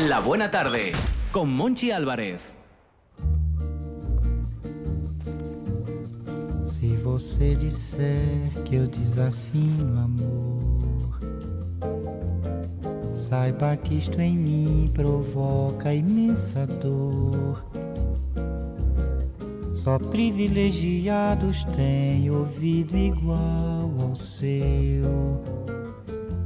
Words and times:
La 0.00 0.20
Buena 0.20 0.50
Tarde 0.50 0.92
con 1.32 1.48
Monchi 1.48 1.90
Álvarez. 1.90 2.54
Se 6.62 6.88
você 6.96 7.54
disser 7.54 8.50
que 8.66 8.74
eu 8.74 8.86
desafino 8.88 9.98
amor, 9.98 11.18
saiba 13.10 13.74
que 13.78 13.94
isto 13.94 14.20
em 14.20 14.36
mim 14.36 14.84
provoca 14.92 15.94
imensa 15.94 16.66
dor. 16.66 17.64
Só 19.72 19.98
privilegiados 19.98 21.64
têm 21.74 22.28
ouvido 22.30 22.98
igual 22.98 23.90
ao 23.98 24.14
seu. 24.14 25.40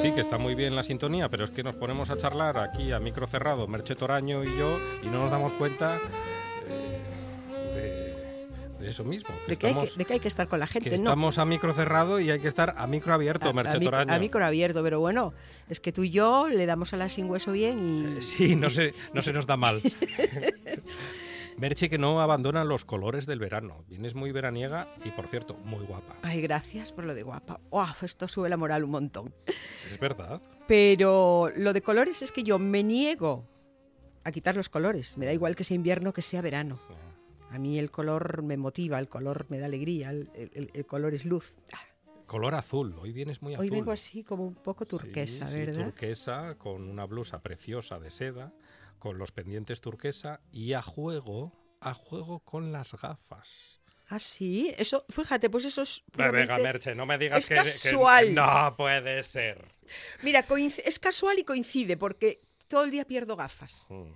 Sí, 0.00 0.12
que 0.12 0.20
está 0.20 0.38
muy 0.38 0.54
bien 0.54 0.76
la 0.76 0.84
sintonía, 0.84 1.28
pero 1.28 1.44
es 1.44 1.50
que 1.50 1.64
nos 1.64 1.74
ponemos 1.74 2.08
a 2.10 2.16
charlar 2.16 2.56
aquí 2.58 2.92
a 2.92 3.00
micro 3.00 3.26
cerrado, 3.26 3.66
Merche 3.66 3.96
Toraño 3.96 4.44
y 4.44 4.56
yo, 4.56 4.78
y 5.02 5.06
no 5.06 5.22
nos 5.22 5.30
damos 5.30 5.52
cuenta 5.54 5.98
eh, 7.74 8.14
de, 8.78 8.88
eso 8.88 9.02
mismo. 9.02 9.34
De 9.48 9.56
que, 9.56 9.66
hay 9.66 9.74
que, 9.74 9.90
de 9.96 10.04
que 10.04 10.12
hay 10.14 10.20
que 10.20 10.28
estar 10.28 10.46
con 10.46 10.60
la 10.60 10.68
gente, 10.68 10.88
que 10.88 10.98
¿no? 10.98 11.02
estamos 11.02 11.38
a 11.38 11.44
micro 11.44 11.74
cerrado 11.74 12.20
y 12.20 12.30
hay 12.30 12.38
que 12.38 12.46
estar 12.46 12.74
a 12.78 12.86
micro 12.86 13.12
abierto, 13.12 13.48
a, 13.48 13.52
Merche 13.52 13.78
a, 13.92 14.00
a 14.02 14.18
micro 14.20 14.44
abierto, 14.44 14.84
pero 14.84 15.00
bueno, 15.00 15.34
es 15.68 15.80
que 15.80 15.90
tú 15.90 16.04
y 16.04 16.10
yo 16.10 16.46
le 16.46 16.64
damos 16.66 16.92
a 16.92 16.96
la 16.96 17.08
sin 17.08 17.28
hueso 17.28 17.50
bien 17.50 17.78
y... 17.84 18.18
Eh, 18.18 18.22
sí, 18.22 18.54
no 18.54 18.70
se, 18.70 18.94
no 19.12 19.20
se 19.20 19.32
nos 19.32 19.48
da 19.48 19.56
mal. 19.56 19.80
Merche 21.58 21.90
que 21.90 21.98
no 21.98 22.20
abandona 22.20 22.64
los 22.64 22.84
colores 22.84 23.26
del 23.26 23.40
verano. 23.40 23.84
Vienes 23.88 24.14
muy 24.14 24.30
veraniega 24.30 24.86
y, 25.04 25.10
por 25.10 25.26
cierto, 25.26 25.54
muy 25.64 25.84
guapa. 25.84 26.16
Ay, 26.22 26.40
gracias 26.40 26.92
por 26.92 27.04
lo 27.04 27.14
de 27.14 27.24
guapa. 27.24 27.60
¡Wow! 27.70 27.86
Esto 28.02 28.28
sube 28.28 28.48
la 28.48 28.56
moral 28.56 28.84
un 28.84 28.90
montón. 28.90 29.34
Es 29.92 29.98
verdad. 29.98 30.40
Pero 30.68 31.50
lo 31.56 31.72
de 31.72 31.82
colores 31.82 32.22
es 32.22 32.30
que 32.30 32.44
yo 32.44 32.60
me 32.60 32.84
niego 32.84 33.44
a 34.22 34.30
quitar 34.30 34.54
los 34.54 34.68
colores. 34.68 35.18
Me 35.18 35.26
da 35.26 35.32
igual 35.32 35.56
que 35.56 35.64
sea 35.64 35.74
invierno 35.74 36.12
que 36.12 36.22
sea 36.22 36.42
verano. 36.42 36.78
A 37.50 37.58
mí 37.58 37.78
el 37.78 37.90
color 37.90 38.42
me 38.42 38.56
motiva, 38.56 39.00
el 39.00 39.08
color 39.08 39.46
me 39.48 39.58
da 39.58 39.66
alegría, 39.66 40.10
el, 40.10 40.30
el, 40.34 40.70
el 40.72 40.86
color 40.86 41.14
es 41.14 41.24
luz. 41.24 41.56
Color 42.26 42.54
azul, 42.54 42.94
hoy 43.00 43.12
vienes 43.12 43.40
muy 43.40 43.54
azul. 43.54 43.64
Hoy 43.64 43.70
vengo 43.70 43.90
así 43.90 44.22
como 44.22 44.46
un 44.46 44.54
poco 44.54 44.84
turquesa, 44.84 45.48
sí, 45.48 45.56
¿verdad? 45.56 45.74
Sí, 45.74 45.82
turquesa, 45.82 46.54
con 46.58 46.86
una 46.86 47.06
blusa 47.06 47.42
preciosa 47.42 47.98
de 47.98 48.10
seda, 48.10 48.52
con 48.98 49.18
los 49.18 49.32
pendientes 49.32 49.80
turquesa 49.80 50.40
y 50.50 50.72
a 50.72 50.82
juego, 50.82 51.52
a 51.80 51.94
juego 51.94 52.40
con 52.40 52.72
las 52.72 52.92
gafas. 52.92 53.80
Ah, 54.10 54.18
sí, 54.18 54.74
eso, 54.78 55.04
fíjate, 55.10 55.50
pues 55.50 55.66
eso 55.66 55.82
es. 55.82 56.02
Venga, 56.14 56.58
Merche, 56.58 56.94
no 56.94 57.04
me 57.04 57.18
digas 57.18 57.40
es 57.40 57.48
que, 57.48 57.54
casual. 57.56 58.26
que 58.26 58.32
no 58.32 58.74
puede 58.76 59.22
ser. 59.22 59.66
Mira, 60.22 60.46
es 60.84 60.98
casual 60.98 61.38
y 61.38 61.44
coincide 61.44 61.98
porque 61.98 62.40
todo 62.68 62.84
el 62.84 62.90
día 62.90 63.04
pierdo 63.04 63.36
gafas. 63.36 63.86
Mm. 63.90 64.12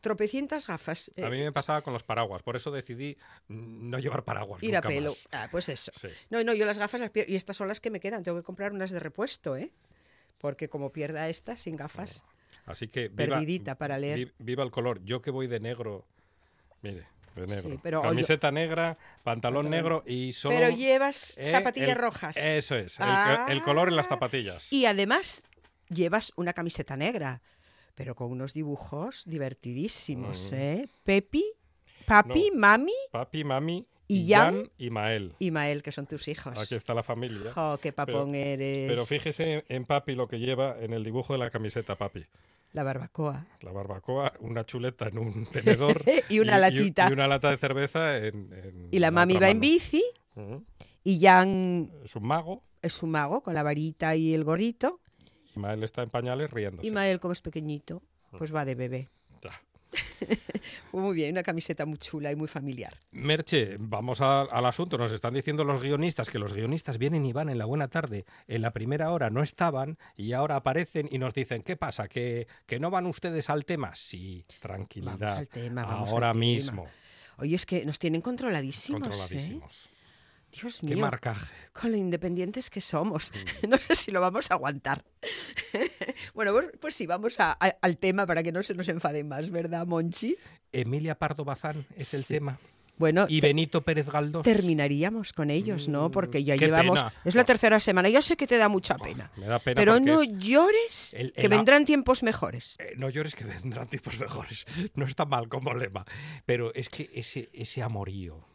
Tropecientas 0.00 0.66
gafas. 0.66 1.10
A 1.22 1.28
mí 1.28 1.42
me 1.42 1.52
pasaba 1.52 1.82
con 1.82 1.92
los 1.92 2.04
paraguas, 2.04 2.42
por 2.42 2.54
eso 2.56 2.70
decidí 2.70 3.16
no 3.48 3.98
llevar 3.98 4.24
paraguas. 4.24 4.62
Ir 4.62 4.74
nunca 4.74 4.88
a 4.88 4.90
pelo. 4.90 5.10
Más. 5.10 5.28
Ah, 5.32 5.48
pues 5.50 5.68
eso. 5.68 5.92
Sí. 5.96 6.08
No, 6.30 6.42
no, 6.44 6.54
yo 6.54 6.64
las 6.64 6.78
gafas 6.78 7.00
las 7.00 7.10
pierdo. 7.10 7.32
Y 7.32 7.36
estas 7.36 7.56
son 7.56 7.66
las 7.68 7.80
que 7.80 7.90
me 7.90 8.00
quedan. 8.00 8.22
Tengo 8.22 8.36
que 8.36 8.44
comprar 8.44 8.72
unas 8.72 8.90
de 8.90 9.00
repuesto, 9.00 9.56
¿eh? 9.56 9.72
Porque 10.38 10.68
como 10.68 10.92
pierda 10.92 11.28
estas 11.28 11.60
sin 11.60 11.76
gafas. 11.76 12.24
Así 12.66 12.88
que 12.88 13.08
viva, 13.08 13.36
perdidita 13.36 13.76
para 13.76 13.98
leer. 13.98 14.32
Viva 14.38 14.62
el 14.62 14.70
color. 14.70 15.02
Yo 15.04 15.20
que 15.20 15.30
voy 15.30 15.46
de 15.46 15.60
negro. 15.60 16.04
Mire, 16.82 17.06
de 17.34 17.46
negro. 17.46 17.70
Sí, 17.70 17.78
pero 17.82 18.02
Camiseta 18.02 18.48
yo... 18.48 18.52
negra, 18.52 18.96
pantalón, 19.22 19.64
pantalón, 19.64 19.70
negro 19.70 20.04
y 20.06 20.32
solo. 20.32 20.56
Pero 20.56 20.70
llevas 20.70 21.36
eh, 21.38 21.52
zapatillas 21.52 21.90
el, 21.90 21.96
rojas. 21.96 22.36
Eso 22.36 22.76
es, 22.76 23.00
ah, 23.00 23.46
el, 23.48 23.58
el, 23.58 23.62
color 23.62 23.88
en 23.88 23.96
las 23.96 24.08
zapatillas. 24.08 24.72
Y 24.72 24.86
además 24.86 25.48
llevas 25.88 26.32
una 26.36 26.52
camiseta 26.52 26.96
negra, 26.96 27.42
pero 27.94 28.14
con 28.14 28.30
unos 28.30 28.52
dibujos 28.52 29.24
divertidísimos, 29.26 30.52
mm. 30.52 30.54
¿eh? 30.54 30.88
Pepi, 31.04 31.44
papi, 32.06 32.50
no, 32.52 32.60
mami. 32.60 32.92
Papi, 33.10 33.44
mami. 33.44 33.86
Y 34.08 34.28
Jan, 34.28 34.56
Jan 34.56 34.70
y 34.76 34.90
Mael. 34.90 35.34
Y 35.38 35.50
Mael, 35.50 35.82
que 35.82 35.90
son 35.90 36.06
tus 36.06 36.28
hijos. 36.28 36.58
Aquí 36.58 36.74
está 36.74 36.92
la 36.92 37.02
familia. 37.02 37.50
¡Jo, 37.54 37.78
qué 37.80 37.92
papón 37.92 38.32
pero, 38.32 38.44
eres! 38.44 38.90
Pero 38.90 39.06
fíjese 39.06 39.64
en 39.68 39.86
Papi 39.86 40.14
lo 40.14 40.28
que 40.28 40.38
lleva 40.38 40.76
en 40.78 40.92
el 40.92 41.02
dibujo 41.02 41.32
de 41.32 41.38
la 41.38 41.50
camiseta 41.50 41.94
Papi. 41.96 42.26
La 42.72 42.82
barbacoa. 42.82 43.46
La 43.60 43.70
barbacoa, 43.72 44.32
una 44.40 44.64
chuleta 44.64 45.08
en 45.08 45.18
un 45.18 45.46
tenedor. 45.46 46.02
y 46.28 46.38
una 46.38 46.56
y, 46.56 46.60
latita. 46.60 47.08
Y, 47.08 47.12
una 47.12 47.28
lata 47.28 47.50
de 47.50 47.58
cerveza 47.58 48.16
en. 48.16 48.52
en 48.52 48.88
y 48.90 48.98
la 48.98 49.10
mami 49.10 49.34
va 49.34 49.40
mano. 49.40 49.52
en 49.52 49.60
bici. 49.60 50.02
Uh 50.36 50.40
-huh. 50.40 50.64
Y 51.04 51.20
Jan. 51.20 51.90
Es 52.04 52.16
un 52.16 52.26
mago. 52.26 52.62
Es 52.80 53.02
un 53.02 53.10
mago 53.10 53.42
con 53.42 53.54
la 53.54 53.62
varita 53.62 54.16
y 54.16 54.32
el 54.34 54.44
gorrito. 54.44 55.00
Y 55.54 55.58
Mael 55.58 55.82
está 55.84 56.02
en 56.02 56.10
pañales 56.10 56.50
riéndose. 56.50 56.86
Y 56.86 56.90
Mael, 56.90 57.20
como 57.20 57.32
es 57.32 57.42
pequeñito, 57.42 58.02
pues 58.38 58.54
va 58.54 58.64
de 58.64 58.74
bebé. 58.74 59.08
Ya. 59.42 59.50
Muy 60.92 61.14
bien, 61.14 61.32
una 61.32 61.42
camiseta 61.42 61.86
muy 61.86 61.98
chula 61.98 62.32
y 62.32 62.36
muy 62.36 62.48
familiar. 62.48 62.94
Merche, 63.10 63.76
vamos 63.78 64.20
a, 64.20 64.42
al 64.42 64.66
asunto. 64.66 64.98
Nos 64.98 65.12
están 65.12 65.34
diciendo 65.34 65.64
los 65.64 65.82
guionistas 65.82 66.30
que 66.30 66.38
los 66.38 66.52
guionistas 66.52 66.98
vienen 66.98 67.24
y 67.24 67.32
van 67.32 67.48
en 67.48 67.58
la 67.58 67.64
buena 67.64 67.88
tarde. 67.88 68.24
En 68.48 68.62
la 68.62 68.72
primera 68.72 69.10
hora 69.10 69.30
no 69.30 69.42
estaban 69.42 69.98
y 70.16 70.32
ahora 70.32 70.56
aparecen 70.56 71.08
y 71.10 71.18
nos 71.18 71.34
dicen, 71.34 71.62
¿qué 71.62 71.76
pasa? 71.76 72.08
¿Que, 72.08 72.46
que 72.66 72.80
no 72.80 72.90
van 72.90 73.06
ustedes 73.06 73.50
al 73.50 73.64
tema? 73.64 73.94
Sí, 73.94 74.44
tranquilidad. 74.60 75.18
Vamos 75.18 75.38
al 75.38 75.48
tema, 75.48 75.84
vamos 75.84 76.10
ahora 76.10 76.28
al 76.28 76.34
tema. 76.34 76.44
mismo. 76.44 76.86
Oye, 77.38 77.56
es 77.56 77.66
que 77.66 77.84
nos 77.84 77.98
tienen 77.98 78.20
controladísimos. 78.20 79.00
Controladísimos. 79.02 79.86
¿eh? 79.86 79.91
Dios 80.52 80.78
¿Qué 80.80 80.94
mío, 80.94 80.98
marcaje? 81.06 81.46
con 81.72 81.90
lo 81.92 81.96
independientes 81.96 82.68
que 82.70 82.80
somos. 82.80 83.32
Mm. 83.62 83.66
No 83.70 83.78
sé 83.78 83.94
si 83.96 84.10
lo 84.10 84.20
vamos 84.20 84.50
a 84.50 84.54
aguantar. 84.54 85.04
bueno, 86.34 86.52
pues, 86.52 86.66
pues, 86.80 86.94
sí, 86.94 87.06
vamos 87.06 87.40
a, 87.40 87.52
a, 87.52 87.74
al 87.80 87.96
tema 87.98 88.26
para 88.26 88.42
que 88.42 88.52
no 88.52 88.62
se 88.62 88.74
nos 88.74 88.88
enfaden 88.88 89.28
más, 89.28 89.50
¿verdad, 89.50 89.86
Monchi? 89.86 90.36
Emilia 90.72 91.14
Pardo 91.18 91.44
Bazán 91.44 91.84
es 91.96 92.14
el 92.14 92.24
Sí. 92.24 92.34
tema. 92.34 92.58
Bueno, 92.98 93.24
Y 93.28 93.40
Benito 93.40 93.80
Pérez 93.80 94.06
Galdós. 94.08 94.42
terminaríamos 94.44 95.32
con 95.32 95.50
ellos, 95.50 95.88
¿no? 95.88 96.08
Mm, 96.08 96.12
Porque 96.12 96.44
ya 96.44 96.56
qué 96.58 96.66
llevamos... 96.66 97.00
pena. 97.00 97.12
Es 97.24 97.34
la 97.34 97.40
Buah. 97.40 97.46
tercera 97.46 97.80
semana. 97.80 98.10
Yo 98.10 98.20
sé 98.22 98.36
que 98.36 98.46
te 98.46 98.58
da 98.58 98.68
mucha 98.68 98.96
pena. 98.96 99.32
Me 99.36 99.46
da 99.46 99.58
pena 99.58 99.74
Pero 99.80 99.94
porque 99.94 100.04
no 100.06 100.22
es- 100.22 100.28
llores, 100.38 101.14
el- 101.14 101.32
que 101.32 101.48
vendrán 101.48 101.84
tiempos 101.86 102.22
mejores. 102.22 102.76
Eh, 102.78 102.92
no 102.98 103.08
llores 103.08 103.34
que 103.34 103.44
vendrán 103.64 103.88
tipos 103.88 104.20
mejores. 104.20 104.66
No 104.94 105.06
está 105.06 105.24
mal 105.24 105.48
como 105.48 105.72
lema. 105.74 106.04
Pero 106.44 106.72
es 106.74 106.90
que 106.90 107.10
ese, 107.14 107.48
ese 107.54 107.82
amorío, 107.82 108.46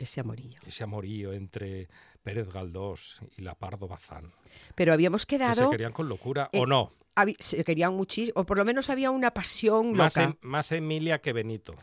Ese 0.00 0.20
amorillo. 0.20 0.58
ese 0.66 0.82
amorío 0.82 1.32
entre 1.34 1.88
Pérez 2.22 2.48
Galdós 2.52 3.20
y 3.36 3.42
la 3.42 3.54
Pardo 3.54 3.86
Bazán. 3.86 4.32
Pero 4.74 4.92
habíamos 4.94 5.26
Que 5.26 5.36
se 5.36 5.44
quedado... 5.44 5.70
querían 5.70 5.92
con 5.92 6.08
locura, 6.08 6.48
eh, 6.52 6.58
¿o 6.60 6.66
no? 6.66 6.90
se 7.38 7.62
querían 7.64 7.94
muchísimo, 7.94 8.40
o 8.40 8.46
por 8.46 8.56
lo 8.56 8.64
menos 8.64 8.88
había 8.88 9.10
una 9.10 9.30
pasión 9.34 9.92
Más, 9.92 10.16
loca. 10.16 10.24
em- 10.24 10.36
más 10.40 10.72
Emilia 10.72 11.20
que 11.20 11.34
Benito. 11.34 11.74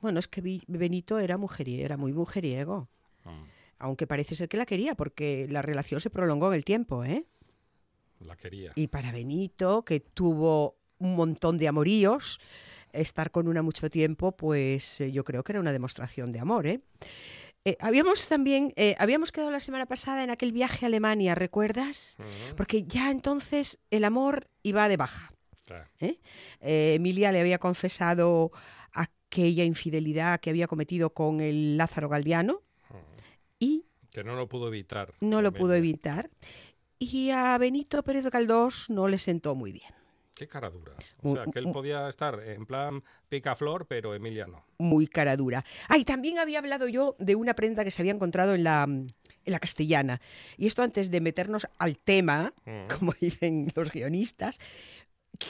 Bueno, 0.00 0.20
es 0.20 0.28
que 0.28 0.40
Benito 0.68 1.18
era 1.18 1.36
mujeriego, 1.36 1.84
era 1.84 1.96
muy 1.96 2.12
mujeriego. 2.12 2.88
Mm, 3.24 3.42
Aunque 3.80 4.06
parece 4.06 4.34
ser 4.36 4.48
que 4.48 4.56
la 4.58 4.66
quería, 4.66 4.94
porque 4.94 5.46
la 5.50 5.60
relación 5.62 6.00
se 6.00 6.08
prolongó 6.10 6.48
en 6.48 6.54
el 6.54 6.64
tiempo, 6.64 7.02
¿eh? 7.04 7.26
La 8.20 8.36
quería. 8.36 8.70
Y 8.76 8.86
para 8.88 9.10
Benito, 9.10 9.84
que 9.84 9.98
tuvo 10.00 10.76
un 10.98 11.16
montón 11.16 11.56
de 11.58 11.66
amoríos, 11.66 12.38
estar 12.92 13.30
con 13.30 13.48
una 13.48 13.62
mucho 13.62 13.90
tiempo, 13.90 14.32
pues 14.36 15.00
eh, 15.00 15.12
yo 15.12 15.24
creo 15.24 15.42
que 15.44 15.52
era 15.52 15.60
una 15.60 15.72
demostración 15.72 16.32
de 16.32 16.40
amor, 16.40 16.66
¿eh? 16.66 16.80
Eh, 17.66 17.76
habíamos 17.80 18.26
también, 18.26 18.72
eh, 18.76 18.96
habíamos 18.98 19.32
quedado 19.32 19.50
la 19.50 19.60
semana 19.60 19.84
pasada 19.84 20.24
en 20.24 20.30
aquel 20.30 20.50
viaje 20.50 20.86
a 20.86 20.88
Alemania, 20.88 21.34
¿recuerdas? 21.34 22.16
Porque 22.56 22.84
ya 22.84 23.10
entonces 23.10 23.78
el 23.90 24.04
amor 24.04 24.48
iba 24.62 24.88
de 24.88 24.96
baja. 24.96 25.32
Eh, 26.00 26.18
Emilia 26.60 27.30
le 27.32 27.40
había 27.40 27.58
confesado 27.58 28.50
aquella 28.92 29.62
infidelidad 29.62 30.40
que 30.40 30.50
había 30.50 30.66
cometido 30.66 31.10
con 31.12 31.40
el 31.40 31.76
Lázaro 31.76 32.08
Galdiano 32.08 32.62
y 33.58 33.84
Que 34.10 34.24
no 34.24 34.34
lo 34.34 34.48
pudo 34.48 34.66
evitar. 34.68 35.12
no 35.20 35.42
lo 35.42 35.52
pudo 35.52 35.74
evitar. 35.74 36.30
Y 36.98 37.30
a 37.30 37.56
Benito 37.58 38.02
Pérez 38.02 38.24
Galdós 38.26 38.88
no 38.90 39.06
le 39.06 39.18
sentó 39.18 39.54
muy 39.54 39.70
bien. 39.70 39.92
Qué 40.40 40.48
cara 40.48 40.70
dura. 40.70 40.94
O 41.22 41.34
sea, 41.34 41.44
que 41.52 41.58
él 41.58 41.66
podía 41.70 42.08
estar 42.08 42.40
en 42.42 42.64
plan 42.64 43.04
picaflor, 43.28 43.84
pero 43.86 44.14
Emilia 44.14 44.46
no. 44.46 44.64
Muy 44.78 45.06
cara 45.06 45.36
dura. 45.36 45.66
Ah, 45.86 45.98
y 45.98 46.04
también 46.06 46.38
había 46.38 46.60
hablado 46.60 46.88
yo 46.88 47.14
de 47.18 47.34
una 47.34 47.52
prenda 47.52 47.84
que 47.84 47.90
se 47.90 48.00
había 48.00 48.12
encontrado 48.14 48.54
en 48.54 48.64
la, 48.64 48.84
en 48.84 49.12
la 49.44 49.58
castellana. 49.60 50.18
Y 50.56 50.66
esto 50.66 50.82
antes 50.82 51.10
de 51.10 51.20
meternos 51.20 51.66
al 51.76 51.98
tema, 51.98 52.54
Mm. 52.64 52.88
como 52.88 53.12
dicen 53.20 53.70
los 53.74 53.92
guionistas, 53.92 54.58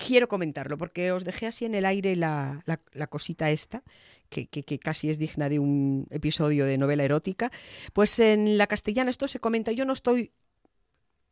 quiero 0.09 0.27
comentarlo 0.27 0.77
porque 0.77 1.13
os 1.13 1.23
dejé 1.23 1.47
así 1.47 1.67
en 1.67 1.77
el 1.77 1.85
aire 1.87 2.17
la, 2.17 2.61
la- 2.67 2.81
la 2.93 3.07
cosita 3.07 3.49
esta, 3.53 3.85
que, 4.29 4.49
que- 4.49 4.65
que 4.65 4.81
casi 4.81 5.09
es 5.09 5.21
digna 5.21 5.49
de 5.49 5.61
un 5.61 6.09
episodio 6.11 6.67
de 6.67 6.79
novela 6.79 7.05
erótica. 7.05 7.53
Pues 7.93 8.19
en 8.19 8.59
la 8.59 8.67
castellana 8.67 9.11
esto 9.11 9.29
se 9.29 9.39
comenta, 9.39 9.71
yo 9.71 9.85
no 9.85 9.93
estoy 9.93 10.33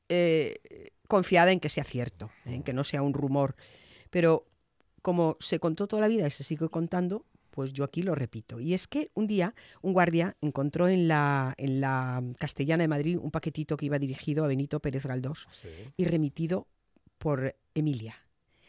eh, 0.09 0.91
confiada 1.09 1.51
en 1.53 1.59
que 1.61 1.69
sea 1.69 1.85
cierto, 1.85 2.31
en 2.45 2.63
que 2.63 2.73
no 2.73 2.85
sea 2.85 3.03
un 3.03 3.13
rumor, 3.15 3.57
pero 4.11 4.47
como 5.03 5.37
se 5.41 5.59
contó 5.59 5.87
toda 5.89 6.03
la 6.03 6.09
vida 6.09 6.27
y 6.27 6.31
se 6.31 6.45
sigue 6.45 6.69
contando, 6.69 7.25
pues 7.51 7.73
yo 7.73 7.83
aquí 7.83 8.03
lo 8.03 8.15
repito. 8.15 8.61
Y 8.61 8.75
es 8.75 8.87
que 8.87 9.11
un 9.15 9.27
día 9.27 9.55
un 9.83 9.93
guardia 9.93 10.37
encontró 10.41 10.87
en 10.89 11.09
la, 11.09 11.55
en 11.57 11.81
la 11.81 12.23
Castellana 12.39 12.85
de 12.85 12.89
Madrid 12.89 13.19
un 13.21 13.31
paquetito 13.33 13.77
que 13.77 13.87
iba 13.87 13.99
dirigido 13.99 14.45
a 14.45 14.49
Benito 14.49 14.79
Pérez 14.81 15.05
Galdós 15.07 15.49
Sí. 15.53 15.69
y 15.97 16.05
remitido 16.05 16.69
por 17.19 17.57
Emilia. 17.75 18.15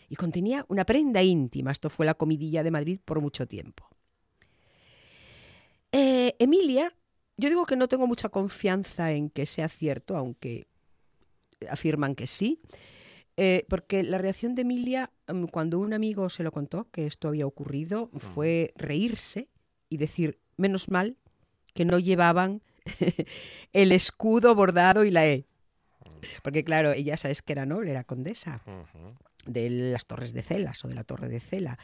Y 0.08 0.16
contenía 0.16 0.66
una 0.70 0.86
prenda 0.86 1.22
íntima. 1.22 1.72
Esto 1.72 1.90
fue 1.92 2.06
la 2.08 2.16
comidilla 2.16 2.64
de 2.64 2.72
Madrid 2.72 3.00
por 3.06 3.22
mucho 3.22 3.48
tiempo. 3.48 3.88
Eh, 5.92 6.36
Emilia, 6.40 6.92
yo 7.38 7.50
digo 7.50 7.66
que 7.66 7.76
no 7.76 7.88
tengo 7.88 8.08
mucha 8.08 8.30
confianza 8.30 9.12
en 9.12 9.30
que 9.30 9.46
sea 9.46 9.70
cierto, 9.70 10.16
aunque 10.18 10.68
afirman 11.70 12.16
que 12.16 12.28
sí, 12.28 12.62
eh, 13.42 13.66
porque 13.70 14.04
la 14.04 14.18
reacción 14.18 14.54
de 14.54 14.64
Emilia 14.64 15.12
mm, 15.28 15.46
cuando 15.46 15.80
un 15.80 15.94
amigo 15.94 16.30
se 16.30 16.44
lo 16.44 16.52
contó 16.52 16.90
que 16.92 17.06
esto 17.06 17.30
había 17.30 17.46
ocurrido 17.46 18.10
fue 18.18 18.74
reírse 18.76 19.50
y 19.90 19.98
decir, 19.98 20.40
menos 20.58 20.90
mal 20.90 21.18
que 21.74 21.86
no 21.86 22.00
llevaban 22.00 22.62
el 23.74 23.92
escudo 23.92 24.56
bordado 24.56 25.06
y 25.06 25.12
la 25.12 25.26
E. 25.26 25.46
Porque 26.44 26.66
claro, 26.66 26.92
ella 26.92 27.16
sabes 27.16 27.42
que 27.42 27.54
era 27.54 27.66
noble, 27.66 27.92
era 27.92 28.04
condesa 28.04 28.62
de 29.46 29.70
las 29.70 30.06
Torres 30.06 30.34
de 30.34 30.42
Celas 30.42 30.84
o 30.84 30.90
de 30.90 30.96
la 30.96 31.06
Torre 31.06 31.30
de 31.30 31.40
Cela. 31.40 31.80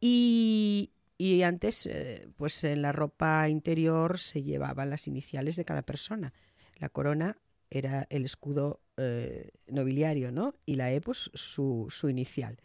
Y, 0.00 0.90
y 1.18 1.42
antes, 1.42 1.86
eh, 1.86 2.28
pues 2.36 2.64
en 2.64 2.80
la 2.80 2.92
ropa 2.92 3.48
interior 3.48 4.18
se 4.18 4.42
llevaban 4.42 4.88
las 4.88 5.06
iniciales 5.06 5.56
de 5.56 5.66
cada 5.66 5.82
persona. 5.82 6.32
La 6.76 6.88
corona 6.88 7.36
era 7.68 8.06
el 8.08 8.24
escudo 8.24 8.80
eh, 8.96 9.50
nobiliario, 9.66 10.30
¿no? 10.32 10.54
Y 10.66 10.76
la 10.76 10.92
E, 10.92 11.00
pues 11.00 11.30
su, 11.34 11.86
su 11.90 12.08
inicial. 12.08 12.58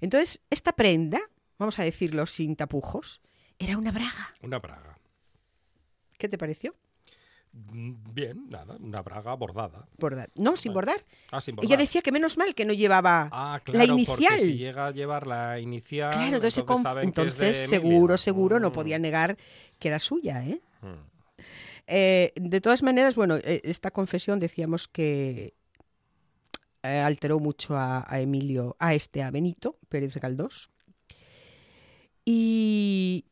Entonces, 0.00 0.40
esta 0.50 0.72
prenda, 0.72 1.20
vamos 1.58 1.78
a 1.78 1.84
decirlo 1.84 2.26
sin 2.26 2.56
tapujos, 2.56 3.20
era 3.58 3.78
una 3.78 3.90
braga. 3.92 4.34
Una 4.42 4.58
braga. 4.58 4.98
¿Qué 6.18 6.28
te 6.28 6.38
pareció? 6.38 6.74
Mm, 7.52 7.92
Bien, 8.12 8.48
nada, 8.50 8.76
una 8.78 9.00
braga 9.02 9.34
bordada. 9.34 9.88
Borda- 9.98 10.28
No, 10.36 10.56
sin 10.56 10.74
bordar. 10.74 11.02
Ah, 11.30 11.40
sin 11.40 11.56
bordar. 11.56 11.70
Ella 11.70 11.76
decía 11.78 12.02
que 12.02 12.12
menos 12.12 12.36
mal 12.36 12.54
que 12.54 12.64
no 12.66 12.72
llevaba 12.74 13.28
Ah, 13.32 13.54
la 13.54 13.60
claro, 13.60 13.92
inicial. 13.94 14.18
porque 14.34 14.44
si 14.44 14.56
llega 14.58 14.86
a 14.88 14.90
llevar 14.90 15.26
la 15.26 15.58
inicial, 15.58 16.12
Claro, 16.12 16.36
entonces, 17.02 17.40
Emilia. 17.40 17.68
seguro, 17.68 18.18
seguro 18.18 18.60
no 18.60 18.70
Mm, 18.70 18.72
podía 18.72 18.98
negar 18.98 19.36
que 19.78 19.88
era 19.88 19.98
suya, 19.98 20.44
¿eh? 20.44 20.60
mm. 20.82 21.16
Eh, 21.86 22.32
de 22.36 22.60
todas 22.60 22.82
maneras, 22.82 23.14
bueno, 23.14 23.36
eh, 23.36 23.60
esta 23.64 23.90
confesión 23.90 24.38
decíamos 24.40 24.88
que 24.88 25.54
eh, 26.94 27.00
alteró 27.00 27.38
mucho 27.40 27.76
a, 27.76 28.04
a 28.08 28.20
Emilio, 28.20 28.76
a 28.78 28.94
este, 28.94 29.22
a 29.22 29.30
Benito 29.30 29.78
Pérez 29.88 30.16
Galdós. 30.16 30.70
Y, 32.24 33.26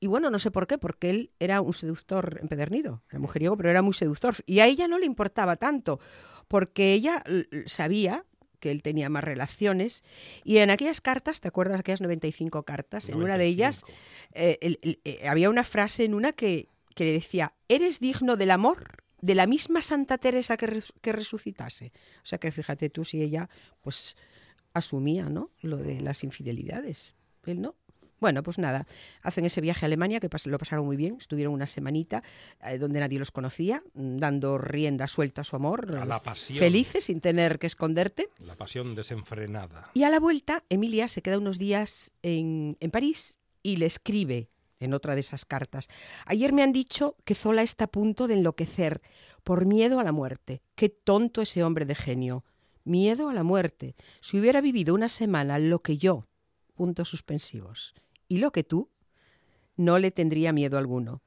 y 0.00 0.06
bueno, 0.06 0.30
no 0.30 0.38
sé 0.38 0.50
por 0.50 0.66
qué, 0.66 0.78
porque 0.78 1.10
él 1.10 1.30
era 1.38 1.60
un 1.60 1.72
seductor 1.72 2.38
empedernido, 2.40 3.02
era 3.10 3.18
mujeriego, 3.18 3.56
pero 3.56 3.70
era 3.70 3.82
muy 3.82 3.94
seductor. 3.94 4.34
Y 4.46 4.60
a 4.60 4.66
ella 4.66 4.88
no 4.88 4.98
le 4.98 5.06
importaba 5.06 5.56
tanto, 5.56 6.00
porque 6.48 6.92
ella 6.92 7.22
sabía 7.66 8.24
que 8.60 8.70
él 8.70 8.82
tenía 8.82 9.08
más 9.08 9.24
relaciones. 9.24 10.04
Y 10.44 10.58
en 10.58 10.70
aquellas 10.70 11.00
cartas, 11.00 11.40
¿te 11.40 11.48
acuerdas 11.48 11.74
de 11.76 11.80
aquellas 11.80 12.00
95 12.00 12.62
cartas? 12.64 13.08
En 13.08 13.16
una 13.22 13.38
de 13.38 13.46
ellas 13.46 13.82
95. 13.82 14.02
eh, 14.32 14.58
el- 14.60 14.78
el- 14.82 15.00
eh, 15.04 15.28
había 15.28 15.50
una 15.50 15.64
frase 15.64 16.04
en 16.04 16.14
una 16.14 16.32
que, 16.32 16.68
que 16.94 17.04
le 17.04 17.12
decía, 17.12 17.54
eres 17.68 18.00
digno 18.00 18.36
del 18.36 18.50
amor 18.50 19.04
de 19.26 19.34
la 19.34 19.46
misma 19.46 19.82
Santa 19.82 20.18
Teresa 20.18 20.56
que, 20.56 20.66
res- 20.68 20.92
que 21.00 21.12
resucitase. 21.12 21.92
O 22.22 22.26
sea 22.26 22.38
que 22.38 22.52
fíjate 22.52 22.88
tú 22.90 23.04
si 23.04 23.22
ella 23.22 23.48
pues 23.82 24.16
asumía 24.72 25.28
¿no? 25.28 25.50
lo 25.62 25.76
de 25.78 26.00
las 26.00 26.22
infidelidades. 26.24 27.14
Él 27.44 27.60
no. 27.60 27.74
Bueno, 28.18 28.42
pues 28.42 28.58
nada, 28.58 28.86
hacen 29.22 29.44
ese 29.44 29.60
viaje 29.60 29.84
a 29.84 29.88
Alemania 29.88 30.20
que 30.20 30.30
lo 30.46 30.58
pasaron 30.58 30.86
muy 30.86 30.96
bien, 30.96 31.16
estuvieron 31.18 31.52
una 31.52 31.66
semanita 31.66 32.22
eh, 32.64 32.78
donde 32.78 32.98
nadie 32.98 33.18
los 33.18 33.30
conocía, 33.30 33.82
mm, 33.92 34.16
dando 34.16 34.56
rienda 34.56 35.06
suelta 35.06 35.42
a 35.42 35.44
su 35.44 35.54
amor, 35.54 35.94
A 35.98 36.06
la 36.06 36.22
pasión. 36.22 36.58
felices 36.58 37.04
sin 37.04 37.20
tener 37.20 37.58
que 37.58 37.66
esconderte. 37.66 38.30
La 38.46 38.54
pasión 38.54 38.94
desenfrenada. 38.94 39.90
Y 39.92 40.04
a 40.04 40.10
la 40.10 40.18
vuelta, 40.18 40.64
Emilia 40.70 41.08
se 41.08 41.20
queda 41.20 41.36
unos 41.36 41.58
días 41.58 42.10
en, 42.22 42.78
en 42.80 42.90
París 42.90 43.36
y 43.62 43.76
le 43.76 43.84
escribe 43.84 44.48
en 44.80 44.94
otra 44.94 45.14
de 45.14 45.20
esas 45.20 45.44
cartas. 45.44 45.88
Ayer 46.24 46.52
me 46.52 46.62
han 46.62 46.72
dicho 46.72 47.16
que 47.24 47.34
Zola 47.34 47.62
está 47.62 47.84
a 47.84 47.90
punto 47.90 48.28
de 48.28 48.34
enloquecer 48.34 49.00
por 49.44 49.66
miedo 49.66 50.00
a 50.00 50.04
la 50.04 50.12
muerte. 50.12 50.62
Qué 50.74 50.88
tonto 50.88 51.42
ese 51.42 51.62
hombre 51.62 51.86
de 51.86 51.94
genio. 51.94 52.44
Miedo 52.84 53.28
a 53.28 53.34
la 53.34 53.42
muerte. 53.42 53.96
Si 54.20 54.38
hubiera 54.38 54.60
vivido 54.60 54.94
una 54.94 55.08
semana 55.08 55.58
lo 55.58 55.80
que 55.80 55.98
yo, 55.98 56.26
puntos 56.74 57.08
suspensivos, 57.08 57.94
y 58.28 58.38
lo 58.38 58.52
que 58.52 58.64
tú, 58.64 58.90
no 59.76 59.98
le 59.98 60.10
tendría 60.10 60.52
miedo 60.52 60.78
alguno. 60.78 61.22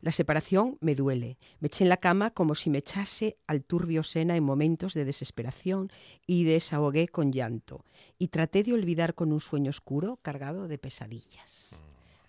La 0.00 0.12
separación 0.12 0.78
me 0.80 0.94
duele. 0.94 1.38
Me 1.58 1.66
eché 1.66 1.84
en 1.84 1.90
la 1.90 1.98
cama 1.98 2.30
como 2.30 2.54
si 2.54 2.70
me 2.70 2.78
echase 2.78 3.36
al 3.46 3.62
turbio 3.62 4.02
Sena 4.02 4.36
en 4.36 4.44
momentos 4.44 4.94
de 4.94 5.04
desesperación 5.04 5.90
y 6.26 6.44
desahogué 6.44 7.08
con 7.08 7.32
llanto. 7.32 7.84
Y 8.18 8.28
traté 8.28 8.62
de 8.62 8.72
olvidar 8.72 9.14
con 9.14 9.32
un 9.32 9.40
sueño 9.40 9.68
oscuro 9.68 10.18
cargado 10.22 10.68
de 10.68 10.78
pesadillas. 10.78 11.82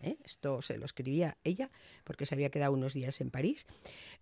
¿Eh? 0.04 0.18
Esto 0.24 0.62
se 0.64 0.78
lo 0.78 0.86
escribía 0.86 1.38
ella 1.44 1.70
porque 2.04 2.26
se 2.26 2.34
había 2.34 2.50
quedado 2.50 2.74
unos 2.74 2.94
días 2.94 3.22
en 3.22 3.30
París. 3.30 3.66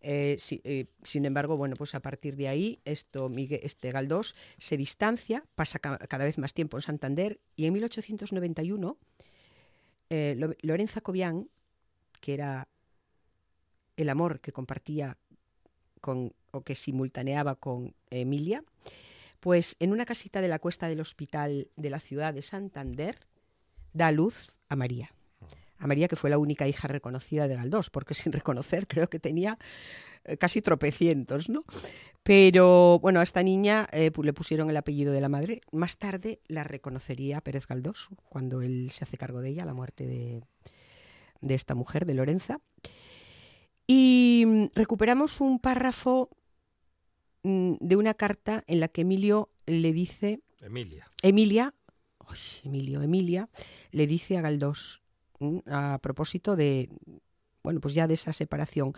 Eh, 0.02 0.36
eh, 0.66 0.88
sin 1.04 1.26
embargo, 1.26 1.56
bueno, 1.56 1.76
pues 1.78 1.96
a 1.96 2.02
partir 2.02 2.36
de 2.36 2.50
ahí, 2.50 2.80
esto, 2.84 3.30
Miguel, 3.30 3.62
este 3.64 3.90
Galdós 3.92 4.36
se 4.58 4.76
distancia, 4.76 5.46
pasa 5.56 5.80
ca- 5.80 5.98
cada 6.00 6.26
vez 6.26 6.38
más 6.38 6.54
tiempo 6.54 6.78
en 6.78 6.82
Santander 6.82 7.40
y 7.56 7.66
en 7.66 7.74
1891 7.74 8.98
eh, 10.10 10.36
Lo- 10.38 10.56
Lorenza 10.62 11.02
Cobian, 11.02 11.50
que 12.20 12.34
era 12.34 12.68
el 13.96 14.10
amor 14.10 14.40
que 14.42 14.52
compartía 14.52 15.18
con, 16.02 16.34
o 16.52 16.62
que 16.62 16.76
simultaneaba 16.76 17.56
con 17.56 17.96
Emilia, 18.10 18.64
pues 19.40 19.76
en 19.80 19.92
una 19.92 20.06
casita 20.06 20.42
de 20.42 20.48
la 20.50 20.60
cuesta 20.60 20.90
del 20.90 21.00
hospital 21.00 21.70
de 21.78 21.90
la 21.90 22.00
ciudad 22.00 22.34
de 22.34 22.42
Santander 22.42 23.20
da 23.94 24.12
luz 24.12 24.58
a 24.68 24.76
María. 24.76 25.12
A 25.80 25.88
María, 25.88 26.08
que 26.08 26.16
fue 26.16 26.30
la 26.30 26.38
única 26.38 26.68
hija 26.68 26.88
reconocida 26.88 27.48
de 27.48 27.56
Galdós, 27.56 27.90
porque 27.90 28.14
sin 28.14 28.32
reconocer 28.32 28.88
creo 28.88 29.10
que 29.10 29.20
tenía 29.20 29.58
eh, 30.26 30.38
casi 30.38 30.62
tropecientos, 30.62 31.50
¿no? 31.50 31.64
Pero 32.24 33.00
bueno, 33.00 33.20
a 33.20 33.24
esta 33.24 33.42
niña 33.42 33.88
eh, 33.92 34.12
le 34.22 34.34
pusieron 34.34 34.70
el 34.70 34.78
apellido 34.78 35.14
de 35.14 35.22
la 35.22 35.30
madre. 35.30 35.62
Más 35.72 35.98
tarde 35.98 36.42
la 36.48 36.64
reconocería 36.64 37.42
Pérez 37.42 37.66
Galdós, 37.66 38.10
cuando 38.26 38.62
él 38.62 38.92
se 38.92 39.04
hace 39.04 39.18
cargo 39.18 39.42
de 39.42 39.50
ella, 39.50 39.66
la 39.66 39.74
muerte 39.74 40.06
de, 40.06 40.44
de 41.42 41.56
esta 41.56 41.76
mujer, 41.76 42.06
de 42.06 42.14
Lorenza. 42.14 42.60
Y 43.88 44.44
mm, 44.46 44.66
recuperamos 44.76 45.42
un 45.42 45.60
párrafo 45.60 46.30
mm, 47.44 47.76
de 47.80 47.96
una 47.96 48.14
carta 48.14 48.64
en 48.68 48.82
la 48.82 48.90
que 48.90 49.02
Emilio 49.02 49.50
le 49.66 49.94
dice, 49.94 50.42
Emilia. 50.62 51.10
Emilia, 51.24 51.74
uy, 52.30 52.38
Emilio, 52.64 53.02
Emilia, 53.02 53.50
le 53.92 54.08
dice 54.08 54.38
a 54.38 54.42
Galdós, 54.42 55.02
a 55.68 56.00
propósito 56.02 56.56
de, 56.56 56.90
bueno, 57.64 57.82
pues 57.82 57.94
ya 57.94 58.08
de 58.08 58.14
esa 58.14 58.34
separación, 58.34 58.94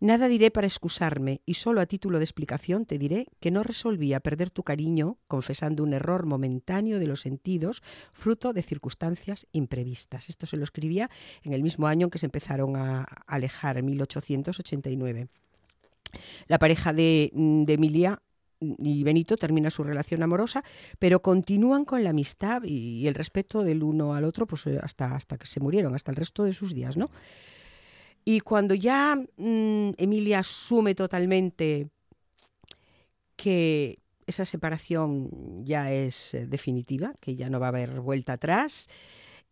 nada 0.00 0.28
diré 0.28 0.50
para 0.50 0.66
excusarme 0.66 1.40
y 1.46 1.54
solo 1.54 1.80
a 1.80 1.86
título 1.86 2.18
de 2.18 2.24
explicación 2.24 2.86
te 2.86 2.98
diré 2.98 3.26
que 3.40 3.50
no 3.50 3.62
resolvía 3.62 4.20
perder 4.20 4.50
tu 4.50 4.62
cariño 4.62 5.18
confesando 5.26 5.82
un 5.82 5.94
error 5.94 6.26
momentáneo 6.26 6.98
de 6.98 7.06
los 7.06 7.20
sentidos, 7.20 7.82
fruto 8.12 8.52
de 8.52 8.62
circunstancias 8.62 9.46
imprevistas. 9.52 10.28
Esto 10.28 10.46
se 10.46 10.56
lo 10.56 10.64
escribía 10.64 11.10
en 11.42 11.52
el 11.52 11.62
mismo 11.62 11.86
año 11.86 12.06
en 12.06 12.10
que 12.10 12.18
se 12.18 12.26
empezaron 12.26 12.76
a 12.76 13.02
alejar, 13.26 13.78
en 13.78 13.86
1889. 13.86 15.28
La 16.46 16.58
pareja 16.58 16.92
de, 16.92 17.32
de 17.34 17.72
Emilia 17.72 18.22
y 18.60 19.04
Benito 19.04 19.36
termina 19.36 19.70
su 19.70 19.82
relación 19.82 20.22
amorosa, 20.22 20.62
pero 20.98 21.20
continúan 21.20 21.84
con 21.84 22.02
la 22.04 22.10
amistad 22.10 22.62
y 22.64 23.06
el 23.06 23.14
respeto 23.14 23.62
del 23.62 23.82
uno 23.82 24.14
al 24.14 24.24
otro 24.24 24.46
pues, 24.46 24.66
eh, 24.66 24.78
hasta, 24.82 25.14
hasta 25.14 25.38
que 25.38 25.46
se 25.46 25.60
murieron, 25.60 25.94
hasta 25.94 26.10
el 26.10 26.16
resto 26.16 26.44
de 26.44 26.52
sus 26.52 26.74
días, 26.74 26.96
¿no? 26.96 27.10
Y 28.24 28.40
cuando 28.40 28.74
ya 28.74 29.16
mm, 29.16 29.90
Emilia 29.98 30.38
asume 30.38 30.94
totalmente 30.94 31.90
que 33.36 33.98
esa 34.26 34.44
separación 34.44 35.64
ya 35.64 35.92
es 35.92 36.34
eh, 36.34 36.46
definitiva, 36.46 37.12
que 37.20 37.34
ya 37.34 37.50
no 37.50 37.60
va 37.60 37.66
a 37.66 37.68
haber 37.68 38.00
vuelta 38.00 38.34
atrás, 38.34 38.88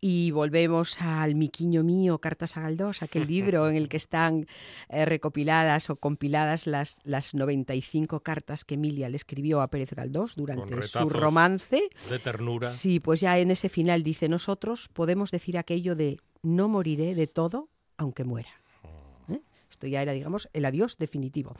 y 0.05 0.31
volvemos 0.31 0.99
al 0.99 1.33
Miquiño 1.33 1.81
mío, 1.81 2.19
Cartas 2.19 2.57
a 2.57 2.61
Galdós, 2.61 3.01
aquel 3.01 3.25
libro 3.25 3.69
en 3.69 3.77
el 3.77 3.87
que 3.87 3.95
están 3.95 4.47
eh, 4.89 5.05
recopiladas 5.05 5.89
o 5.89 5.95
compiladas 5.95 6.67
las, 6.67 6.97
las 7.05 7.33
95 7.33 8.19
cartas 8.19 8.65
que 8.65 8.73
Emilia 8.73 9.07
le 9.07 9.15
escribió 9.15 9.61
a 9.61 9.69
Pérez 9.69 9.93
Galdós 9.93 10.35
durante 10.35 10.81
su 10.81 11.09
romance. 11.09 11.87
De 12.09 12.19
ternura. 12.19 12.69
Sí, 12.69 12.99
pues 12.99 13.21
ya 13.21 13.39
en 13.39 13.49
ese 13.49 13.69
final 13.69 14.03
dice, 14.03 14.27
nosotros 14.27 14.89
podemos 14.91 15.31
decir 15.31 15.57
aquello 15.57 15.95
de 15.95 16.19
no 16.41 16.67
moriré 16.67 17.15
de 17.15 17.27
todo 17.27 17.69
aunque 17.95 18.25
muera. 18.25 18.49
Esto 19.73 19.87
ya 19.87 20.01
era, 20.03 20.13
digamos, 20.13 20.47
el 20.53 20.65
adiós 20.65 20.97
definitivo. 20.99 21.55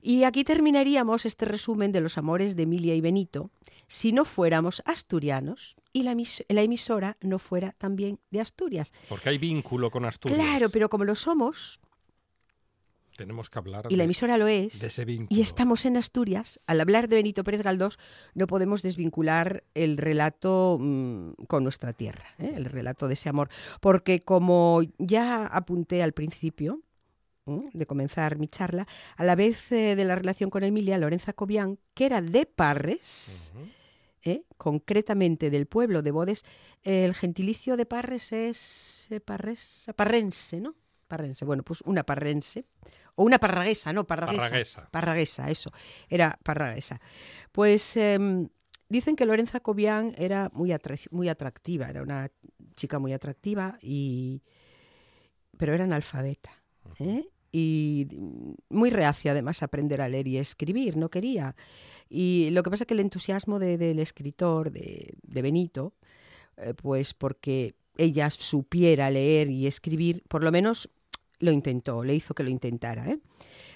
Y 0.00 0.24
aquí 0.24 0.44
terminaríamos 0.44 1.26
este 1.26 1.44
resumen 1.44 1.92
de 1.92 2.00
los 2.00 2.16
amores 2.16 2.56
de 2.56 2.62
Emilia 2.62 2.94
y 2.94 3.00
Benito 3.02 3.50
si 3.86 4.12
no 4.12 4.24
fuéramos 4.24 4.82
asturianos 4.86 5.76
y 5.92 6.04
la, 6.04 6.12
emis- 6.14 6.44
la 6.48 6.62
emisora 6.62 7.18
no 7.20 7.38
fuera 7.38 7.72
también 7.76 8.18
de 8.30 8.40
Asturias. 8.40 8.92
Porque 9.10 9.28
hay 9.28 9.38
vínculo 9.38 9.90
con 9.90 10.04
Asturias. 10.06 10.40
Claro, 10.40 10.70
pero 10.70 10.88
como 10.88 11.04
lo 11.04 11.14
somos, 11.14 11.80
Tenemos 13.16 13.50
que 13.50 13.58
hablar 13.58 13.86
y 13.90 13.96
la 13.96 14.04
emisora 14.04 14.38
lo 14.38 14.46
es, 14.46 14.80
de 14.80 14.86
ese 14.86 15.04
vínculo. 15.04 15.36
y 15.38 15.42
estamos 15.42 15.84
en 15.84 15.98
Asturias, 15.98 16.58
al 16.66 16.80
hablar 16.80 17.08
de 17.08 17.16
Benito 17.16 17.44
Pérez 17.44 17.62
Galdós 17.62 17.98
no 18.34 18.46
podemos 18.46 18.80
desvincular 18.82 19.64
el 19.74 19.98
relato 19.98 20.78
mm, 20.80 21.32
con 21.46 21.62
nuestra 21.64 21.92
tierra, 21.92 22.24
¿eh? 22.38 22.52
el 22.56 22.64
relato 22.64 23.08
de 23.08 23.14
ese 23.14 23.28
amor, 23.28 23.50
porque 23.82 24.20
como 24.20 24.80
ya 24.98 25.44
apunté 25.46 26.02
al 26.02 26.12
principio. 26.14 26.80
De 27.46 27.86
comenzar 27.86 28.38
mi 28.38 28.46
charla, 28.46 28.86
a 29.16 29.24
la 29.24 29.34
vez 29.34 29.72
eh, 29.72 29.96
de 29.96 30.04
la 30.04 30.14
relación 30.14 30.50
con 30.50 30.62
Emilia, 30.62 30.98
Lorenza 30.98 31.32
Cobian, 31.32 31.78
que 31.94 32.06
era 32.06 32.22
de 32.22 32.46
Parres. 32.46 33.52
¿eh? 34.22 34.44
concretamente 34.56 35.50
del 35.50 35.66
pueblo 35.66 36.02
de 36.02 36.10
Bodes, 36.10 36.44
el 36.82 37.14
gentilicio 37.14 37.76
de 37.76 37.86
Parres 37.86 38.32
es 38.32 39.06
eh, 39.10 39.20
parres, 39.20 39.86
parrense, 39.96 40.60
¿no? 40.60 40.74
Parrense, 41.08 41.44
bueno, 41.44 41.62
pues 41.64 41.80
una 41.86 42.04
parrense, 42.04 42.66
o 43.16 43.24
una 43.24 43.38
parraguesa, 43.38 43.92
¿no? 43.92 44.06
Parraguesa. 44.06 44.44
Parraguesa. 44.44 44.88
Parraguesa, 44.90 45.50
eso, 45.50 45.72
era 46.08 46.38
parraguesa. 46.42 47.00
Pues 47.50 47.96
em, 47.96 48.48
dicen 48.88 49.16
que 49.16 49.26
Lorenza 49.26 49.60
Cobian 49.60 50.14
era 50.16 50.50
muy, 50.52 50.72
muy 51.10 51.28
atractiva, 51.28 51.88
era 51.88 52.02
una 52.02 52.30
chica 52.76 52.98
muy 52.98 53.12
atractiva, 53.12 53.78
y... 53.82 54.42
pero 55.56 55.74
era 55.74 55.84
analfabeta. 55.84 56.59
¿Eh? 56.98 57.28
Y 57.52 58.06
muy 58.68 58.90
reacia 58.90 59.32
además 59.32 59.62
a 59.62 59.66
aprender 59.66 60.00
a 60.00 60.08
leer 60.08 60.28
y 60.28 60.38
escribir, 60.38 60.96
no 60.96 61.10
quería. 61.10 61.56
Y 62.08 62.50
lo 62.50 62.62
que 62.62 62.70
pasa 62.70 62.84
es 62.84 62.88
que 62.88 62.94
el 62.94 63.00
entusiasmo 63.00 63.58
de- 63.58 63.76
del 63.78 63.98
escritor, 63.98 64.70
de, 64.70 65.14
de 65.22 65.42
Benito, 65.42 65.94
eh, 66.56 66.74
pues 66.74 67.14
porque 67.14 67.74
ella 67.96 68.30
supiera 68.30 69.10
leer 69.10 69.50
y 69.50 69.66
escribir, 69.66 70.22
por 70.28 70.44
lo 70.44 70.52
menos 70.52 70.88
lo 71.40 71.50
intentó, 71.52 72.04
le 72.04 72.14
hizo 72.14 72.34
que 72.34 72.42
lo 72.44 72.50
intentara. 72.50 73.08
¿eh? 73.10 73.18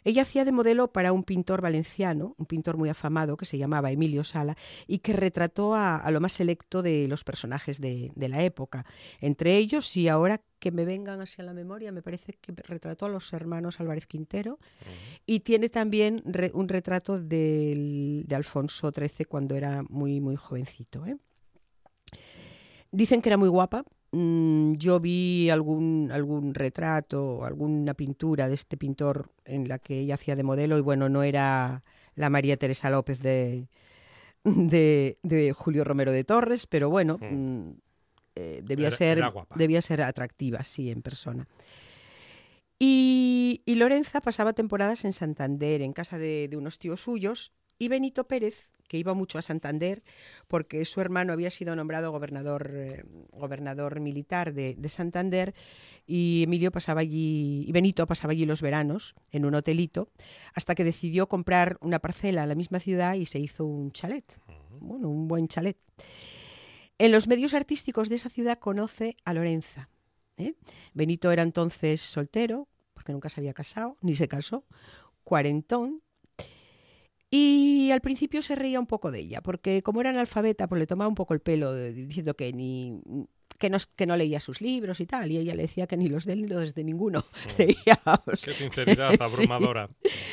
Ella 0.05 0.23
hacía 0.23 0.45
de 0.45 0.53
modelo 0.53 0.93
para 0.93 1.13
un 1.13 1.25
pintor 1.25 1.61
valenciano, 1.63 2.35
un 2.39 2.47
pintor 2.47 2.77
muy 2.77 2.89
afamado 2.91 3.37
que 3.37 3.47
se 3.47 3.59
llamaba 3.59 3.91
Emilio 3.91 4.23
Sala 4.23 4.55
y 4.87 4.99
que 4.99 5.15
retrató 5.15 5.75
a, 5.75 5.97
a 5.97 6.11
lo 6.11 6.21
más 6.21 6.35
selecto 6.35 6.83
de 6.83 7.09
los 7.09 7.25
personajes 7.25 7.81
de, 7.81 8.13
de 8.15 8.29
la 8.29 8.43
época. 8.43 8.85
Entre 9.21 9.57
ellos, 9.57 9.97
y 9.97 10.09
ahora 10.09 10.43
que 10.59 10.71
me 10.71 10.85
vengan 10.85 11.21
hacia 11.21 11.43
la 11.45 11.53
memoria, 11.55 11.91
me 11.91 12.03
parece 12.03 12.35
que 12.35 12.53
retrató 12.53 13.07
a 13.07 13.09
los 13.09 13.33
hermanos 13.33 13.81
Álvarez 13.81 14.07
Quintero 14.07 14.59
y 15.27 15.41
tiene 15.41 15.69
también 15.69 16.23
re- 16.25 16.51
un 16.55 16.69
retrato 16.69 17.19
del- 17.19 18.25
de 18.27 18.35
Alfonso 18.35 18.91
XIII 18.93 19.25
cuando 19.27 19.55
era 19.57 19.83
muy, 19.89 20.21
muy 20.21 20.37
jovencito. 20.37 21.05
¿eh? 21.07 21.17
Dicen 22.93 23.21
que 23.23 23.29
era 23.31 23.37
muy 23.37 23.49
guapa. 23.49 23.85
Mm, 24.17 24.75
Yo 24.77 25.01
vi 25.01 25.51
algún, 25.51 26.11
algún 26.13 26.55
retrato, 26.55 27.45
alguna 27.45 27.95
pintura 27.95 28.49
de 28.49 28.55
este 28.55 28.77
pintor 28.77 29.31
en 29.45 29.67
la 29.69 29.79
que 29.81 29.99
ella 29.99 30.15
hacía 30.15 30.37
de 30.37 30.45
modelo 30.45 30.79
y 30.79 30.83
bueno, 30.83 31.09
no 31.09 31.25
era 31.25 31.83
la 32.15 32.31
María 32.31 32.57
Teresa 32.57 32.91
López 32.91 33.21
de, 33.21 33.69
de, 34.45 35.19
de 35.23 35.53
Julio 35.53 35.83
Romero 35.83 36.13
de 36.13 36.23
Torres, 36.23 36.67
pero 36.69 36.91
bueno, 36.91 37.19
Mm. 37.21 37.35
mm, 37.35 37.77
eh, 38.37 38.63
debía, 38.65 38.87
Era- 38.89 38.97
ser, 38.97 39.19
era 39.19 39.33
debía 39.57 39.83
ser 39.83 40.03
atractiva, 40.03 40.63
sí, 40.63 40.91
en 40.91 41.03
persona. 41.03 41.49
Y, 42.79 43.63
y 43.65 43.77
Lorenza 43.77 44.21
pasaba 44.21 44.53
temporadas 44.53 45.05
en 45.05 45.13
Santander, 45.13 45.81
en 45.83 45.93
casa 45.93 46.19
de, 46.19 46.49
de 46.49 46.57
unos 46.57 46.79
tíos 46.79 47.01
suyos, 47.01 47.53
y 47.79 47.89
Benito 47.89 48.25
Pérez, 48.25 48.73
que 48.89 48.99
iba 48.99 49.15
mucho 49.15 49.39
a 49.39 49.43
Santander, 49.43 50.03
porque 50.47 50.85
su 50.85 51.01
hermano 51.01 51.33
había 51.33 51.51
sido 51.51 51.75
nombrado 51.75 52.13
gobernador, 52.13 52.71
eh, 52.75 53.05
gobernador 53.33 54.01
militar 54.01 54.53
de, 54.53 54.75
de 54.77 54.89
Santander, 54.89 55.55
y 56.07 56.43
Emilio 56.45 56.71
pasaba 56.71 57.01
allí, 57.01 57.65
y 57.67 57.73
Benito 57.73 58.07
pasaba 58.07 58.33
allí 58.33 58.47
los 58.47 58.63
veranos 58.63 59.15
en 59.31 59.45
un 59.47 59.55
hotelito, 59.55 60.11
hasta 60.55 60.75
que 60.75 60.85
decidió 60.85 61.29
comprar 61.29 61.79
una 61.81 61.99
parcela 61.99 62.43
en 62.43 62.49
la 62.49 62.55
misma 62.55 62.79
ciudad 62.79 63.15
y 63.15 63.27
se 63.27 63.39
hizo 63.39 63.65
un 63.65 63.91
chalet. 63.91 64.39
Bueno, 64.81 65.09
un 65.09 65.29
buen 65.29 65.49
chalet. 65.49 65.79
En 66.99 67.11
los 67.11 67.27
medios 67.27 67.55
artísticos 67.55 68.09
de 68.09 68.17
esa 68.17 68.29
ciudad 68.29 68.59
conoce 68.59 69.17
a 69.25 69.35
Lorenza. 69.35 69.89
¿eh? 70.37 70.55
Benito 70.93 71.33
era 71.33 71.43
entonces 71.43 72.01
soltero, 72.01 72.69
porque 72.93 73.13
nunca 73.13 73.29
se 73.29 73.41
había 73.41 73.53
casado, 73.53 73.97
ni 74.01 74.15
se 74.15 74.29
casó, 74.29 74.65
cuarentón. 75.25 76.03
Y 77.37 77.91
al 77.91 78.01
principio 78.01 78.43
se 78.43 78.55
reía 78.55 78.79
un 78.79 78.87
poco 78.87 79.11
de 79.11 79.19
ella, 79.19 79.41
porque 79.41 79.83
como 79.83 80.01
era 80.01 80.11
analfabeta, 80.11 80.69
pues 80.69 80.79
le 80.79 80.87
tomaba 80.87 81.09
un 81.09 81.17
poco 81.17 81.35
el 81.35 81.41
pelo, 81.41 81.75
diciendo 81.75 82.35
que 82.35 82.53
ni 82.53 83.01
que 83.59 83.71
no, 83.71 83.79
que 83.97 84.07
no 84.07 84.17
leía 84.17 84.39
sus 84.41 84.61
libros 84.61 85.01
y 85.01 85.07
tal, 85.07 85.33
y 85.33 85.39
ella 85.39 85.55
le 85.55 85.63
decía 85.63 85.87
que 85.89 85.97
ni 85.97 86.09
los 86.09 86.27
de 86.27 86.35
él 86.35 86.43
ni 86.43 86.49
los 86.49 86.75
de 86.75 86.85
ninguno 86.85 87.25
leía. 87.59 88.01
vamos. 88.05 88.41
Qué 88.45 88.53
sinceridad 88.53 89.11
Sí. 89.15 89.19
abrumadora. 89.21 89.89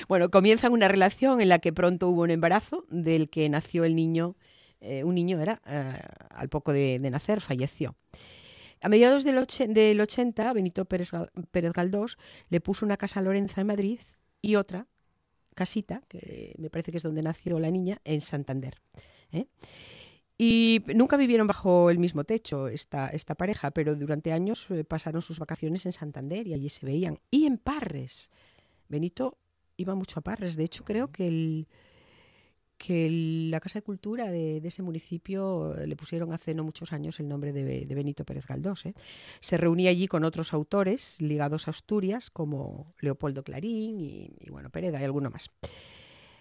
Bueno, 0.08 0.29
comienzan 0.29 0.74
una 0.74 0.88
relación 0.88 1.41
en 1.41 1.50
la 1.50 1.58
que 1.58 1.74
pronto 1.74 2.08
hubo 2.10 2.22
un 2.22 2.29
embarazo, 2.31 2.86
del 2.89 3.29
que 3.29 3.50
nació 3.50 3.84
el 3.84 3.96
niño, 3.96 4.36
eh, 4.79 5.03
un 5.03 5.15
niño 5.15 5.39
era, 5.41 5.60
eh, 5.65 5.98
al 6.29 6.50
poco 6.50 6.72
de, 6.72 7.00
de 7.00 7.10
nacer, 7.10 7.41
falleció. 7.41 7.96
A 8.84 8.89
mediados 8.89 9.24
del, 9.24 9.38
och- 9.39 9.67
del 9.67 10.01
80, 10.01 10.53
Benito 10.53 10.86
Pérez, 10.86 11.12
Pérez 11.51 11.72
Galdós 11.74 12.17
le 12.50 12.62
puso 12.62 12.86
una 12.86 12.98
casa 12.98 13.20
a 13.22 13.24
Lorenza 13.24 13.62
en 13.62 13.67
Madrid 13.67 14.00
y 14.41 14.55
otra 14.55 14.88
casita, 15.55 16.01
que 16.08 16.55
me 16.58 16.70
parece 16.70 16.91
que 16.91 16.98
es 16.98 17.03
donde 17.03 17.22
nació 17.22 17.60
la 17.60 17.72
niña, 17.72 18.01
en 18.03 18.22
Santander. 18.22 18.81
¿eh? 19.31 19.48
Y 20.38 20.84
nunca 20.96 21.17
vivieron 21.17 21.48
bajo 21.48 21.89
el 21.89 22.00
mismo 22.00 22.24
techo 22.24 22.67
esta, 22.67 23.10
esta 23.10 23.36
pareja, 23.36 23.72
pero 23.72 23.96
durante 23.96 24.34
años 24.34 24.65
eh, 24.72 24.84
pasaron 24.84 25.22
sus 25.22 25.39
vacaciones 25.39 25.86
en 25.86 25.91
Santander 25.91 26.48
y 26.48 26.53
allí 26.53 26.70
se 26.70 26.86
veían. 26.86 27.20
Y 27.29 27.46
en 27.46 27.58
Parres. 27.58 28.31
Benito 28.88 29.38
iba 29.77 29.93
mucho 29.96 30.20
a 30.20 30.24
Parres. 30.24 30.55
De 30.55 30.63
hecho, 30.63 30.84
creo 30.84 31.12
que, 31.12 31.27
el, 31.27 31.67
que 32.83 33.07
la 33.51 33.59
Casa 33.59 33.77
de 33.77 33.83
Cultura 33.83 34.31
de, 34.31 34.59
de 34.59 34.67
ese 34.67 34.81
municipio 34.81 35.75
eh, 35.77 35.85
le 35.85 35.95
pusieron 35.95 36.33
hace 36.33 36.55
no 36.55 36.63
muchos 36.63 36.93
años 36.93 37.19
el 37.19 37.27
nombre 37.27 37.53
de, 37.53 37.63
Be- 37.63 37.85
de 37.85 37.93
Benito 37.95 38.25
Pérez 38.25 38.47
Galdós. 38.47 38.88
¿eh? 38.88 38.95
Se 39.39 39.55
reunía 39.55 39.91
allí 39.91 40.07
con 40.07 40.23
otros 40.23 40.51
autores 40.51 41.17
ligados 41.21 41.67
a 41.67 41.71
Asturias, 41.71 42.31
como 42.31 42.93
Leopoldo 43.00 43.43
Clarín 43.43 44.00
y, 44.00 44.31
y, 44.39 44.50
bueno, 44.50 44.71
Pereda 44.71 45.00
y 45.00 45.03
alguno 45.03 45.29
más. 45.29 45.51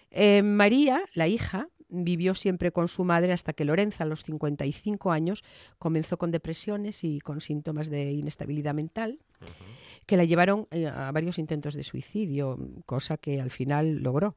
Eh, 0.09 0.41
María, 0.41 1.03
la 1.13 1.27
hija, 1.27 1.67
vivió 1.89 2.33
siempre 2.33 2.71
con 2.71 2.87
su 2.87 3.03
madre 3.03 3.33
hasta 3.33 3.53
que 3.53 3.63
Lorenza, 3.65 4.03
a 4.03 4.07
los 4.07 4.23
55 4.23 5.11
años, 5.11 5.43
comenzó 5.77 6.17
con 6.17 6.31
depresiones 6.31 7.03
y 7.03 7.19
con 7.19 7.39
síntomas 7.41 7.89
de 7.89 8.11
inestabilidad 8.13 8.73
mental 8.73 9.19
que 10.07 10.17
la 10.17 10.25
llevaron 10.25 10.67
a 10.95 11.11
varios 11.11 11.37
intentos 11.37 11.75
de 11.75 11.83
suicidio, 11.83 12.57
cosa 12.85 13.17
que 13.17 13.39
al 13.39 13.51
final 13.51 13.97
logró. 13.97 14.35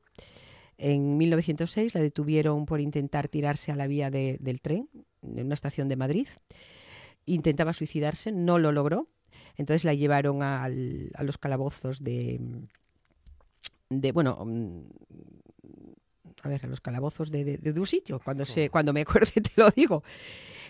En 0.78 1.16
1906 1.16 1.94
la 1.94 2.00
detuvieron 2.00 2.66
por 2.66 2.80
intentar 2.80 3.28
tirarse 3.28 3.70
a 3.72 3.76
la 3.76 3.86
vía 3.86 4.10
de- 4.10 4.38
del 4.40 4.60
tren 4.60 4.88
en 5.22 5.46
una 5.46 5.54
estación 5.54 5.88
de 5.88 5.96
Madrid. 5.96 6.26
Intentaba 7.26 7.72
suicidarse, 7.72 8.32
no 8.32 8.58
lo 8.58 8.72
logró. 8.72 9.08
Entonces 9.56 9.84
la 9.84 9.94
llevaron 9.94 10.42
al- 10.42 11.10
a 11.14 11.22
los 11.22 11.38
calabozos 11.38 12.02
de, 12.02 12.40
de 13.90 14.12
bueno, 14.12 14.38
mm, 14.44 14.80
a 16.42 16.48
ver, 16.48 16.64
a 16.64 16.68
los 16.68 16.80
calabozos 16.80 17.30
de, 17.30 17.44
de- 17.44 17.58
de 17.58 17.80
un 17.80 17.86
sitio. 17.86 18.20
Cuando, 18.22 18.44
se, 18.44 18.68
cuando 18.70 18.92
me 18.92 19.02
acuerde 19.02 19.32
te 19.40 19.52
lo 19.56 19.70
digo. 19.70 20.02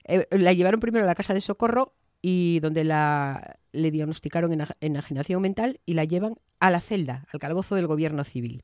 Eh, 0.04 0.26
la 0.32 0.52
llevaron 0.52 0.80
primero 0.80 1.04
a 1.04 1.08
la 1.08 1.14
casa 1.14 1.34
de 1.34 1.40
socorro 1.40 1.94
y 2.26 2.58
donde 2.60 2.84
la, 2.84 3.58
le 3.72 3.90
diagnosticaron 3.90 4.50
ena- 4.50 4.74
enajenación 4.80 5.42
mental 5.42 5.78
y 5.84 5.92
la 5.92 6.04
llevan 6.04 6.36
a 6.58 6.70
la 6.70 6.80
celda, 6.80 7.26
al 7.30 7.38
calabozo 7.38 7.74
del 7.74 7.86
gobierno 7.86 8.24
civil, 8.24 8.62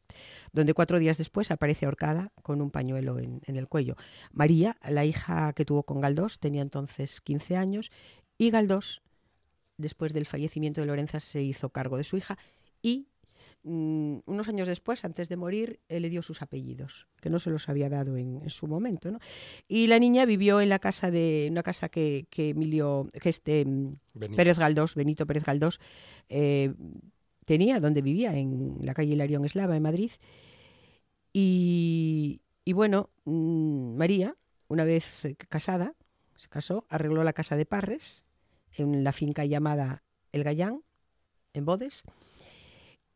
donde 0.54 0.72
cuatro 0.72 0.98
días 0.98 1.18
después 1.18 1.50
aparece 1.50 1.84
ahorcada 1.84 2.32
con 2.42 2.62
un 2.62 2.70
pañuelo 2.70 3.18
en, 3.18 3.42
en 3.44 3.56
el 3.56 3.68
cuello. 3.68 3.96
María, 4.32 4.78
la 4.88 5.04
hija 5.04 5.52
que 5.52 5.66
tuvo 5.66 5.82
con 5.82 6.00
Galdós, 6.00 6.38
tenía 6.38 6.62
entonces 6.62 7.20
15 7.20 7.58
años 7.58 7.90
y 8.38 8.48
Galdós, 8.48 9.02
después 9.76 10.14
del 10.14 10.24
fallecimiento 10.24 10.80
de 10.80 10.86
Lorenza, 10.86 11.20
se 11.20 11.42
hizo 11.42 11.68
cargo 11.68 11.98
de 11.98 12.04
su 12.04 12.16
hija 12.16 12.38
y 12.80 13.08
mm, 13.62 14.18
unos 14.26 14.48
años 14.48 14.68
después, 14.68 15.04
antes 15.04 15.28
de 15.28 15.36
morir, 15.36 15.80
él 15.88 16.02
le 16.02 16.10
dio 16.10 16.22
sus 16.22 16.42
apellidos, 16.42 17.06
que 17.20 17.30
no 17.30 17.38
se 17.38 17.50
los 17.50 17.68
había 17.68 17.88
dado 17.88 18.16
en, 18.16 18.40
en 18.42 18.50
su 18.50 18.66
momento. 18.66 19.10
¿no? 19.10 19.18
Y 19.68 19.86
la 19.86 19.98
niña 19.98 20.24
vivió 20.24 20.60
en 20.60 20.68
la 20.68 20.78
casa 20.78 21.10
de 21.10 21.48
una 21.50 21.62
casa 21.62 21.88
que, 21.88 22.26
que 22.30 22.50
Emilio, 22.50 23.08
que 23.20 23.28
este 23.28 23.64
mm, 23.64 23.96
Benito. 24.14 24.36
Pérez 24.36 24.58
Galdós, 24.58 24.94
Benito 24.94 25.26
Pérez 25.26 25.44
Galdós, 25.44 25.80
eh, 26.28 26.74
tenía 27.46 27.80
donde 27.80 28.02
vivía, 28.02 28.36
en 28.36 28.76
la 28.80 28.94
calle 28.94 29.12
Hilarión 29.14 29.44
Eslava, 29.44 29.76
en 29.76 29.82
Madrid. 29.82 30.10
Y, 31.32 32.40
y 32.64 32.72
bueno, 32.72 33.10
mm, 33.24 33.96
María, 33.96 34.36
una 34.68 34.84
vez 34.84 35.24
eh, 35.24 35.36
casada, 35.48 35.94
se 36.36 36.48
casó, 36.48 36.86
arregló 36.88 37.22
la 37.24 37.32
casa 37.32 37.56
de 37.56 37.66
Parres 37.66 38.24
en 38.76 39.04
la 39.04 39.12
finca 39.12 39.44
llamada 39.44 40.02
El 40.32 40.44
Gallán, 40.44 40.82
en 41.52 41.64
Bodes, 41.64 42.04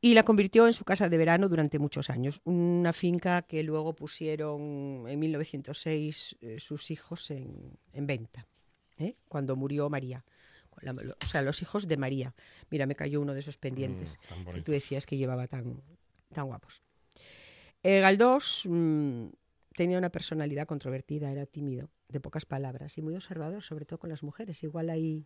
y 0.05 0.13
la 0.15 0.23
convirtió 0.25 0.67
en 0.67 0.73
su 0.75 0.85
casa 0.85 1.09
de 1.09 1.17
verano 1.17 1.49
durante 1.49 1.79
muchos 1.79 2.11
años. 2.11 2.41
Una 2.45 2.93
finca 2.93 3.41
que 3.43 3.63
luego 3.63 3.95
pusieron 3.95 5.05
en 5.09 5.19
1906 5.19 6.37
eh, 6.41 6.61
sus 6.61 6.91
hijos 6.91 7.31
en, 7.31 7.79
en 7.93 8.07
venta, 8.07 8.47
¿eh? 8.99 9.17
cuando 9.29 9.57
murió 9.57 9.89
María. 9.89 10.25
La- 10.83 10.93
lo- 10.93 11.15
o 11.15 11.27
sea, 11.27 11.41
los 11.41 11.63
hijos 11.63 11.87
de 11.89 11.97
María. 11.97 12.35
Mira, 12.71 12.85
me 12.87 12.95
cayó 12.97 13.21
uno 13.23 13.33
de 13.33 13.41
esos 13.41 13.57
pendientes 13.57 14.19
Mm, 14.45 14.51
que 14.51 14.61
tú 14.63 14.73
decías 14.73 15.07
que 15.07 15.17
llevaba 15.17 15.47
tan, 15.47 15.81
tan 16.35 16.47
guapos. 16.49 16.83
Eh, 17.83 18.01
Galdós 18.01 18.65
mm, 18.69 19.27
tenía 19.75 19.97
una 19.97 20.11
personalidad 20.11 20.67
controvertida, 20.67 21.31
era 21.31 21.47
tímido, 21.47 21.89
de 22.09 22.21
pocas 22.21 22.45
palabras 22.45 22.99
y 22.99 23.03
muy 23.03 23.15
observador, 23.15 23.63
sobre 23.63 23.85
todo 23.87 23.99
con 23.99 24.11
las 24.11 24.23
mujeres. 24.23 24.63
Igual 24.63 24.91
ahí 24.91 25.25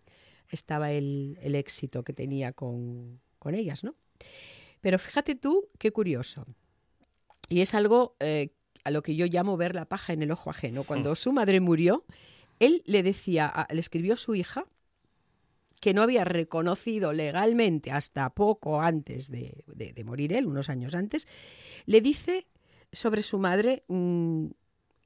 estaba 0.51 0.93
el, 0.93 1.37
el 1.43 1.55
éxito 1.57 2.05
que 2.05 2.13
tenía 2.13 2.53
con, 2.53 3.21
con 3.41 3.55
ellas, 3.57 3.83
¿no? 3.85 3.97
Pero 4.81 4.99
fíjate 4.99 5.35
tú 5.35 5.69
qué 5.79 5.91
curioso. 5.93 6.47
Y 7.49 7.61
es 7.63 7.75
algo 7.75 8.17
eh, 8.21 8.51
a 8.85 8.91
lo 8.91 9.03
que 9.03 9.17
yo 9.17 9.27
llamo 9.27 9.57
ver 9.57 9.75
la 9.75 9.87
paja 9.87 10.13
en 10.13 10.23
el 10.23 10.31
ojo 10.31 10.51
ajeno. 10.51 10.85
Cuando 10.85 11.15
su 11.15 11.33
madre 11.33 11.61
murió, 11.61 12.05
él 12.59 12.83
le 12.87 13.03
decía, 13.03 13.47
a- 13.49 13.73
le 13.73 13.81
escribió 13.81 14.15
a 14.15 14.17
su 14.19 14.35
hija 14.35 14.67
que 15.81 15.95
no 15.95 16.03
había 16.03 16.25
reconocido 16.25 17.13
legalmente 17.13 17.93
hasta 17.93 18.31
poco 18.31 18.81
antes 18.81 19.31
de, 19.31 19.65
de- 19.67 19.93
de 19.93 20.05
morir 20.05 20.33
él, 20.33 20.47
unos 20.47 20.69
años 20.69 20.95
antes, 20.95 21.29
le 21.87 22.01
dice 22.01 22.47
sobre 22.93 23.23
su 23.23 23.39
madre, 23.39 23.85
mm, 23.89 24.47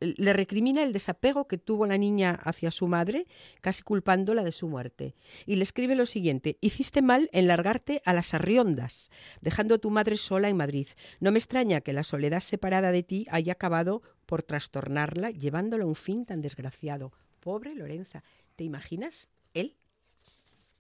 le 0.03 0.33
recrimina 0.33 0.83
el 0.83 0.93
desapego 0.93 1.47
que 1.47 1.59
tuvo 1.59 1.87
la 1.87 1.99
niña 1.99 2.39
hacia 2.43 2.71
su 2.71 2.89
madre, 2.89 3.27
casi 3.61 3.83
culpándola 3.83 4.45
de 4.45 4.53
su 4.53 4.69
muerte. 4.69 5.15
Y 5.47 5.57
le 5.57 5.63
escribe 5.63 5.95
lo 5.95 6.07
siguiente, 6.07 6.59
hiciste 6.61 7.03
mal 7.03 7.29
en 7.33 7.47
largarte 7.47 8.03
a 8.05 8.13
las 8.13 8.35
arriondas, 8.35 9.11
dejando 9.41 9.75
a 9.75 9.79
tu 9.79 9.91
madre 9.91 10.17
sola 10.17 10.49
en 10.49 10.57
Madrid. 10.57 10.87
No 11.21 11.33
me 11.33 11.39
extraña 11.39 11.81
que 11.81 11.93
la 11.93 12.03
soledad 12.03 12.41
separada 12.41 12.93
de 12.93 13.03
ti 13.03 13.27
haya 13.31 13.55
acabado 13.55 14.03
por 14.27 14.43
trastornarla, 14.43 15.31
llevándola 15.31 15.85
a 15.85 15.87
un 15.87 15.95
fin 15.95 16.25
tan 16.25 16.41
desgraciado. 16.41 17.13
Pobre 17.41 17.75
Lorenza, 17.75 18.23
¿te 18.57 18.65
imaginas? 18.65 19.29
Él 19.55 19.77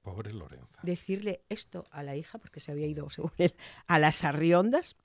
Pobre 0.03 0.33
Lorenza. 0.33 0.81
decirle 0.83 1.43
esto 1.49 1.87
a 1.91 2.03
la 2.03 2.17
hija, 2.17 2.39
porque 2.39 2.61
se 2.61 2.73
había 2.73 2.87
ido, 2.87 3.09
según 3.11 3.33
él, 3.39 3.55
a 3.87 3.99
las 3.99 4.25
arriondas. 4.25 4.97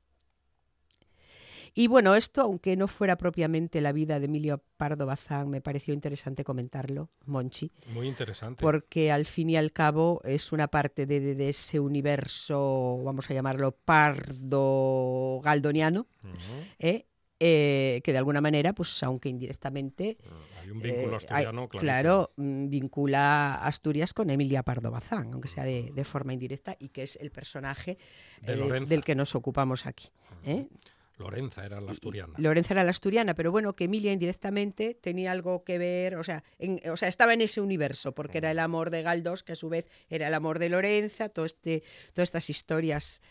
Y 1.73 1.87
bueno, 1.87 2.15
esto, 2.15 2.41
aunque 2.41 2.75
no 2.75 2.87
fuera 2.87 3.17
propiamente 3.17 3.81
la 3.81 3.91
vida 3.91 4.19
de 4.19 4.25
Emilio 4.25 4.61
Pardo 4.77 5.05
Bazán, 5.05 5.49
me 5.49 5.61
pareció 5.61 5.93
interesante 5.93 6.43
comentarlo, 6.43 7.09
Monchi, 7.25 7.71
Muy 7.93 8.07
interesante. 8.07 8.61
porque 8.61 9.11
al 9.11 9.25
fin 9.25 9.49
y 9.49 9.57
al 9.57 9.71
cabo 9.71 10.21
es 10.23 10.51
una 10.51 10.67
parte 10.67 11.05
de, 11.05 11.19
de- 11.19 11.35
de 11.35 11.49
ese 11.49 11.79
universo, 11.79 13.01
vamos 13.03 13.29
a 13.29 13.33
llamarlo 13.33 13.71
pardo 14.41 15.41
galdoniano. 15.43 16.07
¿eh? 16.79 17.05
Eh, 17.39 18.01
que 18.03 18.11
de 18.13 18.17
alguna 18.17 18.41
manera, 18.41 18.73
pues 18.73 19.03
aunque 19.03 19.29
indirectamente, 19.29 20.17
Hay 20.59 20.71
un 20.71 20.79
vínculo 20.79 21.13
eh, 21.13 21.17
asturiano, 21.17 21.69
hay- 21.71 21.79
claro, 21.79 22.31
mm, 22.35 22.67
vincula 22.69 23.55
Asturias 23.63 24.15
con 24.15 24.31
Emilia 24.31 24.63
Pardo 24.63 24.89
Bazán, 24.89 25.29
aunque 25.33 25.47
sea 25.47 25.63
de, 25.63 25.91
de 25.93 26.03
forma 26.03 26.33
indirecta, 26.33 26.75
y 26.79 26.89
que 26.89 27.03
es 27.03 27.15
el 27.17 27.29
personaje 27.29 27.99
De 28.41 28.53
eh, 28.53 28.85
del 28.87 29.03
que 29.03 29.13
nos 29.13 29.35
ocupamos 29.35 29.85
aquí. 29.85 30.07
¿eh? 30.45 30.67
Lorenza 31.17 31.65
era 31.65 31.81
la 31.81 31.91
asturiana. 31.91 32.33
Lorenza 32.37 32.73
era 32.75 32.83
la 32.83 32.91
asturiana, 32.91 33.33
pero 33.33 33.51
bueno, 33.51 33.75
que 33.75 33.85
Emilia 33.85 34.11
indirectamente 34.13 34.93
tenía 34.93 35.31
algo 35.31 35.63
que 35.63 35.77
ver, 35.77 36.15
o 36.15 36.23
sea, 36.23 36.43
en- 36.59 36.81
o 36.89 36.95
sea, 36.97 37.07
estaba 37.09 37.33
en 37.33 37.41
ese 37.41 37.59
universo, 37.59 38.13
porque 38.13 38.37
era 38.37 38.51
el 38.51 38.59
amor 38.59 38.89
de 38.91 39.01
Galdós, 39.01 39.43
que 39.43 39.53
a 39.53 39.55
su 39.55 39.67
vez 39.69 39.89
era 40.09 40.27
el 40.27 40.33
amor 40.35 40.59
de 40.59 40.69
Lorenza, 40.69 41.29
todo 41.29 41.45
este, 41.45 41.81
todas 42.13 42.27
estas 42.27 42.49
historias. 42.51 43.21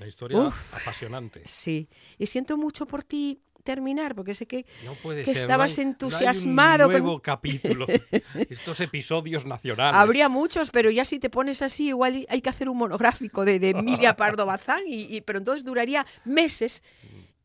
La 0.00 0.06
historia 0.06 0.38
Uf. 0.38 0.74
apasionante. 0.74 1.42
Sí, 1.46 1.88
y 2.18 2.26
siento 2.26 2.56
mucho 2.58 2.86
por 2.86 3.04
ti 3.04 3.40
terminar, 3.62 4.14
porque 4.14 4.34
sé 4.34 4.46
que 4.46 4.66
No 4.84 4.94
puede 4.94 5.24
que 5.24 5.34
ser. 5.34 5.44
estabas 5.44 5.76
no 5.76 5.82
hay- 5.82 5.88
entusiasmado 5.88 6.78
No 6.78 6.84
con- 6.86 6.94
hay 6.94 7.00
un 7.00 7.06
nuevo 7.06 7.22
capítulo. 7.22 7.86
Estos 8.50 8.80
episodios 8.80 9.44
nacionales. 9.46 9.98
Habría 10.00 10.28
muchos, 10.28 10.70
pero 10.70 10.90
ya 10.90 11.04
si 11.04 11.18
te 11.18 11.30
pones 11.30 11.62
así, 11.62 11.88
igual 11.88 12.26
hay 12.28 12.40
que 12.40 12.50
hacer 12.50 12.68
un 12.68 12.78
monográfico 12.78 13.44
de, 13.44 13.58
de 13.58 13.70
Emilia 13.70 14.16
Pardo 14.16 14.46
Bazán, 14.46 14.82
y, 14.86 15.14
y- 15.16 15.20
pero 15.20 15.38
entonces 15.38 15.64
duraría 15.64 16.06
meses. 16.24 16.82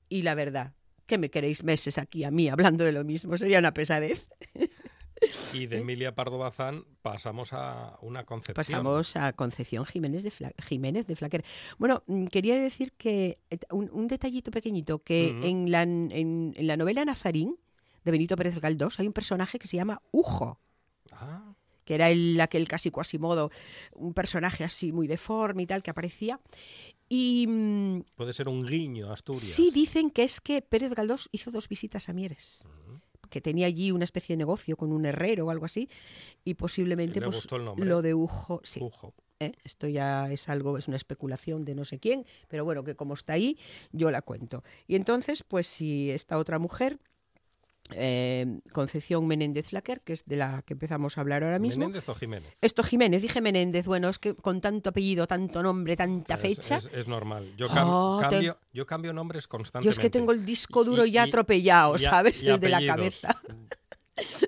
Y 0.10 0.22
la 0.24 0.36
verdad, 0.36 0.74
¿qué 1.06 1.18
me 1.18 1.30
queréis 1.30 1.64
meses 1.64 1.98
aquí 1.98 2.24
a 2.24 2.32
mí 2.32 2.48
hablando 2.50 2.84
de 2.84 2.92
lo 2.94 3.04
mismo? 3.04 3.38
Sería 3.38 3.60
una 3.60 3.74
pesadez. 3.74 4.28
Y 5.54 5.66
de 5.68 5.78
Emilia 5.80 6.14
Pardo 6.14 6.38
Bazán 6.38 6.86
pasamos 7.02 7.54
a 7.54 7.98
una 8.02 8.26
concepción. 8.26 8.56
Pasamos 8.56 9.16
a 9.16 9.34
Concepción 9.34 9.86
Jiménez 9.86 10.24
de, 10.24 10.32
Fla- 10.32 10.54
Jiménez 10.62 11.08
de 11.08 11.16
Flaquer. 11.16 11.44
Bueno, 11.78 12.04
mm, 12.08 12.26
quería 12.26 12.56
decir 12.56 12.92
que 12.94 13.40
eh, 13.50 13.58
un, 13.72 13.90
un 13.92 14.08
detallito 14.08 14.52
pequeñito, 14.52 15.00
que 15.00 15.30
en, 15.30 15.72
la, 15.72 15.84
en, 15.84 16.54
en 16.56 16.68
la 16.68 16.78
novela 16.78 17.04
Nazarín 17.06 17.58
de 18.04 18.12
Benito 18.12 18.36
Pérez 18.36 18.60
Galdós 18.60 19.00
hay 19.00 19.08
un 19.08 19.14
personaje 19.14 19.58
que 19.60 19.68
se 19.68 19.78
llama 19.78 20.02
Ujo. 20.12 20.60
Ah, 21.12 21.54
que 21.86 21.96
era 21.96 22.10
el, 22.10 22.40
aquel 22.42 22.68
casi 22.68 22.92
Quasimodo, 22.92 23.50
un 23.94 24.14
personaje 24.14 24.66
así 24.66 24.92
muy 24.92 25.08
deforme 25.08 25.64
y 25.64 25.66
tal 25.68 25.82
que 25.82 25.90
aparecía. 25.90 26.40
Y 27.08 27.46
mm, 27.48 28.02
puede 28.16 28.34
ser 28.34 28.50
un 28.50 28.66
guiño 28.66 29.12
Asturias. 29.12 29.44
sí 29.46 29.72
dicen 29.74 30.10
que 30.12 30.24
es 30.24 30.42
que 30.42 30.62
Pérez 30.62 30.94
Galdós 30.94 31.30
hizo 31.32 31.50
dos 31.50 31.70
visitas 31.70 32.10
a 32.10 32.14
Mieres, 32.14 32.64
Ujú. 32.66 32.77
Que 33.30 33.42
tenía 33.42 33.68
allí 33.68 33.92
una 33.92 34.04
especie 34.04 34.34
de 34.34 34.38
negocio 34.38 34.78
con 34.78 34.92
un 34.92 35.06
herrero 35.06 35.48
o 35.48 35.50
algo 35.50 35.66
así, 35.66 35.90
y 36.44 36.56
posiblemente 36.56 37.20
Le 37.20 37.28
pues, 37.28 37.48
lo 37.78 38.02
de 38.02 38.14
Ujo, 38.14 38.62
sí. 38.64 38.80
Ujo. 38.82 39.14
¿eh? 39.40 39.54
Esto 39.64 39.88
ya 39.88 40.32
es 40.32 40.50
algo, 40.50 40.78
es 40.78 40.88
una 40.88 40.98
especulación 40.98 41.66
de 41.66 41.76
no 41.76 41.86
sé 41.86 42.00
quién, 42.00 42.26
pero 42.48 42.66
bueno, 42.66 42.84
que 42.84 42.96
como 42.96 43.14
está 43.14 43.34
ahí, 43.34 43.58
yo 43.92 44.12
la 44.12 44.22
cuento. 44.22 44.64
Y 44.88 44.96
entonces, 44.96 45.44
pues 45.44 45.68
si 45.68 46.12
esta 46.12 46.38
otra 46.38 46.60
mujer, 46.60 47.00
eh, 47.92 48.60
Concepción 48.74 49.26
Menéndez 49.28 49.70
Flaquer, 49.70 50.02
que 50.02 50.14
es 50.14 50.26
de 50.26 50.36
la 50.36 50.62
que 50.64 50.74
empezamos 50.74 51.18
a 51.18 51.22
hablar 51.22 51.44
ahora 51.44 51.60
mismo, 51.60 51.86
¿Menéndez 51.88 52.08
o 52.10 52.16
Jiménez? 52.16 52.54
esto 52.62 52.84
Jiménez, 52.84 53.22
dije 53.22 53.42
Menéndez, 53.42 53.86
bueno, 53.86 54.10
es 54.10 54.20
que 54.20 54.36
con 54.36 54.62
tanto 54.62 54.90
apellido, 54.90 55.28
tanto 55.28 55.64
nombre, 55.64 55.96
tanta 55.96 56.36
Es- 56.36 56.42
fecha, 56.42 56.78
Es, 56.78 56.90
es 56.94 57.08
normal. 57.08 57.46
Yo, 57.58 57.68
cam- 57.68 57.86
Oh, 57.88 58.20
te- 58.22 58.30
cambio, 58.30 58.58
yo 58.74 58.86
cambio 58.86 59.14
nombres 59.14 59.48
constantemente. 59.48 59.86
yo 59.86 59.92
es 59.92 60.00
que 60.00 60.10
tengo 60.10 60.32
el 60.32 60.46
disco 60.46 60.84
duro 60.84 61.06
Y- 61.06 61.12
ya 61.12 61.26
y- 61.26 61.30
atropellado, 61.30 61.96
y 61.96 62.00
¿sabes? 62.00 62.44
y 62.44 62.50
el 62.50 62.60
de 62.60 62.70
la 62.70 62.86
cabeza. 62.86 63.30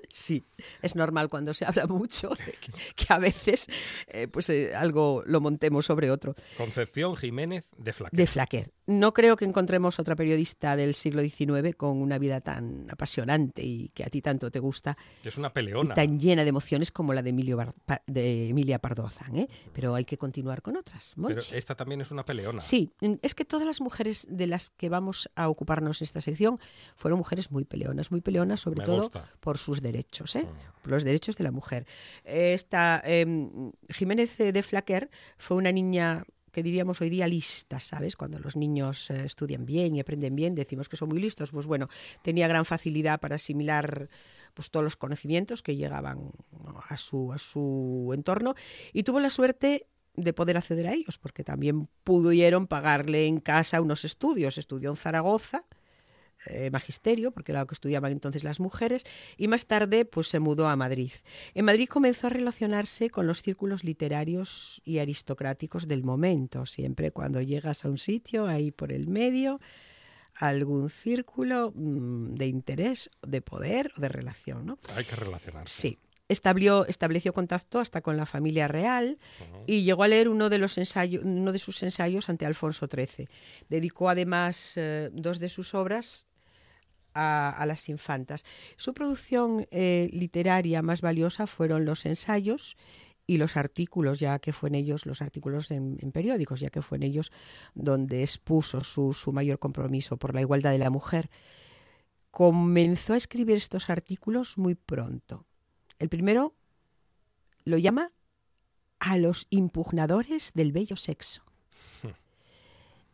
Sí, 0.08 0.44
es 0.82 0.96
normal 0.96 1.28
cuando 1.28 1.54
se 1.54 1.64
habla 1.64 1.86
mucho 1.86 2.30
de 2.30 2.52
que, 2.60 2.72
que 2.96 3.06
a 3.12 3.18
veces 3.18 3.68
eh, 4.08 4.26
pues 4.26 4.50
eh, 4.50 4.74
algo 4.74 5.22
lo 5.26 5.40
montemos 5.40 5.86
sobre 5.86 6.10
otro. 6.10 6.34
Concepción 6.56 7.14
Jiménez 7.16 7.68
de 7.78 7.92
Flaquer. 7.92 8.16
De 8.18 8.26
Flaquer. 8.26 8.72
No 8.90 9.14
creo 9.14 9.36
que 9.36 9.44
encontremos 9.44 9.98
otra 9.98 10.16
periodista 10.16 10.76
del 10.76 10.94
siglo 10.94 11.22
XIX 11.22 11.74
con 11.76 12.02
una 12.02 12.18
vida 12.18 12.40
tan 12.40 12.86
apasionante 12.90 13.62
y 13.62 13.88
que 13.94 14.04
a 14.04 14.10
ti 14.10 14.20
tanto 14.20 14.50
te 14.50 14.58
gusta 14.58 14.96
Es 15.24 15.38
una 15.38 15.48
y 15.48 15.50
peleona. 15.52 15.94
tan 15.94 16.18
llena 16.18 16.42
de 16.42 16.48
emociones 16.50 16.90
como 16.90 17.14
la 17.14 17.22
de, 17.22 17.30
Emilio 17.30 17.56
Bar- 17.56 17.74
de 18.06 18.48
Emilia 18.50 18.78
Pardo 18.80 19.04
Bazán, 19.04 19.36
¿eh? 19.36 19.48
Pero 19.72 19.94
hay 19.94 20.04
que 20.04 20.18
continuar 20.18 20.60
con 20.62 20.76
otras. 20.76 21.14
Pero 21.24 21.40
esta 21.40 21.74
también 21.74 22.00
es 22.00 22.10
una 22.10 22.24
peleona. 22.24 22.60
Sí, 22.60 22.90
es 23.22 23.34
que 23.34 23.44
todas 23.44 23.66
las 23.66 23.80
mujeres 23.80 24.26
de 24.28 24.46
las 24.46 24.70
que 24.70 24.88
vamos 24.88 25.30
a 25.36 25.48
ocuparnos 25.48 26.00
en 26.00 26.04
esta 26.04 26.20
sección 26.20 26.58
fueron 26.96 27.18
mujeres 27.18 27.50
muy 27.50 27.64
peleonas, 27.64 28.10
muy 28.10 28.20
peleonas 28.20 28.60
sobre 28.60 28.80
Me 28.80 28.84
todo 28.84 29.02
gusta. 29.02 29.30
por 29.40 29.56
sus 29.58 29.80
derechos, 29.80 30.34
¿eh? 30.36 30.42
Mm. 30.44 30.82
por 30.82 30.90
los 30.92 31.04
derechos 31.04 31.36
de 31.36 31.44
la 31.44 31.50
mujer. 31.52 31.86
Esta 32.24 33.00
em, 33.04 33.72
Jiménez 33.88 34.36
de 34.38 34.62
Flaquer 34.62 35.10
fue 35.38 35.56
una 35.56 35.72
niña 35.72 36.24
que 36.50 36.62
diríamos 36.62 37.00
hoy 37.00 37.10
día 37.10 37.26
lista, 37.26 37.80
¿sabes? 37.80 38.16
Cuando 38.16 38.38
los 38.38 38.56
niños 38.56 39.10
eh, 39.10 39.24
estudian 39.24 39.64
bien 39.64 39.94
y 39.94 40.00
aprenden 40.00 40.34
bien, 40.34 40.54
decimos 40.54 40.88
que 40.88 40.96
son 40.96 41.08
muy 41.08 41.20
listos. 41.20 41.50
Pues 41.50 41.66
bueno, 41.66 41.88
tenía 42.22 42.48
gran 42.48 42.64
facilidad 42.64 43.20
para 43.20 43.36
asimilar 43.36 44.08
pues, 44.54 44.70
todos 44.70 44.84
los 44.84 44.96
conocimientos 44.96 45.62
que 45.62 45.76
llegaban 45.76 46.32
a 46.88 46.96
su, 46.96 47.32
a 47.32 47.38
su 47.38 48.10
entorno 48.14 48.54
y 48.92 49.02
tuvo 49.02 49.20
la 49.20 49.30
suerte 49.30 49.86
de 50.14 50.32
poder 50.32 50.56
acceder 50.56 50.86
a 50.88 50.92
ellos, 50.92 51.18
porque 51.18 51.44
también 51.44 51.88
pudieron 52.04 52.66
pagarle 52.66 53.26
en 53.26 53.40
casa 53.40 53.80
unos 53.80 54.04
estudios. 54.04 54.58
Estudió 54.58 54.90
en 54.90 54.96
Zaragoza, 54.96 55.64
eh, 56.46 56.70
magisterio, 56.70 57.32
porque 57.32 57.52
era 57.52 57.60
lo 57.60 57.66
que 57.66 57.74
estudiaban 57.74 58.12
entonces 58.12 58.44
las 58.44 58.60
mujeres, 58.60 59.04
y 59.36 59.48
más 59.48 59.66
tarde 59.66 60.04
pues 60.04 60.28
se 60.28 60.40
mudó 60.40 60.68
a 60.68 60.76
Madrid. 60.76 61.12
En 61.54 61.66
Madrid 61.66 61.88
comenzó 61.88 62.28
a 62.28 62.30
relacionarse 62.30 63.10
con 63.10 63.26
los 63.26 63.42
círculos 63.42 63.84
literarios 63.84 64.80
y 64.84 64.98
aristocráticos 64.98 65.86
del 65.86 66.02
momento. 66.02 66.64
Siempre 66.64 67.10
cuando 67.10 67.42
llegas 67.42 67.84
a 67.84 67.90
un 67.90 67.98
sitio, 67.98 68.46
ahí 68.46 68.70
por 68.70 68.90
el 68.92 69.08
medio, 69.08 69.60
algún 70.34 70.88
círculo 70.88 71.72
mm, 71.74 72.34
de 72.34 72.46
interés, 72.46 73.10
de 73.22 73.42
poder 73.42 73.92
o 73.96 74.00
de 74.00 74.08
relación, 74.08 74.64
¿no? 74.64 74.78
Hay 74.94 75.04
que 75.04 75.16
relacionarse. 75.16 75.80
Sí. 75.80 75.98
Estableció 76.28 77.32
contacto 77.32 77.80
hasta 77.80 78.02
con 78.02 78.16
la 78.16 78.24
familia 78.24 78.68
real 78.68 79.18
y 79.66 79.82
llegó 79.82 80.04
a 80.04 80.08
leer 80.08 80.28
uno 80.28 80.48
de, 80.48 80.58
los 80.58 80.78
ensayos, 80.78 81.24
uno 81.24 81.50
de 81.50 81.58
sus 81.58 81.82
ensayos 81.82 82.28
ante 82.28 82.46
Alfonso 82.46 82.86
XIII. 82.86 83.28
Dedicó 83.68 84.08
además 84.08 84.74
eh, 84.76 85.10
dos 85.12 85.40
de 85.40 85.48
sus 85.48 85.74
obras 85.74 86.28
a, 87.14 87.50
a 87.50 87.66
las 87.66 87.88
infantas. 87.88 88.44
Su 88.76 88.94
producción 88.94 89.66
eh, 89.70 90.08
literaria 90.12 90.82
más 90.82 91.00
valiosa 91.00 91.46
fueron 91.46 91.84
los 91.84 92.06
ensayos 92.06 92.76
y 93.26 93.36
los 93.36 93.56
artículos, 93.56 94.18
ya 94.18 94.38
que 94.40 94.52
fue 94.52 94.70
en 94.70 94.74
ellos, 94.74 95.06
los 95.06 95.22
artículos 95.22 95.70
en, 95.70 95.98
en 96.00 96.10
periódicos, 96.10 96.60
ya 96.60 96.70
que 96.70 96.82
fue 96.82 96.96
en 96.96 97.04
ellos 97.04 97.30
donde 97.74 98.22
expuso 98.22 98.80
su, 98.80 99.12
su 99.12 99.32
mayor 99.32 99.58
compromiso 99.58 100.16
por 100.16 100.34
la 100.34 100.40
igualdad 100.40 100.72
de 100.72 100.78
la 100.78 100.90
mujer. 100.90 101.30
Comenzó 102.30 103.12
a 103.12 103.16
escribir 103.16 103.56
estos 103.56 103.88
artículos 103.88 104.58
muy 104.58 104.74
pronto. 104.74 105.46
El 105.98 106.08
primero 106.08 106.54
lo 107.64 107.78
llama 107.78 108.10
a 108.98 109.16
los 109.16 109.46
impugnadores 109.50 110.50
del 110.54 110.72
bello 110.72 110.96
sexo. 110.96 111.42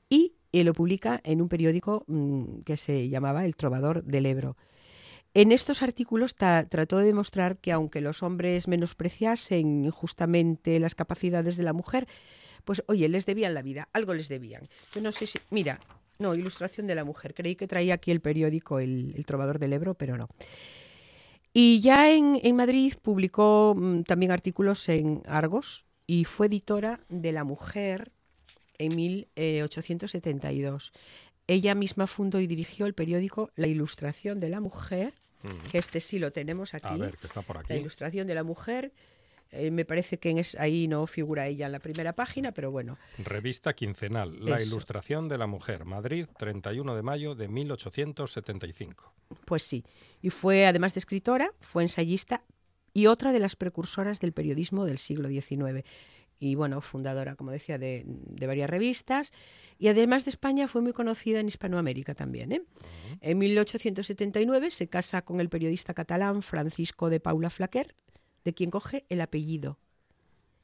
Y 0.08 0.34
eh, 0.60 0.64
lo 0.64 0.72
publica 0.72 1.20
en 1.24 1.40
un 1.42 1.48
periódico 1.48 2.04
mm, 2.06 2.60
que 2.64 2.76
se 2.76 3.08
llamaba 3.08 3.44
El 3.44 3.56
Trovador 3.56 4.04
del 4.04 4.26
Ebro. 4.26 4.56
En 5.34 5.52
estos 5.52 5.82
artículos 5.82 6.34
ta- 6.34 6.64
trató 6.64 6.96
de 6.98 7.04
demostrar 7.04 7.58
que 7.58 7.70
aunque 7.72 8.00
los 8.00 8.22
hombres 8.22 8.68
menospreciasen 8.68 9.84
injustamente 9.84 10.80
las 10.80 10.94
capacidades 10.94 11.56
de 11.56 11.62
la 11.62 11.74
mujer, 11.74 12.06
pues 12.64 12.82
oye, 12.88 13.06
les 13.08 13.26
debían 13.26 13.52
la 13.52 13.60
vida, 13.62 13.88
algo 13.92 14.14
les 14.14 14.28
debían. 14.28 14.62
Yo 14.94 15.02
no 15.02 15.12
sé 15.12 15.26
si, 15.26 15.38
mira, 15.50 15.78
no, 16.18 16.34
ilustración 16.34 16.86
de 16.86 16.94
la 16.94 17.04
mujer. 17.04 17.34
Creí 17.34 17.54
que 17.54 17.66
traía 17.66 17.94
aquí 17.94 18.10
el 18.10 18.20
periódico 18.20 18.78
El, 18.78 19.22
Trovador 19.26 19.58
del 19.58 19.74
Ebro, 19.74 19.92
pero 19.94 20.16
no. 20.16 20.28
Y 21.52 21.80
ya 21.80 22.10
en, 22.10 22.40
en 22.42 22.56
Madrid 22.56 22.94
publicó 23.02 23.74
mm, 23.76 24.02
también 24.04 24.32
artículos 24.32 24.88
en 24.88 25.22
Argos 25.26 25.84
y 26.06 26.24
fue 26.24 26.46
editora 26.46 27.00
de 27.08 27.32
La 27.32 27.44
Mujer 27.44 28.12
en 28.78 28.94
1872. 28.96 30.92
Ella 31.46 31.74
misma 31.74 32.06
fundó 32.06 32.40
y 32.40 32.46
dirigió 32.46 32.86
el 32.86 32.94
periódico 32.94 33.50
La 33.54 33.66
Ilustración 33.68 34.40
de 34.40 34.48
la 34.48 34.60
Mujer, 34.60 35.14
que 35.70 35.78
este 35.78 36.00
sí 36.00 36.18
lo 36.18 36.32
tenemos 36.32 36.74
aquí. 36.74 36.86
A 36.88 36.96
ver, 36.96 37.16
que 37.16 37.26
está 37.26 37.42
por 37.42 37.56
La 37.56 37.62
aquí. 37.62 37.74
Ilustración 37.74 38.26
de 38.26 38.34
la 38.34 38.42
Mujer. 38.42 38.92
eh, 39.52 39.70
me 39.70 39.84
parece 39.84 40.18
que 40.18 40.30
en 40.30 40.38
es, 40.38 40.56
ahí 40.56 40.88
no 40.88 41.06
figura 41.06 41.46
ella 41.46 41.66
en 41.66 41.72
la 41.72 41.78
primera 41.78 42.14
página, 42.14 42.50
pero 42.50 42.72
bueno, 42.72 42.98
Revista 43.18 43.74
quincenal. 43.74 44.44
La 44.44 44.58
Eso. 44.58 44.66
Ilustración 44.70 45.28
de 45.28 45.38
la 45.38 45.46
Mujer. 45.46 45.84
Madrid, 45.84 46.26
31 46.36 46.96
de 46.96 47.02
mayo 47.02 47.36
de 47.36 47.46
1875. 47.48 49.12
Pues 49.44 49.62
sí. 49.62 49.84
Y 50.20 50.30
fue, 50.30 50.66
además 50.66 50.94
de 50.94 50.98
escritora, 50.98 51.52
fue 51.60 51.84
ensayista 51.84 52.42
y 52.92 53.06
otra 53.06 53.32
de 53.32 53.38
las 53.38 53.54
precursoras 53.56 54.18
del 54.18 54.32
periodismo 54.32 54.84
del 54.84 54.98
siglo 54.98 55.28
XIX. 55.28 55.84
Y 56.38 56.54
bueno, 56.54 56.80
fundadora, 56.82 57.34
como 57.34 57.50
decía, 57.50 57.78
de, 57.78 58.04
de 58.06 58.46
varias 58.46 58.68
revistas. 58.68 59.32
Y 59.78 59.88
además 59.88 60.24
de 60.24 60.30
España 60.30 60.68
fue 60.68 60.82
muy 60.82 60.92
conocida 60.92 61.40
en 61.40 61.48
Hispanoamérica 61.48 62.14
también. 62.14 62.52
¿eh? 62.52 62.62
En 63.22 63.38
1879 63.38 64.70
se 64.70 64.88
casa 64.88 65.22
con 65.22 65.40
el 65.40 65.48
periodista 65.48 65.94
catalán 65.94 66.42
Francisco 66.42 67.08
de 67.10 67.20
Paula 67.20 67.48
Flaquer, 67.50 67.94
de 68.44 68.52
quien 68.54 68.70
coge 68.70 69.06
el 69.08 69.20
apellido. 69.22 69.78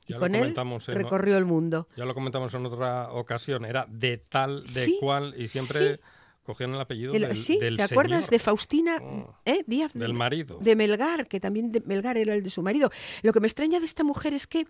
Y 0.07 0.13
Ya 0.15 0.19
con 0.19 0.35
él 0.35 0.53
en- 0.57 0.95
recorrió 0.95 1.39
el 1.39 1.45
mundo. 1.47 1.89
Ya 1.97 2.05
lo 2.05 2.13
comentamos 2.15 2.53
en 2.55 2.67
otra 2.67 3.13
ocasión. 3.13 3.65
Era 3.65 3.87
de 3.89 4.19
tal, 4.19 4.65
de 4.65 4.85
Sí, 4.85 4.97
cual, 5.01 5.35
y 5.39 5.49
siempre 5.49 5.95
sí. 5.95 6.01
Cogían 6.43 6.75
el 6.75 6.81
apellido 6.81 7.15
El- 7.15 7.23
del, 7.23 7.37
sí, 7.37 7.59
del 7.59 7.77
¿te 7.77 7.83
acuerdas 7.85 8.25
señor, 8.27 8.31
de 8.31 8.39
Faustina 8.39 8.97
Oh. 9.03 9.35
eh, 9.45 9.63
Díaz? 9.67 9.93
de- 9.93 10.01
del 10.01 10.13
marido. 10.15 10.59
de 10.61 10.75
Melgar, 10.77 11.27
que 11.29 11.39
también 11.41 11.71
de 11.73 11.81
Melgar 11.81 12.17
era 12.17 12.35
el 12.35 12.43
de 12.43 12.51
su 12.51 12.63
marido. 12.63 12.91
Lo 13.23 13.33
que 13.33 13.41
me 13.41 13.47
extraña 13.47 13.79
de 13.81 13.87
esta 13.87 14.03
mujer 14.05 14.35
es 14.35 14.47
que 14.47 14.67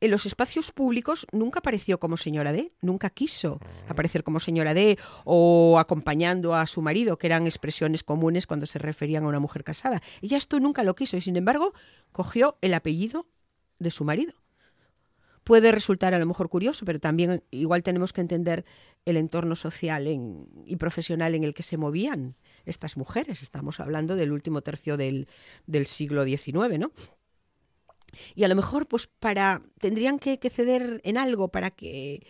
en 0.00 0.10
los 0.10 0.24
espacios 0.26 0.70
públicos 0.72 1.26
nunca 1.32 1.58
apareció 1.58 1.98
como 1.98 2.16
señora 2.16 2.52
D, 2.52 2.72
nunca 2.80 3.10
quiso 3.10 3.60
aparecer 3.88 4.22
como 4.22 4.38
señora 4.40 4.72
D 4.74 4.98
o 5.24 5.78
acompañando 5.78 6.54
a 6.54 6.66
su 6.66 6.80
marido, 6.82 7.18
que 7.18 7.26
eran 7.26 7.46
expresiones 7.46 8.02
comunes 8.04 8.46
cuando 8.46 8.66
se 8.66 8.78
referían 8.78 9.24
a 9.24 9.28
una 9.28 9.40
mujer 9.40 9.64
casada. 9.64 10.02
Ella 10.22 10.36
esto 10.36 10.60
nunca 10.60 10.84
lo 10.84 10.94
quiso 10.94 11.16
y 11.16 11.20
sin 11.20 11.36
embargo 11.36 11.72
cogió 12.12 12.56
el 12.60 12.72
apellido 12.74 13.26
de 13.78 13.90
su 13.90 14.04
marido. 14.04 14.32
Puede 15.46 15.70
resultar 15.70 16.12
a 16.12 16.18
lo 16.18 16.26
mejor 16.26 16.48
curioso, 16.48 16.84
pero 16.84 16.98
también 16.98 17.44
igual 17.52 17.84
tenemos 17.84 18.12
que 18.12 18.20
entender 18.20 18.64
el 19.04 19.16
entorno 19.16 19.54
social 19.54 20.08
y 20.08 20.74
profesional 20.74 21.36
en 21.36 21.44
el 21.44 21.54
que 21.54 21.62
se 21.62 21.76
movían 21.76 22.34
estas 22.64 22.96
mujeres. 22.96 23.42
Estamos 23.42 23.78
hablando 23.78 24.16
del 24.16 24.32
último 24.32 24.62
tercio 24.62 24.96
del, 24.96 25.28
del 25.68 25.86
siglo 25.86 26.24
XIX, 26.24 26.80
¿no? 26.80 26.90
Y 28.34 28.42
a 28.42 28.48
lo 28.48 28.56
mejor, 28.56 28.88
pues 28.88 29.06
para 29.06 29.62
tendrían 29.78 30.18
que, 30.18 30.40
que 30.40 30.50
ceder 30.50 31.00
en 31.04 31.16
algo 31.16 31.46
para 31.46 31.70
que 31.70 32.26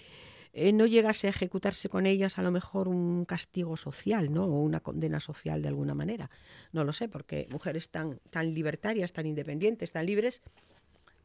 eh, 0.53 0.75
no 0.75 0.85
llegase 0.85 1.27
a 1.27 1.31
ejecutarse 1.31 1.89
con 1.89 2.05
ellas 2.05 2.37
a 2.37 2.43
lo 2.43 2.51
mejor 2.51 2.87
un 2.87 3.25
castigo 3.25 3.79
social, 3.79 4.31
¿no? 4.31 4.45
O 4.45 4.61
una 4.61 4.81
condena 4.81 5.21
social 5.21 5.63
de 5.63 5.69
alguna 5.69 5.95
manera. 5.95 6.31
No 6.71 6.85
lo 6.85 6.93
sé, 6.93 7.09
porque 7.09 7.49
mujeres 7.51 7.89
tan, 7.89 8.21
tan 8.29 8.53
libertarias, 8.53 9.15
tan 9.15 9.25
independientes, 9.25 9.91
tan 9.93 10.05
libres 10.05 10.43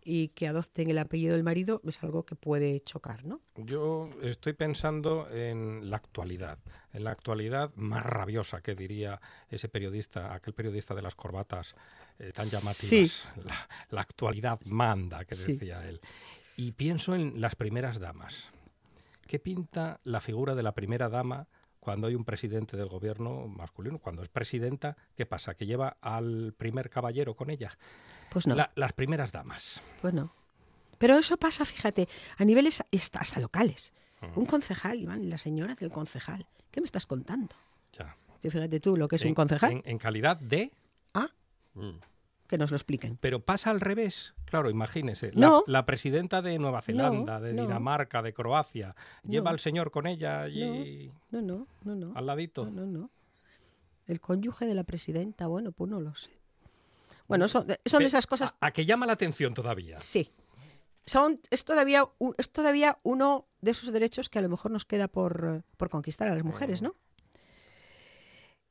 y 0.04 0.30
que 0.30 0.48
adopten 0.48 0.90
el 0.90 0.98
apellido 0.98 1.34
del 1.36 1.44
marido 1.44 1.82
es 1.86 2.02
algo 2.04 2.24
que 2.26 2.36
puede 2.36 2.82
chocar, 2.82 3.24
¿no? 3.26 3.40
Yo 3.56 4.10
estoy 4.22 4.54
pensando 4.54 5.30
en 5.32 5.90
la 5.90 5.98
actualidad, 5.98 6.58
en 6.94 7.04
la 7.04 7.12
actualidad 7.12 7.72
más 7.76 8.04
rabiosa 8.06 8.62
que 8.62 8.76
diría 8.76 9.22
ese 9.50 9.70
periodista, 9.70 10.34
aquel 10.34 10.54
periodista 10.54 10.96
de 10.96 11.02
las 11.04 11.16
corbatas 11.16 11.76
eh, 12.20 12.32
tan 12.34 12.48
llamativas. 12.48 13.28
La, 13.44 13.68
la 13.90 14.02
actualidad 14.02 14.60
manda, 14.66 15.24
que 15.26 15.36
Sí. 15.36 15.54
decía 15.54 15.88
él. 15.88 16.02
Y 16.58 16.72
pienso 16.74 17.16
en 17.16 17.40
las 17.42 17.56
primeras 17.56 18.00
damas. 18.00 18.50
¿Qué 19.28 19.40
pinta 19.40 20.00
la 20.04 20.20
figura 20.20 20.56
de 20.56 20.64
la 20.64 20.74
primera 20.74 21.08
dama 21.10 21.48
cuando 21.82 22.08
hay 22.08 22.16
un 22.16 22.24
presidente 22.24 22.78
del 22.78 22.88
gobierno 22.88 23.48
masculino? 23.48 23.98
Cuando 24.00 24.24
es 24.24 24.30
presidenta, 24.30 24.96
¿qué 25.18 25.26
pasa? 25.26 25.56
¿Que 25.56 25.66
lleva 25.66 25.98
al 26.00 26.54
primer 26.58 26.90
caballero 26.90 27.36
con 27.36 27.50
ella? 27.50 27.78
Pues 28.30 28.48
no, 28.48 28.56
La- 28.56 28.72
las 28.76 28.94
primeras 28.94 29.34
damas. 29.34 29.82
pues 30.02 30.14
no. 30.14 30.34
Pero 30.98 31.18
eso 31.18 31.36
pasa, 31.38 31.66
fíjate, 31.66 32.08
a 32.38 32.46
niveles 32.46 32.82
hasta, 33.20 33.40
locales. 33.42 33.92
Un 34.36 34.46
concejal, 34.46 35.00
Iván, 35.00 35.30
la 35.30 35.38
señora 35.40 35.74
del 35.76 35.90
concejal. 35.92 36.46
¿Qué 36.70 36.80
me 36.80 36.86
estás 36.86 37.08
contando? 37.08 37.56
Ya. 37.98 38.16
Que 38.40 38.52
fíjate 38.52 38.80
tú 38.80 38.96
lo 38.96 39.08
que 39.08 39.16
es 39.18 39.24
En- 39.24 39.30
un 39.30 39.34
concejal. 39.36 39.72
En, 39.72 39.82
en 39.84 39.98
calidad 39.98 40.38
de... 40.38 40.72
Ah, 41.14 41.28
Mm. 41.74 42.00
Que 42.52 42.58
nos 42.58 42.70
lo 42.70 42.76
expliquen. 42.76 43.18
Pero 43.18 43.40
pasa 43.40 43.70
al 43.72 43.80
revés. 43.80 44.36
Claro, 44.44 44.70
imagínese. 44.70 45.32
No. 45.34 45.64
La, 45.68 45.80
la 45.80 45.86
presidenta 45.86 46.42
de 46.42 46.60
Nueva 46.60 46.82
Zelanda, 46.82 47.40
de. 47.40 47.54
Dinamarca, 47.54 48.22
de 48.22 48.34
Croacia, 48.34 48.94
lleva 49.24 49.52
al 49.52 49.60
señor 49.60 49.90
con 49.90 50.06
ella 50.06 50.42
allí 50.42 51.14
No, 51.32 51.42
no, 51.42 51.68
no, 51.86 51.96
no. 51.96 52.12
al 52.14 52.26
ladito. 52.26 52.66
No, 52.66 52.86
no, 52.86 52.86
no. 52.86 53.10
El 54.06 54.20
cónyuge 54.20 54.66
de 54.66 54.76
la 54.76 54.84
presidenta, 54.84 55.48
bueno, 55.48 55.72
pues 55.72 55.90
no 55.90 56.02
lo 56.02 56.14
sé. 56.14 56.32
Bueno, 57.30 57.48
son, 57.48 57.68
son 57.86 58.02
esas 58.02 58.28
cosas. 58.28 58.54
A, 58.60 58.68
a 58.68 58.72
que 58.72 58.86
llama 58.86 59.06
la 59.06 59.14
atención 59.14 59.54
todavía. 59.54 59.98
Sí. 59.98 60.34
Son, 61.06 61.40
es, 61.52 61.64
todavía, 61.64 62.06
es 62.38 62.52
todavía 62.52 62.98
uno 63.04 63.48
de 63.62 63.72
esos 63.72 63.94
derechos 63.94 64.30
que 64.30 64.40
a 64.40 64.42
lo 64.42 64.50
mejor 64.50 64.72
nos 64.72 64.84
queda 64.84 65.08
por, 65.08 65.64
por 65.78 65.90
conquistar 65.90 66.28
a 66.28 66.36
las 66.36 66.44
mujeres, 66.44 66.82
¿no? 66.82 66.96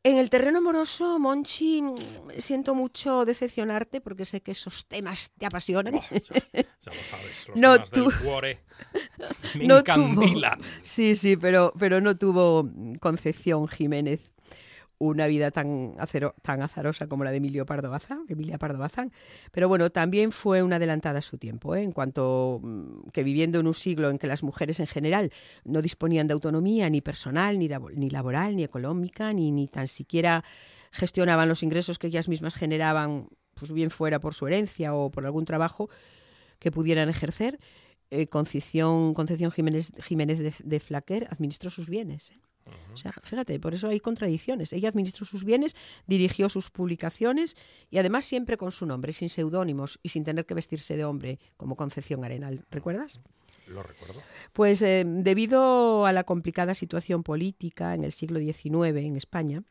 En 0.02 0.16
el 0.16 0.30
terreno 0.30 0.58
amoroso, 0.58 1.18
Monchi, 1.18 1.82
mm, 1.82 1.94
siento 2.38 2.74
mucho 2.74 3.26
decepcionarte 3.26 4.00
porque 4.00 4.24
sé 4.24 4.40
que 4.40 4.52
esos 4.52 4.86
temas 4.86 5.30
te 5.36 5.44
apasionan. 5.44 5.96
Oh, 5.96 6.02
ya, 6.10 6.18
ya 6.54 6.62
lo 6.86 6.92
sabes, 6.94 7.48
los 7.48 7.56
No, 7.60 7.72
temas 7.74 7.90
tú- 7.90 8.08
del 8.10 8.18
cuore 8.20 8.58
me 9.56 9.66
No 9.66 9.82
tuvo-. 9.82 10.56
Sí, 10.82 11.16
sí, 11.16 11.36
pero, 11.36 11.74
pero 11.78 12.00
no 12.00 12.16
tuvo 12.16 12.66
Concepción 12.98 13.68
Jiménez 13.68 14.32
una 15.02 15.26
vida 15.26 15.50
tan, 15.50 15.96
acero- 15.96 16.34
tan 16.42 16.60
azarosa 16.60 17.06
como 17.08 17.24
la 17.24 17.30
de 17.30 17.38
Emilio 17.38 17.64
Pardo 17.64 17.88
Bazán, 17.90 18.26
Emilia 18.28 18.58
Pardo 18.58 18.78
Bazán. 18.78 19.12
Pero 19.50 19.66
bueno, 19.66 19.88
también 19.90 20.30
fue 20.30 20.62
una 20.62 20.76
adelantada 20.76 21.20
a 21.20 21.22
su 21.22 21.38
tiempo, 21.38 21.74
¿eh? 21.74 21.82
en 21.82 21.92
cuanto 21.92 22.60
mm, 22.62 23.08
que 23.10 23.24
viviendo 23.24 23.58
en 23.58 23.66
un 23.66 23.72
siglo 23.74 24.10
en 24.10 24.18
que 24.18 24.26
las 24.26 24.42
mujeres 24.42 24.78
en 24.78 24.86
general 24.86 25.32
no 25.64 25.80
disponían 25.80 26.28
de 26.28 26.34
autonomía 26.34 26.90
ni 26.90 27.00
personal, 27.00 27.58
ni, 27.58 27.66
labo- 27.66 27.90
ni 27.94 28.10
laboral, 28.10 28.54
ni 28.56 28.62
económica, 28.62 29.32
ni, 29.32 29.50
ni 29.52 29.68
tan 29.68 29.88
siquiera 29.88 30.44
gestionaban 30.92 31.48
los 31.48 31.62
ingresos 31.62 31.98
que 31.98 32.08
ellas 32.08 32.28
mismas 32.28 32.54
generaban, 32.54 33.28
pues 33.54 33.72
bien 33.72 33.90
fuera 33.90 34.20
por 34.20 34.34
su 34.34 34.46
herencia 34.46 34.92
o 34.94 35.10
por 35.10 35.24
algún 35.24 35.46
trabajo 35.46 35.88
que 36.58 36.70
pudieran 36.70 37.08
ejercer, 37.08 37.58
eh, 38.10 38.26
Concepción, 38.26 39.14
Concepción 39.14 39.50
Jiménez, 39.50 39.92
Jiménez 40.02 40.38
de, 40.40 40.52
de 40.62 40.80
Flaquer 40.80 41.26
administró 41.30 41.70
sus 41.70 41.88
bienes. 41.88 42.32
¿eh? 42.32 42.40
O 42.92 42.96
sea, 42.96 43.12
fíjate, 43.22 43.58
por 43.60 43.74
eso 43.74 43.88
hay 43.88 44.00
contradicciones. 44.00 44.72
Ella 44.72 44.88
administró 44.88 45.24
sus 45.24 45.44
bienes, 45.44 45.74
dirigió 46.06 46.48
sus 46.48 46.70
publicaciones 46.70 47.56
y 47.90 47.98
además 47.98 48.24
siempre 48.24 48.56
con 48.56 48.72
su 48.72 48.86
nombre, 48.86 49.12
sin 49.12 49.28
seudónimos 49.28 49.98
y 50.02 50.10
sin 50.10 50.24
tener 50.24 50.46
que 50.46 50.54
vestirse 50.54 50.96
de 50.96 51.04
hombre, 51.04 51.38
como 51.56 51.76
Concepción 51.76 52.24
Arenal. 52.24 52.64
¿Recuerdas? 52.70 53.20
Lo 53.66 53.82
recuerdo. 53.82 54.20
Pues 54.52 54.82
eh, 54.82 55.04
debido 55.06 56.04
a 56.06 56.12
la 56.12 56.24
complicada 56.24 56.74
situación 56.74 57.22
política 57.22 57.94
en 57.94 58.04
el 58.04 58.12
siglo 58.12 58.40
XIX 58.40 58.98
en 58.98 59.16
España, 59.16 59.62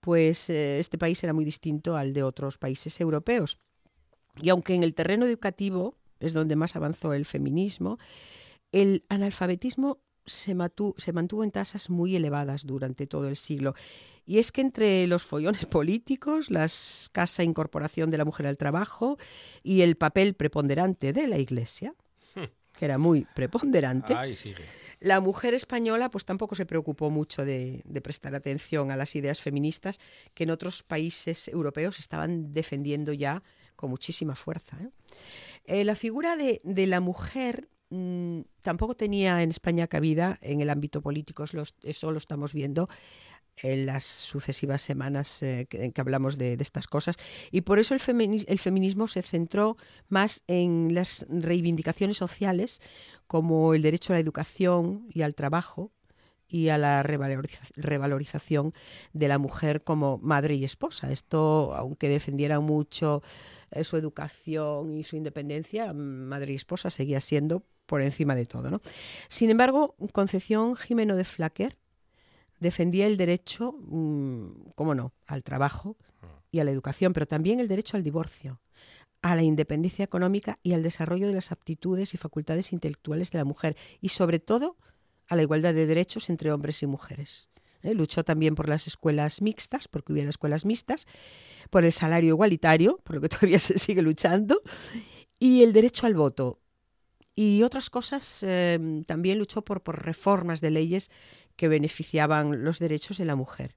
pues 0.00 0.50
eh, 0.50 0.80
este 0.80 0.98
país 0.98 1.22
era 1.22 1.32
muy 1.32 1.44
distinto 1.44 1.96
al 1.96 2.12
de 2.12 2.22
otros 2.22 2.58
países 2.58 3.00
europeos. 3.00 3.58
Y 4.40 4.48
aunque 4.48 4.74
en 4.74 4.82
el 4.82 4.94
terreno 4.94 5.26
educativo 5.26 5.94
es 6.20 6.32
donde 6.32 6.56
más 6.56 6.74
avanzó 6.74 7.12
el 7.12 7.26
feminismo, 7.26 7.98
el 8.72 9.04
analfabetismo 9.08 10.01
se, 10.26 10.54
mantuvo 10.54 11.44
en 11.44 11.50
tasas 11.50 11.90
muy 11.90 12.16
elevadas 12.16 12.66
durante 12.66 13.06
todo 13.06 13.28
el 13.28 13.36
siglo. 13.36 13.74
Y 14.24 14.38
es 14.38 14.52
que 14.52 14.60
entre 14.60 15.06
los 15.06 15.24
follones 15.24 15.66
políticos, 15.66 16.50
la 16.50 16.64
escasa 16.64 17.42
incorporación 17.42 18.10
de 18.10 18.18
la 18.18 18.24
mujer 18.24 18.46
al 18.46 18.56
trabajo 18.56 19.16
y 19.62 19.82
el 19.82 19.96
papel 19.96 20.34
preponderante 20.34 21.12
de 21.12 21.26
la 21.26 21.38
Iglesia, 21.38 21.94
que 22.34 22.84
era 22.84 22.98
muy 22.98 23.26
preponderante, 23.34 24.14
sigue. 24.36 24.64
la 25.00 25.20
mujer 25.20 25.54
española 25.54 26.10
pues 26.10 26.24
tampoco 26.24 26.54
se 26.54 26.66
preocupó 26.66 27.10
mucho 27.10 27.44
de, 27.44 27.82
de 27.84 28.00
prestar 28.00 28.34
atención 28.34 28.90
a 28.90 28.96
las 28.96 29.14
ideas 29.16 29.40
feministas 29.40 29.98
que 30.34 30.44
en 30.44 30.50
otros 30.50 30.82
países 30.82 31.48
europeos 31.48 31.98
estaban 31.98 32.54
defendiendo 32.54 33.12
ya 33.12 33.42
con 33.76 33.90
muchísima 33.90 34.36
fuerza. 34.36 34.78
¿eh? 34.80 34.90
Eh, 35.64 35.84
la 35.84 35.94
figura 35.94 36.36
de, 36.36 36.60
de 36.64 36.86
la 36.86 37.00
mujer 37.00 37.68
mm, 37.92 38.40
tampoco 38.62 38.94
tenía 38.94 39.42
en 39.42 39.50
España 39.50 39.86
cabida 39.86 40.38
en 40.40 40.60
el 40.60 40.70
ámbito 40.70 41.02
político, 41.02 41.44
eso 41.44 42.10
lo 42.10 42.18
estamos 42.18 42.52
viendo 42.54 42.88
en 43.56 43.86
las 43.86 44.04
sucesivas 44.04 44.82
semanas 44.82 45.42
eh, 45.42 45.66
que, 45.68 45.84
en 45.84 45.92
que 45.92 46.00
hablamos 46.00 46.38
de, 46.38 46.54
estas 46.60 46.86
cosas. 46.86 47.16
Y 47.50 47.60
por 47.62 47.78
eso 47.78 47.94
el, 47.94 48.00
femini- 48.00 48.44
el 48.48 48.58
feminismo 48.58 49.06
se 49.06 49.22
centró 49.22 49.76
más 50.08 50.42
en 50.46 50.94
las 50.94 51.26
reivindicaciones 51.28 52.16
sociales, 52.16 52.80
como 53.26 53.74
el 53.74 53.82
derecho 53.82 54.12
a 54.12 54.16
la 54.16 54.20
educación 54.20 55.06
y 55.10 55.22
al 55.22 55.34
trabajo 55.34 55.92
y 56.48 56.68
a 56.68 56.78
la 56.78 57.02
revaloriza- 57.02 57.70
revalorización 57.76 58.72
de 59.12 59.28
la 59.28 59.38
mujer 59.38 59.84
como 59.84 60.18
madre 60.18 60.54
y 60.54 60.64
esposa. 60.64 61.10
Esto, 61.10 61.74
aunque 61.74 62.08
defendiera 62.08 62.60
mucho 62.60 63.22
eh, 63.70 63.84
su 63.84 63.96
educación 63.96 64.90
y 64.90 65.02
su 65.02 65.16
independencia, 65.16 65.92
madre 65.92 66.52
y 66.52 66.56
esposa 66.56 66.90
seguía 66.90 67.20
siendo 67.20 67.64
por 67.86 68.02
encima 68.02 68.34
de 68.34 68.46
todo. 68.46 68.70
¿no? 68.70 68.80
Sin 69.28 69.50
embargo, 69.50 69.96
Concepción 70.12 70.76
Jimeno 70.76 71.16
de 71.16 71.24
Flaquer 71.24 71.76
defendía 72.60 73.06
el 73.06 73.16
derecho, 73.16 73.72
mm, 73.72 74.70
cómo 74.74 74.94
no, 74.94 75.12
al 75.26 75.42
trabajo 75.42 75.96
y 76.50 76.60
a 76.60 76.64
la 76.64 76.70
educación, 76.70 77.12
pero 77.12 77.26
también 77.26 77.60
el 77.60 77.68
derecho 77.68 77.96
al 77.96 78.02
divorcio, 78.02 78.60
a 79.22 79.34
la 79.34 79.42
independencia 79.42 80.04
económica 80.04 80.58
y 80.62 80.72
al 80.72 80.82
desarrollo 80.82 81.26
de 81.26 81.34
las 81.34 81.52
aptitudes 81.52 82.14
y 82.14 82.18
facultades 82.18 82.72
intelectuales 82.72 83.30
de 83.30 83.38
la 83.38 83.44
mujer 83.44 83.76
y 84.00 84.10
sobre 84.10 84.38
todo 84.38 84.76
a 85.28 85.36
la 85.36 85.42
igualdad 85.42 85.74
de 85.74 85.86
derechos 85.86 86.28
entre 86.28 86.52
hombres 86.52 86.82
y 86.82 86.86
mujeres. 86.86 87.48
¿eh? 87.82 87.94
Luchó 87.94 88.24
también 88.24 88.54
por 88.54 88.68
las 88.68 88.86
escuelas 88.86 89.42
mixtas, 89.42 89.88
porque 89.88 90.12
hubiera 90.12 90.30
escuelas 90.30 90.64
mixtas, 90.64 91.06
por 91.70 91.84
el 91.84 91.92
salario 91.92 92.30
igualitario, 92.30 92.98
por 93.04 93.16
lo 93.16 93.20
que 93.22 93.28
todavía 93.30 93.58
se 93.58 93.78
sigue 93.78 94.02
luchando, 94.02 94.62
y 95.38 95.62
el 95.62 95.72
derecho 95.72 96.06
al 96.06 96.14
voto. 96.14 96.60
Y 97.34 97.62
otras 97.62 97.90
cosas, 97.90 98.42
eh, 98.42 98.78
también 99.06 99.38
luchó 99.38 99.62
por, 99.62 99.82
reformas 100.04 100.60
de 100.60 100.70
leyes 100.70 101.10
que 101.56 101.68
beneficiaban 101.68 102.64
los 102.64 102.78
derechos 102.78 103.18
de 103.18 103.24
la 103.24 103.36
mujer. 103.36 103.76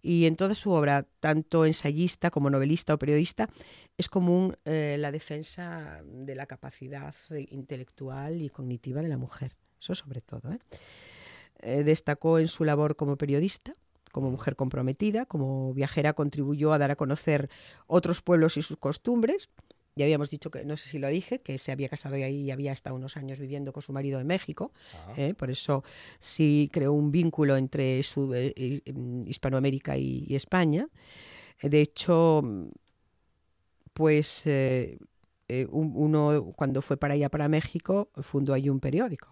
Y 0.00 0.26
en 0.26 0.36
toda 0.36 0.54
su 0.54 0.70
obra, 0.70 1.06
tanto 1.20 1.64
ensayista 1.64 2.30
como 2.30 2.50
novelista 2.50 2.94
o 2.94 2.98
periodista, 2.98 3.48
es 3.96 4.08
común 4.08 4.56
eh, 4.64 4.96
la 4.98 5.10
defensa 5.10 6.02
de 6.04 6.34
la 6.34 6.46
capacidad 6.46 7.14
intelectual 7.50 8.40
y 8.42 8.48
cognitiva 8.48 9.02
de 9.02 9.08
la 9.08 9.16
mujer. 9.16 9.56
Eso 9.80 9.94
sobre 9.94 10.20
todo. 10.20 10.52
¿eh? 10.52 10.58
Eh, 11.60 11.82
destacó 11.82 12.38
en 12.38 12.48
su 12.48 12.64
labor 12.64 12.96
como 12.96 13.16
periodista, 13.16 13.74
como 14.12 14.30
mujer 14.30 14.56
comprometida, 14.56 15.26
como 15.26 15.74
viajera 15.74 16.12
contribuyó 16.12 16.72
a 16.72 16.78
dar 16.78 16.90
a 16.90 16.96
conocer 16.96 17.50
otros 17.86 18.22
pueblos 18.22 18.56
y 18.56 18.62
sus 18.62 18.76
costumbres. 18.76 19.48
Ya 19.98 20.04
habíamos 20.06 20.30
dicho 20.30 20.50
que, 20.50 20.64
no 20.64 20.76
sé 20.78 20.88
si 20.88 20.98
lo 20.98 21.08
dije, 21.08 21.40
que 21.40 21.58
se 21.58 21.72
había 21.72 21.88
casado 21.90 22.16
y 22.16 22.22
ahí 22.22 22.50
había 22.50 22.72
estado 22.72 22.96
unos 22.96 23.16
años 23.18 23.38
viviendo 23.40 23.72
con 23.72 23.82
su 23.82 23.92
marido 23.92 24.18
en 24.20 24.26
México. 24.26 24.72
Ah, 24.94 25.14
¿eh? 25.18 25.34
Por 25.34 25.50
eso 25.50 25.84
sí 26.18 26.70
creó 26.72 26.92
un 26.94 27.10
vínculo 27.12 27.56
entre 27.56 28.02
su, 28.02 28.32
eh, 28.34 28.54
em, 28.86 29.26
Hispanoamérica 29.28 29.96
y, 29.98 30.24
y 30.26 30.34
España. 30.36 30.88
De 31.62 31.80
hecho, 31.80 32.40
mm, 32.44 32.68
pues 33.92 34.42
eh, 34.46 34.98
un- 35.70 35.92
uno 35.96 36.52
cuando 36.56 36.82
fue 36.82 36.96
para 36.96 37.14
allá, 37.14 37.28
para 37.30 37.48
México, 37.48 38.10
fundó 38.22 38.52
allí 38.54 38.68
un 38.68 38.80
periódico. 38.80 39.28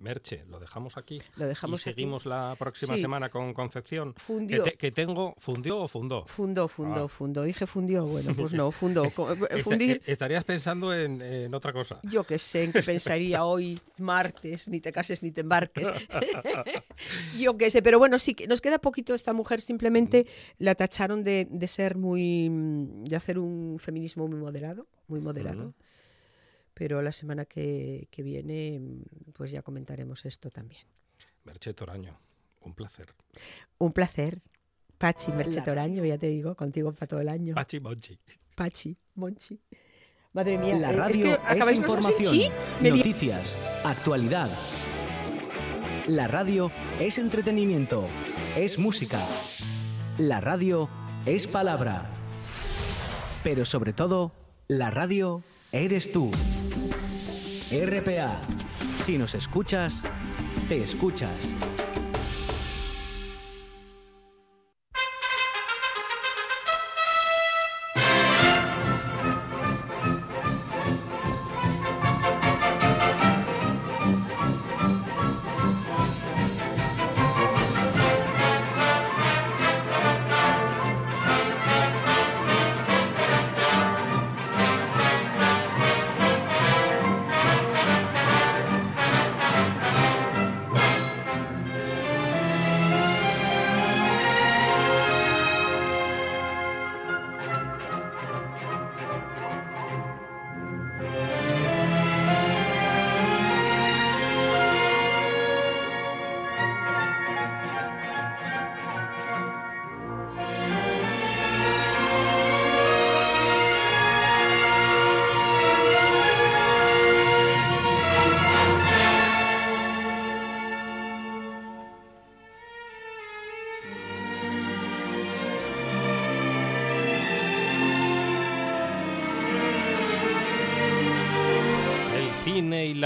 ¿Eh? 0.00 0.04
Merche, 0.04 0.44
lo 0.48 0.58
dejamos 0.58 0.96
aquí. 0.96 1.20
Lo 1.36 1.46
dejamos 1.46 1.80
y 1.86 1.90
aquí. 1.90 1.94
seguimos 2.00 2.26
la 2.26 2.56
próxima 2.58 2.94
Sí. 2.94 3.00
semana 3.02 3.28
con 3.28 3.52
Concepción. 3.54 4.14
Que, 4.14 4.20
Fundió. 4.20 4.62
te- 4.62 4.72
que 4.72 4.90
tengo, 4.92 5.34
¿fundió 5.38 5.78
o 5.78 5.88
fundó? 5.88 6.24
Fundó, 6.26 6.68
fundó, 6.68 7.04
Ah. 7.04 7.08
fundó. 7.08 7.42
Dije 7.44 7.66
fundió, 7.66 8.06
bueno, 8.06 8.34
pues 8.34 8.52
no, 8.54 8.70
fundó. 8.70 9.04
Fundir, 9.64 9.96
eh, 10.06 10.12
estarías 10.12 10.44
pensando 10.44 10.94
en, 10.94 11.20
en 11.22 11.54
otra 11.54 11.72
cosa. 11.72 12.00
yo 12.04 12.24
qué 12.24 12.38
sé, 12.38 12.64
en 12.64 12.72
qué 12.72 12.82
pensaría 12.82 13.44
hoy, 13.44 13.78
martes, 13.98 14.68
ni 14.68 14.80
te 14.80 14.90
cases 14.92 15.22
ni 15.22 15.30
te 15.30 15.42
embarques. 15.42 15.88
yo 17.38 17.56
qué 17.56 17.70
sé, 17.70 17.82
pero 17.82 17.98
bueno, 17.98 18.18
sí, 18.18 18.34
que 18.34 18.46
nos 18.46 18.60
queda 18.60 18.78
poquito 18.78 19.14
esta 19.14 19.32
mujer, 19.32 19.60
simplemente 19.60 20.26
la 20.58 20.74
tacharon 20.74 21.22
de, 21.24 21.46
de 21.50 21.68
ser 21.68 21.96
muy, 21.96 22.48
mm, 22.50 23.04
de 23.04 23.16
hacer 23.16 23.38
un 23.38 23.78
feminismo 23.78 24.26
muy 24.28 24.38
moderado, 24.38 24.86
muy 25.08 25.20
moderado. 25.20 25.74
Pero 26.74 27.02
la 27.02 27.12
semana 27.12 27.44
que, 27.44 28.08
que 28.10 28.22
viene, 28.22 28.78
mm, 28.80 29.32
pues 29.32 29.50
ya 29.50 29.62
comentaremos 29.62 30.24
esto 30.24 30.50
también. 30.50 30.82
Merche 31.44 31.74
Toraño, 31.74 32.18
un 32.60 32.74
placer. 32.74 33.14
Un 33.78 33.92
placer. 33.92 34.40
Pachi, 34.98 35.32
Merche 35.32 35.62
Toraño, 35.62 36.04
ya 36.04 36.18
te 36.18 36.26
digo, 36.26 36.54
contigo 36.54 36.92
para 36.92 37.06
todo 37.06 37.20
el 37.20 37.28
año. 37.28 37.54
Pachi 37.54 37.80
Monchi. 37.80 38.18
Pachi, 38.54 38.96
Monchi. 39.14 39.58
Madre 40.32 40.58
mía, 40.58 40.78
La 40.78 40.92
radio 40.92 41.40
que 41.42 41.58
es, 41.58 41.72
información, 41.72 42.52
noticias, 42.82 43.56
actualidad. 43.82 44.48
La 46.06 46.28
radio 46.28 46.70
es 47.00 47.18
entretenimiento, 47.18 48.06
es 48.56 48.78
música. 48.78 49.20
La 50.18 50.40
radio 50.40 50.88
es 51.26 51.46
palabra. 51.46 52.10
Pero 53.42 53.64
sobre 53.64 53.92
todo, 53.92 54.32
la 54.68 54.90
radio 54.90 55.42
eres 55.72 56.12
tú. 56.12 56.30
RPA. 57.72 58.40
Si 59.04 59.16
nos 59.16 59.36
escuchas, 59.36 60.02
te 60.68 60.82
escuchas. 60.82 61.69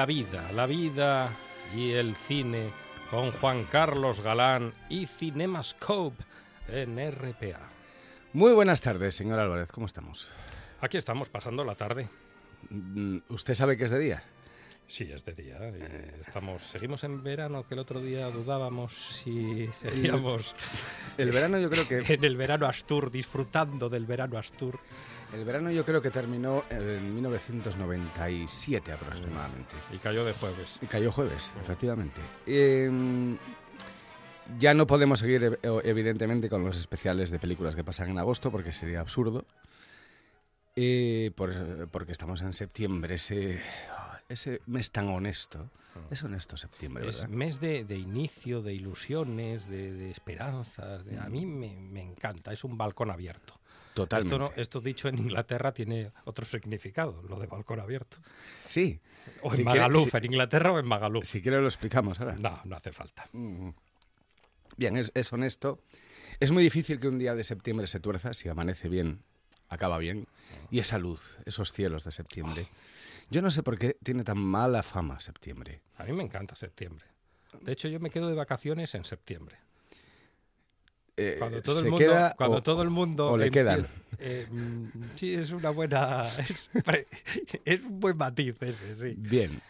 La 0.05 0.09
vida, 0.09 0.53
la 0.53 0.67
vida 0.67 1.35
y 1.75 1.93
el 1.93 2.15
cine 2.15 2.71
con 3.11 3.33
Juan 3.33 3.65
Carlos 3.65 4.21
Galán 4.21 4.75
y 4.91 5.07
Cinemascope 5.07 6.23
en 6.69 6.99
RPA. 7.11 7.71
Muy 8.35 8.53
buenas 8.53 8.83
tardes, 8.83 9.15
señor 9.15 9.39
Álvarez, 9.39 9.73
¿cómo 9.73 9.87
estamos? 9.87 10.29
Aquí 10.83 10.99
estamos 10.99 11.31
pasando 11.31 11.65
la 11.65 11.75
tarde. 11.75 12.11
Mm, 12.69 13.21
¿Usted 13.31 13.55
sabe 13.55 13.79
que 13.79 13.85
es 13.85 13.91
de 13.91 13.99
día? 13.99 14.23
Sí, 14.87 15.11
es 15.11 15.25
de 15.25 15.33
día. 15.33 15.59
y 15.71 16.21
Estamos, 16.21 16.63
seguimos 16.63 17.03
en 17.05 17.23
verano, 17.23 17.67
que 17.67 17.75
el 17.75 17.81
otro 17.81 18.01
día 18.01 18.29
dudábamos 18.31 18.93
si 18.93 19.69
seguíamos 19.73 20.55
El 21.19 21.33
verano 21.33 21.59
yo 21.59 21.71
creo 21.71 21.89
que 21.89 21.99
en 22.15 22.25
el 22.25 22.37
verano 22.37 22.67
Astur, 22.67 23.11
disfrutando 23.11 23.89
del 23.89 24.05
verano 24.07 24.39
Astur. 24.39 24.79
el 25.33 25.45
verano 25.45 25.71
yo 25.71 25.85
creo 25.85 26.03
que 26.03 26.11
terminó 26.11 26.65
en 26.71 27.15
1997 27.15 28.93
aproximadamente. 28.93 29.75
Y 29.93 29.97
cayó 29.99 30.25
de 30.25 30.33
jueves. 30.35 30.79
Y 30.83 30.87
cayó 30.87 31.11
jueves, 31.11 31.53
efectivamente. 31.61 32.21
Em, 32.47 33.39
ya 34.59 34.75
no 34.75 34.87
podemos 34.87 35.19
seguir 35.19 35.59
ev- 35.63 35.81
evidentemente 35.85 36.51
con 36.51 36.63
los 36.63 36.77
especiales 36.77 37.31
de 37.31 37.39
películas 37.39 37.75
que 37.75 37.83
pasan 37.85 38.11
en 38.11 38.19
agosto 38.19 38.51
porque 38.51 38.71
sería 38.71 39.01
absurdo. 39.01 39.47
Eh, 40.77 41.31
por- 41.37 41.89
porque 41.91 42.13
estamos 42.13 42.43
en 42.43 42.53
septiembre, 42.53 43.15
ese, 43.15 43.63
ese 44.29 44.61
mes 44.67 44.91
tan 44.91 45.09
honesto. 45.09 45.71
Es 46.11 46.23
honesto 46.25 46.57
septiembre, 46.57 47.09
Es 47.09 47.21
¿verdad? 47.23 47.29
mes 47.37 47.61
de, 47.61 47.85
de 47.85 47.97
inicio, 47.97 48.63
de 48.63 48.75
ilusiones, 48.75 49.69
de, 49.69 49.93
de 49.93 50.11
esperanzas. 50.11 51.05
de- 51.05 51.19
a 51.19 51.29
mí 51.29 51.47
me, 51.47 51.77
me 51.77 52.03
encanta, 52.03 52.53
es 52.53 52.65
un 52.65 52.77
balcón 52.77 53.11
abierto. 53.11 53.61
Totalmente. 53.95 54.35
Esto, 54.35 54.45
no- 54.57 54.61
esto 54.61 54.81
dicho 54.81 55.07
en 55.09 55.19
Inglaterra 55.19 55.73
tiene 55.73 56.11
otro 56.25 56.45
significado, 56.45 57.23
lo 57.29 57.39
de 57.39 57.47
balcón 57.47 57.79
abierto. 57.79 58.17
Sí. 58.65 58.99
O 59.43 59.51
en 59.53 59.57
Si 59.59 59.65
quiere- 59.65 59.79
Magaluf, 59.81 60.11
si- 60.11 60.17
en 60.17 60.25
Inglaterra 60.25 60.73
o 60.73 60.79
en 60.81 60.87
Magaluf. 60.87 61.25
Si 61.25 61.41
quiere 61.41 61.61
lo 61.61 61.69
explicamos 61.69 62.19
ahora. 62.19 62.35
No, 62.35 62.61
no 62.65 62.75
hace 62.77 62.93
falta. 62.93 63.27
Mm. 63.33 63.69
Bien, 64.77 64.97
es, 64.97 65.13
es 65.15 65.33
honesto. 65.33 65.81
Es 66.41 66.51
muy 66.51 66.65
difícil 66.65 66.99
que 66.99 67.07
un 67.07 67.21
día 67.21 67.37
de 67.37 67.45
septiembre 67.45 67.87
se 67.87 68.01
tuerza. 68.01 68.35
Si 68.35 68.49
amanece 68.49 68.89
bien, 68.89 69.23
acaba 69.69 69.99
bien. 69.99 70.27
Y 70.73 70.81
esa 70.81 70.99
luz, 70.99 71.37
esos 71.45 71.73
cielos 71.73 72.03
de 72.03 72.11
septiembre. 72.11 72.67
Yo 73.31 73.43
no 73.43 73.51
sé 73.51 73.63
por 73.63 73.79
qué 73.79 73.97
tiene 74.03 74.25
tan 74.25 74.39
mala 74.39 74.83
fama 74.83 75.19
septiembre. 75.19 75.83
A 75.97 76.05
mí 76.05 76.13
me 76.13 76.23
encanta 76.23 76.55
septiembre. 76.55 77.05
De 77.63 77.73
hecho, 77.73 77.89
yo 77.89 78.01
me 78.01 78.11
quedo 78.11 78.29
de 78.29 78.35
vacaciones 78.35 78.95
en 78.95 79.05
septiembre. 79.05 79.57
Eh, 81.17 81.37
Cuando 81.39 81.63
todo 81.63 81.79
el 81.79 81.85
mundo, 81.85 81.97
queda 81.99 82.35
cuando 82.37 82.57
o- 82.59 82.63
todo 82.63 82.83
el 82.83 82.91
mundo 82.91 83.31
o 83.31 83.37
le 83.37 83.51
quedan. 83.51 83.87
eh, 84.19 84.47
mm, 84.51 84.87
sí, 85.17 85.35
es 85.35 85.53
una 85.53 85.71
buena, 85.71 86.29
es, 86.39 86.69
es 87.65 87.85
un 87.85 88.01
buen 88.01 88.17
matiz 88.17 88.57
ese, 88.61 88.97
sí. 88.97 89.15
Bien. 89.17 89.61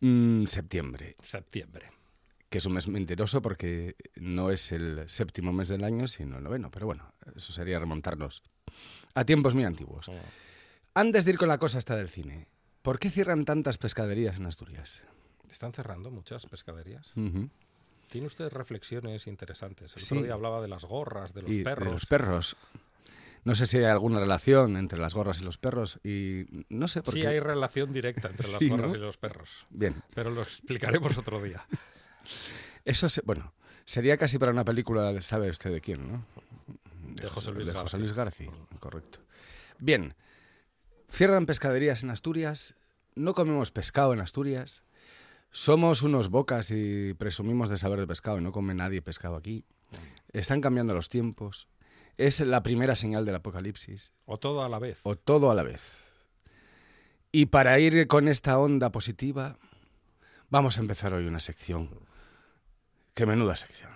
Mm, 0.00 0.46
septiembre, 0.46 1.16
Septiembre. 1.22 1.90
que 2.48 2.58
es 2.58 2.64
un 2.66 2.72
mes 2.72 2.88
mentiroso 2.88 3.42
porque 3.42 3.96
no 4.16 4.50
es 4.50 4.72
el 4.72 5.06
séptimo 5.08 5.52
mes 5.52 5.68
del 5.68 5.84
año, 5.84 6.08
sino 6.08 6.38
el 6.38 6.44
noveno. 6.44 6.70
Pero 6.70 6.86
bueno, 6.86 7.12
eso 7.34 7.52
sería 7.52 7.78
remontarnos 7.78 8.42
a 9.14 9.24
tiempos 9.24 9.54
muy 9.54 9.64
antiguos. 9.64 10.10
Antes 10.94 11.26
de 11.26 11.32
ir 11.32 11.38
con 11.38 11.48
la 11.48 11.58
cosa 11.58 11.76
esta 11.78 11.96
del 11.96 12.08
cine, 12.08 12.48
¿por 12.86 13.00
qué 13.00 13.10
cierran 13.10 13.44
tantas 13.44 13.78
pescaderías 13.78 14.36
en 14.36 14.46
Asturias? 14.46 15.02
Están 15.50 15.72
cerrando 15.72 16.10
muchas 16.12 16.46
pescaderías. 16.46 17.12
Tiene 18.06 18.26
usted 18.28 18.48
reflexiones 18.52 19.26
interesantes. 19.26 19.96
El 19.96 20.02
Sí. 20.02 20.14
otro 20.14 20.24
día 20.24 20.34
hablaba 20.34 20.62
de 20.62 20.68
las 20.68 20.84
gorras, 20.84 21.34
de 21.34 21.42
los 21.42 21.50
y 21.50 21.64
perros. 21.64 21.84
de 21.86 21.92
los 21.92 22.06
perros. 22.06 22.56
No 23.44 23.54
sé 23.56 23.66
si 23.66 23.78
hay 23.78 23.84
alguna 23.86 24.20
relación 24.20 24.76
entre 24.76 24.98
las 25.00 25.14
gorras 25.14 25.40
y 25.40 25.44
los 25.44 25.58
perros 25.58 25.98
y 26.04 26.46
no 26.68 26.86
sé 26.88 27.02
por 27.02 27.14
sí, 27.14 27.20
qué. 27.22 27.26
hay 27.28 27.40
relación 27.40 27.92
directa 27.92 28.28
entre 28.28 28.46
las 28.52 28.58
Sí, 28.58 28.68
gorras 28.68 28.90
¿no? 28.90 28.94
y 28.96 28.98
los 29.00 29.16
perros. 29.16 29.66
Bien, 29.70 30.02
Pero 30.14 30.30
lo 30.30 30.42
explicaremos 30.42 31.18
otro 31.18 31.42
día. 31.42 31.66
eso 32.84 33.08
se- 33.08 33.22
bueno, 33.22 33.52
sería 33.84 34.16
casi 34.16 34.38
para 34.38 34.52
una 34.52 34.64
película, 34.64 35.20
sabe 35.22 35.50
usted 35.50 35.70
de 35.72 35.80
quién, 35.80 36.10
¿no? 36.10 36.24
De 37.14 37.28
José 37.28 37.50
Luis 37.52 37.66
de 37.66 37.72
José. 37.72 37.98
Luis 37.98 38.12
García, 38.12 38.50
correcto. 38.78 39.18
Bien, 39.78 40.14
cierran 41.08 41.46
pescaderías 41.46 42.02
en 42.02 42.10
Asturias, 42.10 42.74
no 43.14 43.34
comemos 43.34 43.70
pescado 43.70 44.12
en 44.12 44.20
Asturias, 44.20 44.84
somos 45.50 46.02
unos 46.02 46.28
bocas 46.28 46.70
y 46.70 47.14
presumimos 47.14 47.70
de 47.70 47.76
saber 47.76 48.00
de 48.00 48.06
pescado 48.06 48.38
y 48.38 48.42
no 48.42 48.52
come 48.52 48.74
nadie 48.74 49.00
pescado 49.02 49.36
aquí. 49.36 49.64
Están 50.32 50.60
cambiando 50.60 50.94
los 50.94 51.08
tiempos, 51.08 51.68
es 52.18 52.40
la 52.40 52.62
primera 52.62 52.96
señal 52.96 53.24
del 53.24 53.36
apocalipsis. 53.36 54.12
O 54.26 54.38
todo 54.38 54.62
a 54.62 54.68
la 54.68 54.78
vez. 54.78 55.00
o 55.04 55.16
todo 55.16 55.50
a 55.50 55.54
la 55.54 55.62
vez. 55.62 56.06
Y 57.32 57.46
para 57.46 57.78
ir 57.78 58.06
con 58.06 58.28
esta 58.28 58.58
onda 58.58 58.90
positiva, 58.90 59.58
vamos 60.48 60.78
a 60.78 60.80
empezar 60.80 61.12
hoy 61.12 61.26
una 61.26 61.40
sección. 61.40 61.90
Qué 63.14 63.26
menuda 63.26 63.56
sección. 63.56 63.92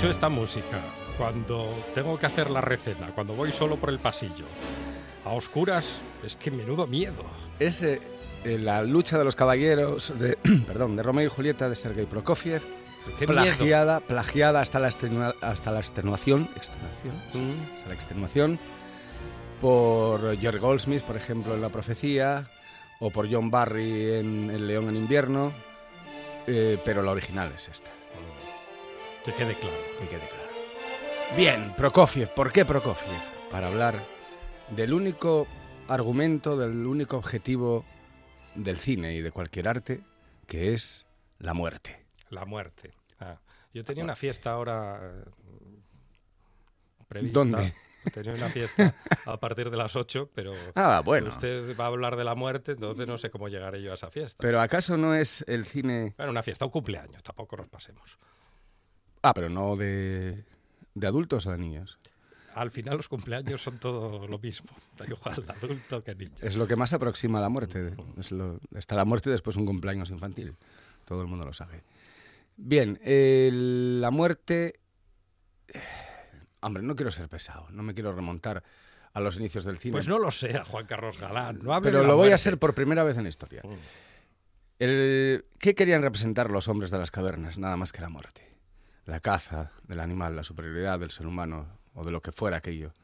Escucho 0.00 0.10
esta 0.12 0.28
música 0.30 0.80
cuando 1.18 1.68
tengo 1.94 2.18
que 2.18 2.24
hacer 2.24 2.48
la 2.50 2.62
recena, 2.62 3.08
cuando 3.14 3.34
voy 3.34 3.52
solo 3.52 3.76
por 3.76 3.90
el 3.90 3.98
pasillo, 3.98 4.46
a 5.26 5.30
oscuras, 5.30 6.00
es 6.24 6.36
que 6.36 6.50
menudo 6.50 6.86
miedo. 6.86 7.22
Es 7.58 7.82
eh, 7.82 8.00
eh, 8.44 8.56
la 8.58 8.82
lucha 8.82 9.18
de 9.18 9.24
los 9.24 9.36
caballeros 9.36 10.14
de, 10.18 10.36
perdón, 10.66 10.96
de 10.96 11.02
Romeo 11.02 11.26
y 11.26 11.28
Julieta 11.28 11.68
de 11.68 11.76
Sergei 11.76 12.06
Prokofiev, 12.06 12.62
Qué 13.18 13.26
miedo. 13.26 13.42
plagiada, 13.42 14.00
plagiada 14.00 14.60
hasta 14.62 14.78
la, 14.78 14.88
extenua- 14.88 15.34
hasta 15.42 15.70
la 15.70 15.80
extenuación, 15.80 16.48
extenuación, 16.56 17.14
Mm. 17.34 17.74
hasta 17.76 17.88
la 17.88 17.94
extenuación 17.94 18.58
por 19.60 20.38
George 20.38 20.60
Goldsmith, 20.60 21.02
por 21.02 21.16
ejemplo, 21.18 21.54
en 21.54 21.60
La 21.60 21.68
Profecía, 21.68 22.46
o 23.00 23.10
por 23.10 23.30
John 23.30 23.50
Barry 23.50 24.14
en 24.14 24.50
El 24.50 24.66
León 24.66 24.88
en 24.88 24.96
Invierno, 24.96 25.52
eh, 26.46 26.78
pero 26.86 27.02
la 27.02 27.10
original 27.12 27.52
es 27.54 27.68
esta. 27.68 27.90
Que 29.30 29.36
quede 29.44 29.54
claro. 29.54 29.76
que 30.00 30.08
quede 30.08 30.28
claro. 30.28 30.50
Bien, 31.36 31.72
Prokofiev. 31.76 32.28
¿Por 32.34 32.52
qué 32.52 32.64
Prokofiev? 32.64 33.20
Para 33.50 33.68
hablar 33.68 33.94
del 34.70 34.92
único 34.92 35.46
argumento, 35.88 36.56
del 36.56 36.84
único 36.86 37.16
objetivo 37.16 37.84
del 38.56 38.76
cine 38.76 39.14
y 39.14 39.20
de 39.20 39.30
cualquier 39.30 39.68
arte, 39.68 40.00
que 40.46 40.74
es 40.74 41.06
la 41.38 41.54
muerte. 41.54 42.04
La 42.30 42.44
muerte. 42.44 42.90
Ah, 43.20 43.38
Yo 43.72 43.84
tenía 43.84 44.02
una 44.02 44.16
fiesta 44.16 44.50
ahora 44.52 45.00
eh, 45.00 45.24
prevista. 47.08 47.38
¿Dónde? 47.38 47.72
Tenía 48.12 48.32
una 48.32 48.48
fiesta 48.48 48.94
a 49.26 49.36
partir 49.38 49.70
de 49.70 49.76
las 49.76 49.94
8, 49.94 50.30
pero 50.34 50.52
Ah, 50.74 51.02
bueno. 51.04 51.28
usted 51.28 51.76
va 51.78 51.84
a 51.84 51.88
hablar 51.88 52.16
de 52.16 52.24
la 52.24 52.34
muerte, 52.34 52.72
entonces 52.72 53.06
no 53.06 53.18
sé 53.18 53.30
cómo 53.30 53.48
llegaré 53.48 53.80
yo 53.82 53.92
a 53.92 53.94
esa 53.94 54.10
fiesta. 54.10 54.38
Pero 54.40 54.60
¿acaso 54.60 54.96
no 54.96 55.14
es 55.14 55.44
el 55.46 55.66
cine... 55.66 56.14
Bueno, 56.16 56.32
una 56.32 56.42
fiesta, 56.42 56.64
un 56.64 56.70
cumpleaños, 56.70 57.22
tampoco 57.22 57.56
nos 57.56 57.68
pasemos. 57.68 58.18
Ah, 59.22 59.34
pero 59.34 59.48
no 59.48 59.76
de, 59.76 60.44
de 60.94 61.06
adultos 61.06 61.46
o 61.46 61.50
de 61.52 61.58
niños. 61.58 61.98
Al 62.54 62.70
final 62.70 62.96
los 62.96 63.08
cumpleaños 63.08 63.62
son 63.62 63.78
todo 63.78 64.26
lo 64.26 64.38
mismo, 64.38 64.70
da 64.98 65.06
igual 65.06 65.44
adulto 65.48 66.00
que 66.02 66.14
niño. 66.14 66.34
Es 66.40 66.56
lo 66.56 66.66
que 66.66 66.76
más 66.76 66.92
aproxima 66.92 67.38
a 67.38 67.42
la 67.42 67.48
muerte. 67.48 67.94
Es 68.18 68.30
lo- 68.32 68.58
está 68.74 68.94
la 68.96 69.04
muerte 69.04 69.30
después 69.30 69.56
un 69.56 69.66
cumpleaños 69.66 70.10
infantil. 70.10 70.56
Todo 71.04 71.22
el 71.22 71.28
mundo 71.28 71.44
lo 71.44 71.52
sabe. 71.54 71.82
Bien, 72.56 72.98
el- 73.04 74.00
la 74.00 74.10
muerte... 74.10 74.80
eh, 75.68 75.80
Hombre, 76.62 76.82
no 76.82 76.94
quiero 76.96 77.10
ser 77.10 77.28
pesado, 77.28 77.68
no 77.70 77.82
me 77.82 77.94
quiero 77.94 78.12
remontar 78.12 78.62
a 79.12 79.20
los 79.20 79.36
inicios 79.38 79.64
del 79.64 79.78
cine. 79.78 79.92
Pues 79.92 80.06
no 80.08 80.18
lo 80.18 80.30
sea, 80.30 80.64
Juan 80.64 80.86
Carlos 80.86 81.18
Galán. 81.18 81.60
No 81.62 81.72
hable 81.72 81.88
pero 81.90 82.02
de 82.02 82.06
lo 82.08 82.16
voy 82.16 82.30
a 82.32 82.34
hacer 82.34 82.58
por 82.58 82.74
primera 82.74 83.02
vez 83.02 83.16
en 83.16 83.22
la 83.22 83.28
historia. 83.28 83.62
Mm. 83.64 83.74
El- 84.80 85.44
¿Qué 85.58 85.74
querían 85.74 86.02
representar 86.02 86.50
los 86.50 86.68
hombres 86.68 86.90
de 86.90 86.98
las 86.98 87.10
cavernas? 87.10 87.58
Nada 87.58 87.76
más 87.76 87.92
que 87.92 88.00
la 88.02 88.08
muerte. 88.08 88.42
La 89.10 89.18
caza 89.18 89.72
del 89.88 89.98
animal, 89.98 90.36
la 90.36 90.44
superioridad 90.44 91.00
del 91.00 91.10
ser 91.10 91.26
humano 91.26 91.66
o 91.94 92.04
de 92.04 92.12
lo 92.12 92.22
que 92.22 92.30
fuera 92.30 92.58
aquello 92.58 92.94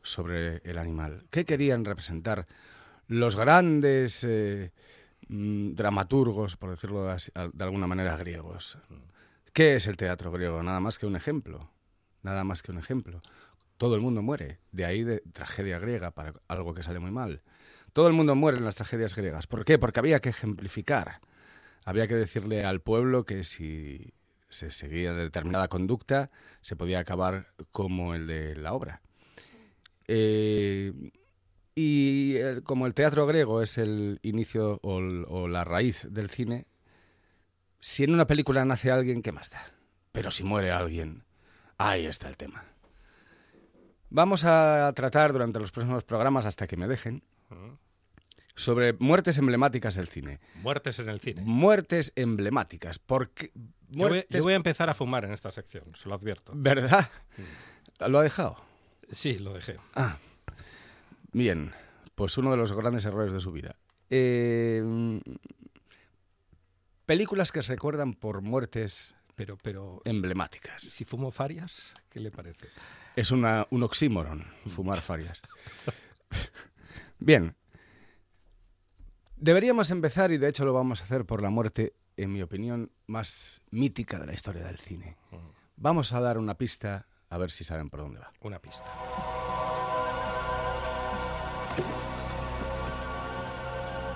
sobre 0.00 0.58
el 0.58 0.78
animal. 0.78 1.24
¿Qué 1.28 1.44
querían 1.44 1.84
representar 1.84 2.46
los 3.08 3.34
grandes 3.34 4.22
eh, 4.22 4.70
mm, 5.26 5.72
dramaturgos, 5.72 6.56
por 6.56 6.70
decirlo 6.70 7.08
de 7.08 7.64
alguna 7.64 7.88
manera, 7.88 8.16
griegos? 8.16 8.78
¿Qué 9.52 9.74
es 9.74 9.88
el 9.88 9.96
teatro 9.96 10.30
griego? 10.30 10.62
Nada 10.62 10.78
más 10.78 11.00
que 11.00 11.06
un 11.06 11.16
ejemplo. 11.16 11.68
Nada 12.22 12.44
más 12.44 12.62
que 12.62 12.70
un 12.70 12.78
ejemplo. 12.78 13.20
Todo 13.76 13.96
el 13.96 14.02
mundo 14.02 14.22
muere. 14.22 14.60
De 14.70 14.84
ahí 14.84 15.02
de 15.02 15.18
tragedia 15.32 15.80
griega 15.80 16.12
para 16.12 16.34
algo 16.46 16.74
que 16.74 16.84
sale 16.84 17.00
muy 17.00 17.10
mal. 17.10 17.42
Todo 17.92 18.06
el 18.06 18.12
mundo 18.12 18.36
muere 18.36 18.58
en 18.58 18.64
las 18.64 18.76
tragedias 18.76 19.16
griegas. 19.16 19.48
¿Por 19.48 19.64
qué? 19.64 19.80
Porque 19.80 19.98
había 19.98 20.20
que 20.20 20.28
ejemplificar. 20.28 21.18
Había 21.84 22.06
que 22.06 22.14
decirle 22.14 22.64
al 22.64 22.82
pueblo 22.82 23.24
que 23.24 23.42
si 23.42 24.14
se 24.54 24.70
seguía 24.70 25.12
determinada 25.12 25.68
conducta, 25.68 26.30
se 26.60 26.76
podía 26.76 27.00
acabar 27.00 27.52
como 27.70 28.14
el 28.14 28.26
de 28.26 28.56
la 28.56 28.72
obra. 28.72 29.02
Eh, 30.08 30.92
Y 31.76 32.38
como 32.62 32.86
el 32.86 32.94
teatro 32.94 33.26
griego 33.26 33.60
es 33.60 33.78
el 33.78 34.20
inicio 34.22 34.78
o, 34.82 34.98
o 35.26 35.48
la 35.48 35.64
raíz 35.64 36.06
del 36.08 36.30
cine, 36.30 36.66
si 37.80 38.04
en 38.04 38.14
una 38.14 38.26
película 38.26 38.64
nace 38.64 38.92
alguien, 38.92 39.22
¿qué 39.22 39.32
más 39.32 39.50
da? 39.50 39.60
Pero 40.12 40.30
si 40.30 40.44
muere 40.44 40.70
alguien, 40.70 41.24
ahí 41.76 42.06
está 42.06 42.28
el 42.28 42.36
tema. 42.36 42.64
Vamos 44.08 44.44
a 44.44 44.92
tratar 44.94 45.32
durante 45.32 45.58
los 45.58 45.72
próximos 45.72 46.04
programas, 46.04 46.46
hasta 46.46 46.68
que 46.68 46.76
me 46.76 46.86
dejen, 46.86 47.24
sobre 48.56 48.92
muertes 48.94 49.38
emblemáticas 49.38 49.94
del 49.96 50.08
cine. 50.08 50.40
Muertes 50.62 50.98
en 50.98 51.08
el 51.08 51.20
cine. 51.20 51.42
Muertes 51.44 52.12
emblemáticas. 52.16 52.98
Porque 52.98 53.50
Yo 53.54 53.62
voy, 53.88 54.08
muertes... 54.10 54.36
yo 54.38 54.42
voy 54.44 54.52
a 54.52 54.56
empezar 54.56 54.88
a 54.90 54.94
fumar 54.94 55.24
en 55.24 55.32
esta 55.32 55.50
sección, 55.50 55.84
se 55.96 56.08
lo 56.08 56.14
advierto. 56.14 56.52
¿Verdad? 56.54 57.10
¿Lo 58.06 58.18
ha 58.18 58.22
dejado? 58.22 58.56
Sí, 59.10 59.38
lo 59.38 59.52
dejé. 59.54 59.76
Ah, 59.94 60.18
bien. 61.32 61.72
Pues 62.14 62.38
uno 62.38 62.50
de 62.52 62.56
los 62.56 62.72
grandes 62.72 63.04
errores 63.04 63.32
de 63.32 63.40
su 63.40 63.50
vida. 63.52 63.76
Eh, 64.10 65.20
películas 67.06 67.52
que 67.52 67.62
se 67.62 67.72
recuerdan 67.72 68.14
por 68.14 68.40
muertes 68.40 69.16
Pero, 69.34 69.56
pero, 69.62 70.00
emblemáticas. 70.04 70.80
si 70.82 71.04
fumo 71.04 71.30
farias, 71.32 71.92
¿qué 72.08 72.20
le 72.20 72.30
parece? 72.30 72.68
Es 73.16 73.30
una, 73.32 73.66
un 73.70 73.82
oxímoron 73.82 74.44
fumar 74.66 75.00
farias. 75.02 75.42
Bien. 77.18 77.56
Deberíamos 79.48 79.90
empezar, 79.90 80.32
y 80.32 80.38
de 80.38 80.48
hecho 80.48 80.64
lo 80.64 80.72
vamos 80.72 81.02
a 81.02 81.04
hacer 81.04 81.26
por 81.26 81.42
la 81.42 81.50
muerte, 81.50 81.92
en 82.16 82.32
mi 82.32 82.40
opinión, 82.40 82.90
más 83.06 83.60
mítica 83.70 84.18
de 84.18 84.24
la 84.24 84.32
historia 84.32 84.64
del 84.64 84.78
cine. 84.78 85.18
Vamos 85.76 86.14
a 86.14 86.20
dar 86.22 86.38
una 86.38 86.56
pista, 86.56 87.06
a 87.28 87.36
ver 87.36 87.50
si 87.50 87.62
saben 87.62 87.90
por 87.90 88.00
dónde 88.00 88.20
va. 88.20 88.32
Una 88.40 88.58
pista. 88.58 88.86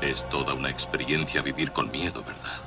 Es 0.00 0.28
toda 0.30 0.54
una 0.54 0.70
experiencia 0.70 1.42
vivir 1.42 1.72
con 1.72 1.90
miedo, 1.90 2.22
¿verdad? 2.22 2.62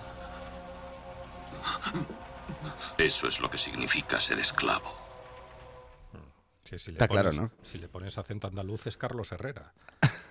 Eso 2.97 3.27
es 3.27 3.39
lo 3.39 3.49
que 3.49 3.57
significa 3.57 4.19
ser 4.19 4.37
esclavo. 4.39 4.93
Sí, 6.65 6.77
si 6.77 6.91
le 6.91 6.95
Está 6.97 7.07
claro, 7.07 7.31
pones- 7.31 7.41
¿no? 7.41 7.51
Si 7.63 7.77
le 7.77 7.87
pones 7.87 8.17
acento 8.17 8.47
andaluz 8.47 8.85
es 8.87 8.97
Carlos 8.97 9.31
Herrera. 9.31 9.73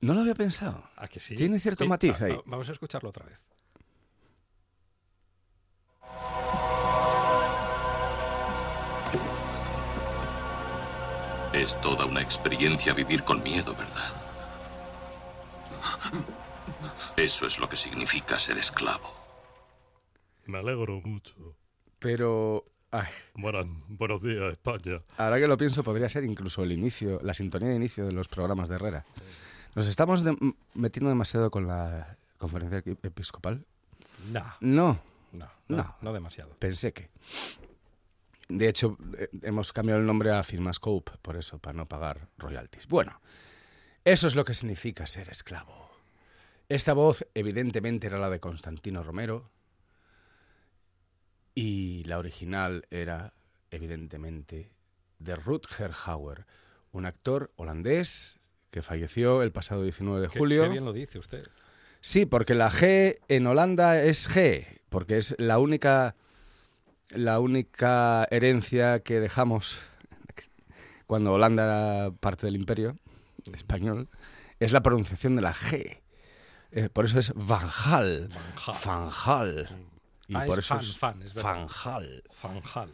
No 0.00 0.14
lo 0.14 0.20
había 0.20 0.34
pensado. 0.34 0.84
¿A 0.96 1.08
que 1.08 1.20
sí? 1.20 1.34
Tiene 1.36 1.58
cierto 1.60 1.84
Sí, 1.84 1.88
matiz 1.88 2.20
va- 2.20 2.26
ahí. 2.26 2.32
va- 2.32 2.42
Vamos 2.46 2.68
a 2.68 2.72
escucharlo 2.72 3.08
otra 3.10 3.24
vez. 3.26 3.42
Es 11.52 11.80
toda 11.80 12.04
una 12.06 12.20
experiencia 12.20 12.92
vivir 12.92 13.22
con 13.22 13.42
miedo, 13.42 13.74
¿verdad? 13.76 14.12
Eso 17.16 17.46
es 17.46 17.58
lo 17.60 17.68
que 17.68 17.76
significa 17.76 18.38
ser 18.38 18.58
esclavo. 18.58 19.14
Me 20.46 20.58
alegro 20.58 21.00
mucho. 21.04 21.56
Pero 22.00 22.64
ay, 22.90 23.06
Buenas, 23.34 23.66
buenos 23.88 24.20
días, 24.22 24.52
España. 24.52 25.00
ahora 25.16 25.38
que 25.38 25.46
lo 25.46 25.56
pienso, 25.56 25.84
podría 25.84 26.08
ser 26.10 26.24
incluso 26.24 26.64
el 26.64 26.72
inicio, 26.72 27.20
la 27.22 27.34
sintonía 27.34 27.68
de 27.68 27.76
inicio 27.76 28.04
de 28.04 28.12
los 28.12 28.26
programas 28.28 28.68
de 28.68 28.74
Herrera. 28.74 29.04
¿Nos 29.74 29.86
estamos 29.86 30.22
de- 30.24 30.36
metiendo 30.74 31.08
demasiado 31.08 31.50
con 31.50 31.66
la 31.66 32.16
conferencia 32.38 32.78
episcopal? 33.02 33.64
No, 34.30 34.44
No, 34.60 35.00
no, 35.32 35.50
no, 35.68 35.76
No. 35.76 35.96
no 36.00 36.12
demasiado. 36.12 36.54
pensé 36.58 36.92
que. 36.92 37.10
De 38.48 38.68
hecho, 38.68 38.96
eh, 39.18 39.28
hemos 39.42 39.72
cambiado 39.72 40.00
el 40.00 40.06
nombre 40.06 40.30
a 40.30 40.42
Filmascope, 40.44 41.12
por 41.22 41.36
eso, 41.36 41.58
para 41.58 41.76
no 41.76 41.86
pagar 41.86 42.28
royalties. 42.38 42.86
Bueno, 42.86 43.20
eso 44.04 44.28
es 44.28 44.34
lo 44.34 44.44
que 44.44 44.54
significa 44.54 45.06
ser 45.06 45.30
esclavo. 45.30 45.90
Esta 46.68 46.92
voz, 46.92 47.26
evidentemente, 47.34 48.06
era 48.06 48.18
la 48.18 48.30
de 48.30 48.40
Constantino 48.40 49.02
Romero. 49.02 49.50
Y 51.54 52.04
la 52.04 52.18
original 52.18 52.86
era, 52.90 53.32
evidentemente, 53.70 54.72
de 55.18 55.36
Rutger 55.36 55.92
Hauer, 56.04 56.46
un 56.92 57.06
actor 57.06 57.52
holandés 57.56 58.40
que 58.74 58.82
falleció 58.82 59.42
el 59.44 59.52
pasado 59.52 59.84
19 59.84 60.20
de 60.22 60.28
Qué- 60.28 60.36
julio. 60.40 60.64
Qué 60.64 60.68
bien 60.68 60.84
lo 60.84 60.92
dice 60.92 61.20
usted. 61.20 61.46
Sí, 62.00 62.26
porque 62.26 62.54
la 62.54 62.72
G 62.72 63.18
en 63.28 63.46
Holanda 63.46 64.02
es 64.02 64.28
G, 64.28 64.66
porque 64.88 65.16
es 65.16 65.36
la 65.38 65.58
única 65.60 66.16
la 67.10 67.38
única 67.38 68.26
herencia 68.32 68.98
que 68.98 69.20
dejamos 69.20 69.80
cuando 71.06 71.34
Holanda 71.34 71.62
era 71.64 72.10
parte 72.18 72.46
del 72.46 72.56
imperio 72.56 72.96
español 73.52 74.08
es 74.58 74.72
la 74.72 74.82
pronunciación 74.82 75.36
de 75.36 75.42
la 75.42 75.54
G. 75.54 76.00
Eh, 76.72 76.88
por 76.92 77.04
eso 77.04 77.20
es 77.20 77.32
Van 77.36 77.68
Gaal. 77.84 78.28
Van. 78.28 78.76
Van 78.84 79.08
Gaal. 79.24 79.68
Y 80.26 80.34
Ah, 80.34 80.44
por 80.46 80.58
es 80.58 80.64
eso 80.64 80.74
fan, 80.98 81.22
es. 81.22 81.34
Van 81.34 81.66
Gaal. 81.84 82.24
Van 82.42 82.60
Gaal, 82.74 82.90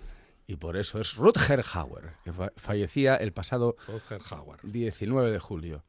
Y 0.50 0.56
por 0.56 0.76
eso 0.76 1.00
es 1.00 1.14
Rutger 1.14 1.62
Hauer, 1.74 2.14
que 2.24 2.32
fa- 2.32 2.50
fallecía 2.56 3.14
el 3.14 3.32
pasado 3.32 3.76
Rutger 3.86 4.20
Hauer. 4.30 4.58
19 4.64 5.30
de 5.30 5.38
julio. 5.38 5.84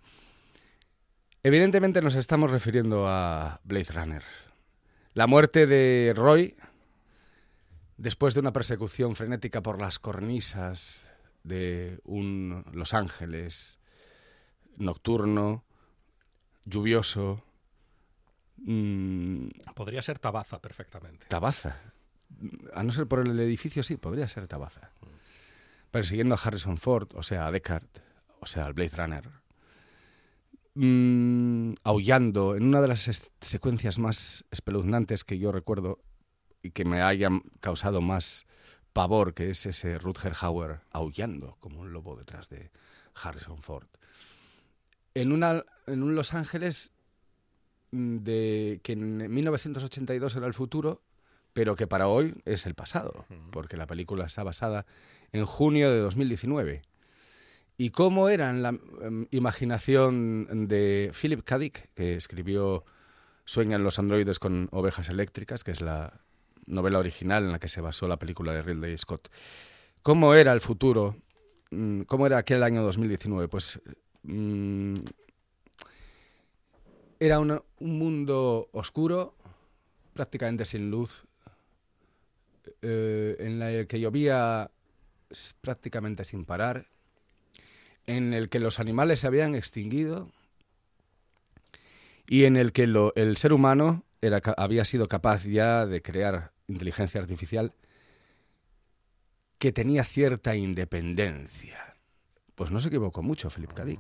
Evidentemente 1.41 1.99
nos 2.03 2.14
estamos 2.14 2.51
refiriendo 2.51 3.07
a 3.07 3.59
Blade 3.64 3.91
Runner. 3.91 4.24
La 5.16 5.26
muerte 5.26 5.66
de 5.66 6.14
Roy, 6.16 6.53
después 7.97 8.36
de 8.36 8.41
una 8.41 8.53
persecución 8.53 9.16
frenética 9.16 9.64
por 9.64 9.82
las 9.82 9.97
cornisas 9.97 11.09
de 11.43 11.99
un 12.03 12.64
Los 12.72 12.93
Ángeles 12.93 13.80
nocturno, 14.78 15.64
lluvioso, 16.66 17.43
mm, 18.57 19.47
Podría 19.74 20.03
ser 20.03 20.20
Tabaza 20.20 20.62
perfectamente. 20.62 21.26
Tabaza. 21.30 21.82
A 22.74 22.84
no 22.84 22.92
ser 22.92 23.08
por 23.08 23.20
el 23.20 23.40
edificio, 23.40 23.84
sí, 23.84 23.98
podría 23.98 24.28
ser 24.28 24.48
Tabaza. 24.48 24.92
Persiguiendo 25.92 26.36
a 26.36 26.40
Harrison 26.42 26.78
Ford, 26.78 27.10
o 27.16 27.24
sea, 27.24 27.48
a 27.48 27.52
Deckard, 27.52 27.88
o 28.40 28.46
sea, 28.46 28.66
al 28.66 28.74
Blade 28.74 28.96
Runner. 28.96 29.30
Mm, 30.74 31.74
aullando 31.84 32.56
en 32.56 32.64
una 32.64 32.82
de 32.82 32.88
las 32.88 33.10
secuencias 33.42 34.00
más 34.00 34.46
espeluznantes 34.52 35.26
que 35.26 35.38
yo 35.38 35.52
recuerdo 35.52 36.00
y 36.64 36.72
que 36.72 36.86
me 36.86 37.02
hayan 37.02 37.42
causado 37.60 38.00
más 38.00 38.46
pavor, 38.94 39.34
que 39.34 39.50
es 39.50 39.66
ese 39.66 39.98
Rutger 39.98 40.34
Hauer 40.40 40.82
aullando 40.92 41.58
como 41.60 41.82
un 41.82 41.92
lobo 41.92 42.16
detrás 42.16 42.50
de 42.50 42.72
Harrison 43.16 43.58
Ford. 43.58 43.88
En, 45.14 45.32
una, 45.32 45.64
en 45.88 46.04
un 46.04 46.16
Los 46.16 46.34
Ángeles 46.34 46.94
mm, 47.92 48.18
de 48.18 48.80
que 48.84 48.94
en 48.94 49.34
1982 49.34 50.36
era 50.38 50.48
el 50.48 50.54
futuro, 50.54 51.02
pero 51.54 51.76
que 51.76 51.88
para 51.88 52.08
hoy 52.08 52.34
es 52.45 52.66
el 52.66 52.76
pasado, 52.76 53.26
porque 53.52 53.78
la 53.78 53.88
película 53.88 54.26
está 54.26 54.43
basada 54.43 54.86
en 55.32 55.45
junio 55.45 55.91
de 55.91 55.99
2019. 55.99 56.82
¿Y 57.78 57.89
cómo 57.89 58.30
era 58.30 58.49
en 58.49 58.62
la 58.62 58.70
em, 59.02 59.28
imaginación 59.32 60.68
de 60.68 61.12
Philip 61.20 61.41
K. 61.43 61.58
Dick, 61.58 61.89
que 61.95 62.16
escribió 62.16 62.86
Sueñan 63.45 63.84
los 63.84 63.97
androides 63.99 64.38
con 64.39 64.70
ovejas 64.72 65.10
eléctricas, 65.10 65.64
que 65.64 65.72
es 65.72 65.82
la 65.82 66.22
novela 66.68 66.99
original 66.99 67.43
en 67.43 67.52
la 67.52 67.60
que 67.60 67.68
se 67.70 67.82
basó 67.82 68.08
la 68.08 68.18
película 68.20 68.54
de 68.54 68.62
Ridley 68.62 68.97
Scott? 68.97 69.30
¿Cómo 70.04 70.36
era 70.36 70.54
el 70.54 70.62
futuro? 70.62 71.16
Mm, 71.72 72.02
¿Cómo 72.04 72.28
era 72.28 72.38
aquel 72.38 72.62
año 72.64 72.84
2019? 72.84 73.47
Pues 73.47 73.82
mm, 74.24 74.95
era 77.20 77.39
una- 77.39 77.62
un 77.80 77.97
mundo 77.99 78.70
oscuro, 78.74 79.36
prácticamente 80.14 80.66
sin 80.66 80.89
luz, 80.91 81.26
eh, 82.82 83.36
en 83.39 83.62
el 83.62 83.88
que 83.88 83.99
llovía 83.99 84.72
prácticamente 85.62 86.24
sin 86.24 86.45
parar, 86.45 86.88
en 88.07 88.34
el 88.34 88.49
que 88.49 88.59
los 88.59 88.80
animales 88.80 89.20
se 89.22 89.28
habían 89.28 89.55
extinguido 89.55 90.32
y 92.28 92.45
en 92.45 92.57
el 92.57 92.72
que 92.72 92.88
lo- 92.88 93.14
el 93.16 93.38
ser 93.38 93.53
humano 93.53 94.03
era, 94.22 94.41
había 94.57 94.86
sido 94.86 95.07
capaz 95.07 95.43
ya 95.45 95.86
de 95.86 96.01
crear 96.01 96.51
inteligencia 96.68 97.20
artificial 97.22 97.74
que 99.57 99.72
tenía 99.72 100.03
cierta 100.03 100.55
independencia. 100.55 101.95
Pues 102.55 102.72
no 102.72 102.80
se 102.80 102.88
equivocó 102.89 103.22
mucho 103.22 103.49
Philip 103.49 103.74
K. 103.74 103.86
Dick. 103.86 103.99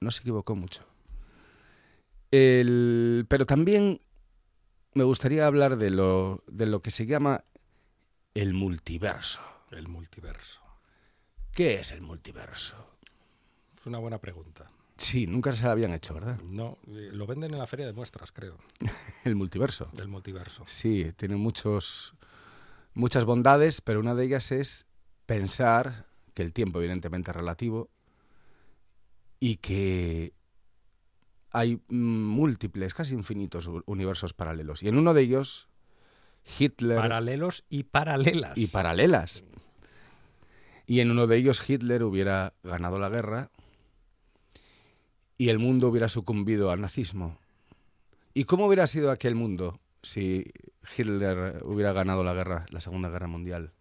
No 0.00 0.10
se 0.10 0.20
equivocó 0.20 0.54
mucho. 0.54 0.84
El- 2.30 3.26
pero 3.28 3.46
también 3.46 4.00
me 4.98 5.04
gustaría 5.04 5.46
hablar 5.46 5.78
de 5.78 5.90
lo, 5.90 6.42
de 6.48 6.66
lo 6.66 6.82
que 6.82 6.90
se 6.90 7.06
llama 7.06 7.44
el 8.34 8.52
multiverso. 8.52 9.40
El 9.70 9.86
multiverso. 9.88 10.60
¿Qué 11.52 11.74
es 11.80 11.92
el 11.92 12.02
multiverso? 12.02 12.76
Es 13.78 13.86
una 13.86 13.98
buena 13.98 14.18
pregunta. 14.18 14.70
Sí, 14.96 15.28
nunca 15.28 15.52
se 15.52 15.64
la 15.64 15.70
habían 15.70 15.92
hecho, 15.92 16.14
¿verdad? 16.14 16.40
No, 16.40 16.76
eh, 16.88 17.10
lo 17.12 17.26
venden 17.26 17.52
en 17.52 17.60
la 17.60 17.68
feria 17.68 17.86
de 17.86 17.92
muestras, 17.92 18.32
creo, 18.32 18.58
El 19.24 19.36
multiverso. 19.36 19.88
del 19.92 20.08
multiverso. 20.08 20.64
Sí, 20.66 21.12
tiene 21.16 21.36
muchos, 21.36 22.14
muchas 22.94 23.24
bondades, 23.24 23.80
pero 23.80 24.00
una 24.00 24.16
de 24.16 24.24
ellas 24.24 24.50
es 24.50 24.86
pensar 25.26 26.06
que 26.34 26.42
el 26.42 26.52
tiempo, 26.52 26.80
evidentemente, 26.80 27.30
es 27.30 27.36
relativo 27.36 27.88
y 29.38 29.56
que 29.58 30.32
hay 31.52 31.80
múltiples, 31.88 32.94
casi 32.94 33.14
infinitos 33.14 33.68
universos 33.86 34.34
paralelos. 34.34 34.82
Y 34.82 34.88
en 34.88 34.98
uno 34.98 35.14
de 35.14 35.22
ellos, 35.22 35.68
Hitler... 36.58 36.98
Paralelos 36.98 37.64
y 37.68 37.84
paralelas. 37.84 38.56
y 38.56 38.66
paralelas. 38.66 39.44
Y 40.86 41.00
en 41.00 41.10
uno 41.10 41.26
de 41.26 41.36
ellos 41.36 41.68
Hitler 41.68 42.02
hubiera 42.02 42.54
ganado 42.62 42.98
la 42.98 43.10
guerra 43.10 43.50
y 45.36 45.50
el 45.50 45.58
mundo 45.58 45.88
hubiera 45.88 46.08
sucumbido 46.08 46.70
al 46.70 46.80
nazismo. 46.80 47.38
¿Y 48.34 48.44
cómo 48.44 48.66
hubiera 48.66 48.86
sido 48.86 49.10
aquel 49.10 49.34
mundo 49.34 49.80
si 50.02 50.50
Hitler 50.96 51.62
hubiera 51.64 51.92
ganado 51.92 52.24
la 52.24 52.32
guerra, 52.32 52.66
la 52.70 52.80
Segunda 52.80 53.10
Guerra 53.10 53.26
Mundial? 53.26 53.72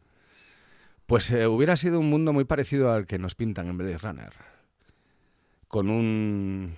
Pues 1.05 1.31
eh, 1.31 1.47
hubiera 1.47 1.77
sido 1.77 1.99
un 1.99 2.09
mundo 2.09 2.33
muy 2.33 2.43
parecido 2.43 2.91
al 2.91 3.07
que 3.07 3.17
nos 3.17 3.35
pintan 3.35 3.67
en 3.67 3.77
Blade 3.77 3.97
Runner. 3.97 4.33
Con 5.69 5.89
un 5.89 6.75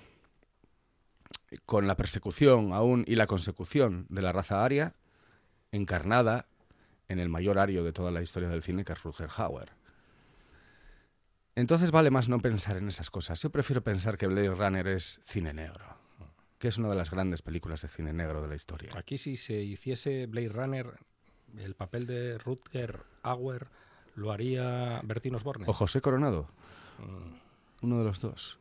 con 1.66 1.86
la 1.86 1.96
persecución 1.96 2.72
aún 2.72 3.04
y 3.06 3.16
la 3.16 3.26
consecución 3.26 4.06
de 4.08 4.22
la 4.22 4.32
raza 4.32 4.64
aria 4.64 4.94
encarnada 5.72 6.46
en 7.08 7.18
el 7.18 7.28
mayor 7.28 7.58
ario 7.58 7.82
de 7.82 7.92
toda 7.92 8.10
la 8.10 8.22
historia 8.22 8.48
del 8.48 8.62
cine, 8.62 8.84
que 8.84 8.92
es 8.92 9.02
Rutger 9.02 9.28
Hauer. 9.36 9.72
Entonces 11.56 11.90
vale 11.90 12.10
más 12.10 12.28
no 12.28 12.38
pensar 12.38 12.76
en 12.76 12.88
esas 12.88 13.10
cosas. 13.10 13.42
Yo 13.42 13.50
prefiero 13.50 13.82
pensar 13.82 14.16
que 14.16 14.28
Blade 14.28 14.54
Runner 14.54 14.86
es 14.86 15.20
cine 15.24 15.52
negro, 15.52 15.84
que 16.58 16.68
es 16.68 16.78
una 16.78 16.88
de 16.88 16.94
las 16.94 17.10
grandes 17.10 17.42
películas 17.42 17.82
de 17.82 17.88
cine 17.88 18.12
negro 18.12 18.40
de 18.40 18.48
la 18.48 18.54
historia. 18.54 18.90
Aquí 18.96 19.18
si 19.18 19.36
se 19.36 19.60
hiciese 19.60 20.26
Blade 20.26 20.50
Runner, 20.50 20.94
el 21.58 21.74
papel 21.74 22.06
de 22.06 22.38
Rutger 22.38 23.02
Hauer 23.22 23.66
lo 24.14 24.30
haría 24.30 25.00
Bertín 25.02 25.34
Osborne. 25.34 25.64
O 25.68 25.72
José 25.72 26.00
Coronado, 26.00 26.46
uno 27.82 27.98
de 27.98 28.04
los 28.04 28.20
dos. 28.20 28.59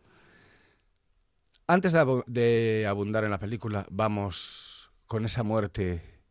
Antes 1.70 1.94
de, 1.94 2.24
de 2.26 2.88
abundar 2.88 3.26
en 3.26 3.30
la 3.30 3.38
película, 3.38 3.86
vamos 3.92 4.90
con 5.06 5.24
esa 5.24 5.44
muerte 5.44 6.24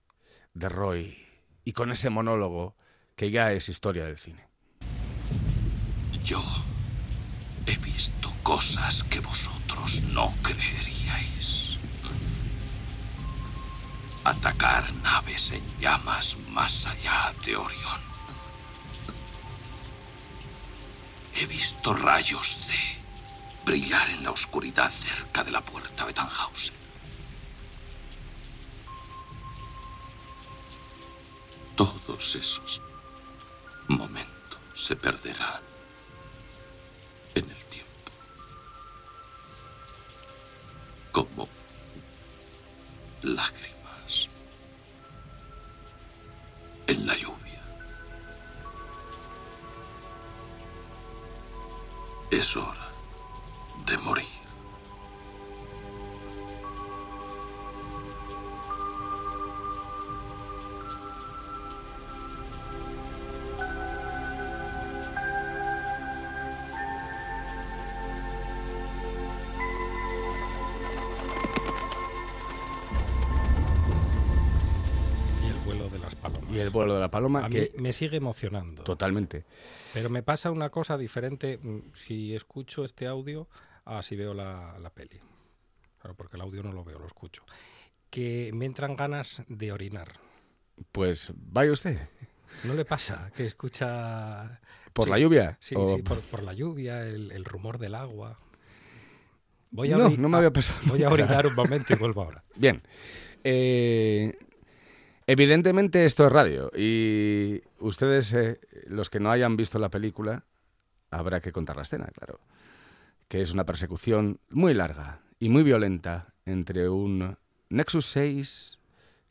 de 0.53 0.69
Roy 0.69 1.17
y 1.65 1.75
con 1.75 1.93
ese 1.93 2.11
monólogo 2.11 2.75
que 3.15 3.31
ya 3.31 3.53
es 3.53 3.69
historia 3.69 4.05
del 4.05 4.19
cine. 4.19 4.49
Yo 6.25 6.43
he 7.67 7.77
visto 7.77 8.33
cosas 8.43 9.05
que 9.05 9.21
vosotros 9.21 10.03
no 10.13 10.35
creeríais. 10.43 11.79
Atacar 14.25 14.93
naves 15.05 15.53
en 15.53 15.63
llamas 15.79 16.37
más 16.51 16.85
allá 16.85 17.33
de 17.47 17.55
Orión. 17.55 18.01
He 21.37 21.47
visto 21.47 21.95
rayos 21.95 22.67
de 22.67 23.08
brillar 23.69 24.09
en 24.09 24.25
la 24.25 24.31
oscuridad 24.31 24.91
cerca 24.91 25.45
de 25.45 25.51
la 25.51 25.61
puerta 25.61 26.07
de 26.07 26.15
Tannhausen. 26.15 26.75
Todos 31.77 32.35
esos 32.35 32.81
momentos 33.89 34.59
se 34.75 34.97
perderán 34.97 35.61
en 37.35 37.51
el 37.51 37.65
tiempo. 37.67 38.11
Como 41.13 41.47
lágrimas 43.21 44.31
en 46.87 47.07
la 47.07 47.15
lluvia. 47.19 47.63
Es 52.31 52.57
hora 52.57 52.88
de 53.89 53.97
morir. 53.99 54.27
Y 75.45 75.49
el 75.51 75.57
vuelo 75.65 75.89
de 75.89 75.99
las 75.99 76.15
palomas. 76.15 76.51
Y 76.51 76.59
el 76.59 76.71
vuelo 76.71 76.95
de 76.95 77.01
la 77.01 77.11
paloma, 77.11 77.45
A 77.45 77.49
que 77.49 77.71
mí 77.77 77.83
me 77.83 77.93
sigue 77.93 78.17
emocionando. 78.17 78.83
totalmente. 78.83 79.45
Pero 79.95 80.11
me 80.11 80.23
pasa 80.23 80.51
una 80.51 80.71
cosa 80.71 80.99
diferente 80.99 81.59
mm, 81.63 81.79
si 81.95 82.35
escucho 82.35 82.85
este 82.85 83.07
audio 83.07 83.47
a 83.89 84.03
si 84.03 84.17
veo 84.17 84.35
la, 84.35 84.79
la 84.79 84.91
peli. 84.91 85.19
Claro, 86.01 86.15
porque 86.17 86.37
el 86.37 86.43
audio 86.43 86.63
no 86.63 86.73
lo 86.73 86.85
veo, 86.85 86.99
lo 86.99 87.07
escucho. 87.07 87.43
Que 88.11 88.51
me 88.55 88.67
entran 88.67 88.97
ganas 88.97 89.43
de 89.49 89.73
orinar. 89.73 90.13
Pues 90.93 91.33
vaya 91.37 91.73
usted. 91.73 91.99
¿No 92.65 92.75
le 92.75 92.85
pasa 92.85 93.31
que 93.35 93.47
escucha... 93.47 94.61
¿Por 94.93 95.05
Sí, 95.07 95.11
la 95.11 95.19
lluvia? 95.19 95.57
Sí, 95.61 95.75
O- 95.77 95.97
sí, 95.97 96.03
por, 96.03 96.21
por 96.23 96.43
la 96.43 96.53
lluvia, 96.55 97.07
el, 97.07 97.31
el 97.33 97.45
rumor 97.45 97.79
del 97.79 97.95
agua. 97.95 98.37
Voy 99.71 99.93
a 99.93 99.97
No, 99.97 100.09
no 100.11 100.29
me 100.29 100.37
ah, 100.37 100.39
había 100.39 100.53
pasado 100.53 100.79
Voy 100.87 101.03
a 101.03 101.11
orinar 101.11 101.47
un 101.47 101.55
momento 101.55 101.93
y 101.93 101.97
vuelvo 101.97 102.23
ahora. 102.23 102.43
Bien. 102.57 102.83
Eh, 103.45 104.37
evidentemente 105.27 106.05
esto 106.05 106.27
es 106.27 106.33
radio 106.33 106.71
y 106.75 107.63
ustedes, 107.79 108.33
eh, 108.33 108.61
los 108.87 109.11
que 109.11 109.21
no 109.21 109.31
hayan 109.31 109.57
visto 109.57 109.79
la 109.79 109.91
película, 109.91 110.45
habrá 111.11 111.41
que 111.41 111.53
contar 111.53 111.77
la 111.77 111.83
escena, 111.83 112.07
claro. 112.07 112.41
Que 113.29 113.43
es 113.43 113.53
una 113.53 113.67
persecución 113.67 114.41
muy 114.51 114.75
larga 114.75 115.21
y 115.39 115.49
muy 115.49 115.63
violenta 115.63 116.35
entre 116.47 116.89
un 116.89 117.37
Nexus 117.69 118.07
6, 118.07 118.81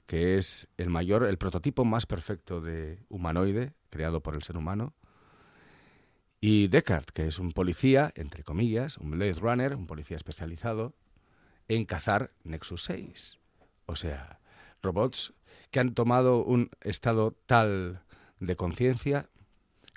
que 0.05 0.37
es 0.37 0.67
el 0.77 0.89
mayor, 0.89 1.23
el 1.23 1.37
prototipo 1.37 1.83
más 1.83 2.05
perfecto 2.05 2.61
de 2.61 3.03
humanoide 3.09 3.73
creado 3.89 4.21
por 4.21 4.35
el 4.35 4.43
ser 4.43 4.57
humano, 4.57 4.93
y 6.39 6.67
Deckard, 6.67 7.05
que 7.05 7.25
es 7.25 7.39
un 7.39 7.51
policía, 7.51 8.11
entre 8.15 8.43
comillas, 8.43 8.97
un 8.97 9.11
Blade 9.11 9.33
Runner, 9.33 9.75
un 9.75 9.87
policía 9.87 10.17
especializado 10.17 10.93
en 11.67 11.83
cazar 11.85 12.29
Nexus 12.43 12.83
6. 12.83 13.39
O 13.87 13.95
sea, 13.95 14.39
robots 14.83 15.33
que 15.71 15.79
han 15.79 15.95
tomado 15.95 16.43
un 16.43 16.69
estado 16.81 17.31
tal 17.47 18.03
de 18.39 18.55
conciencia 18.55 19.29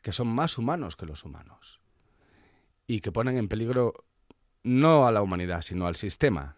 que 0.03 0.13
son 0.13 0.29
más 0.29 0.57
humanos 0.57 0.97
que 0.97 1.05
los 1.05 1.25
humanos 1.25 1.80
y 2.91 3.01
que 3.01 3.13
ponen 3.13 3.37
en 3.37 3.47
peligro 3.47 4.05
no 4.65 5.07
a 5.07 5.13
la 5.13 5.23
humanidad, 5.23 5.63
sino 5.63 5.87
al 5.87 5.95
sistema 5.95 6.57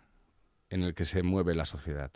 en 0.71 0.83
el 0.83 0.95
que 0.95 1.05
se 1.05 1.23
mueve 1.23 1.55
la 1.55 1.67
sociedad. 1.67 2.11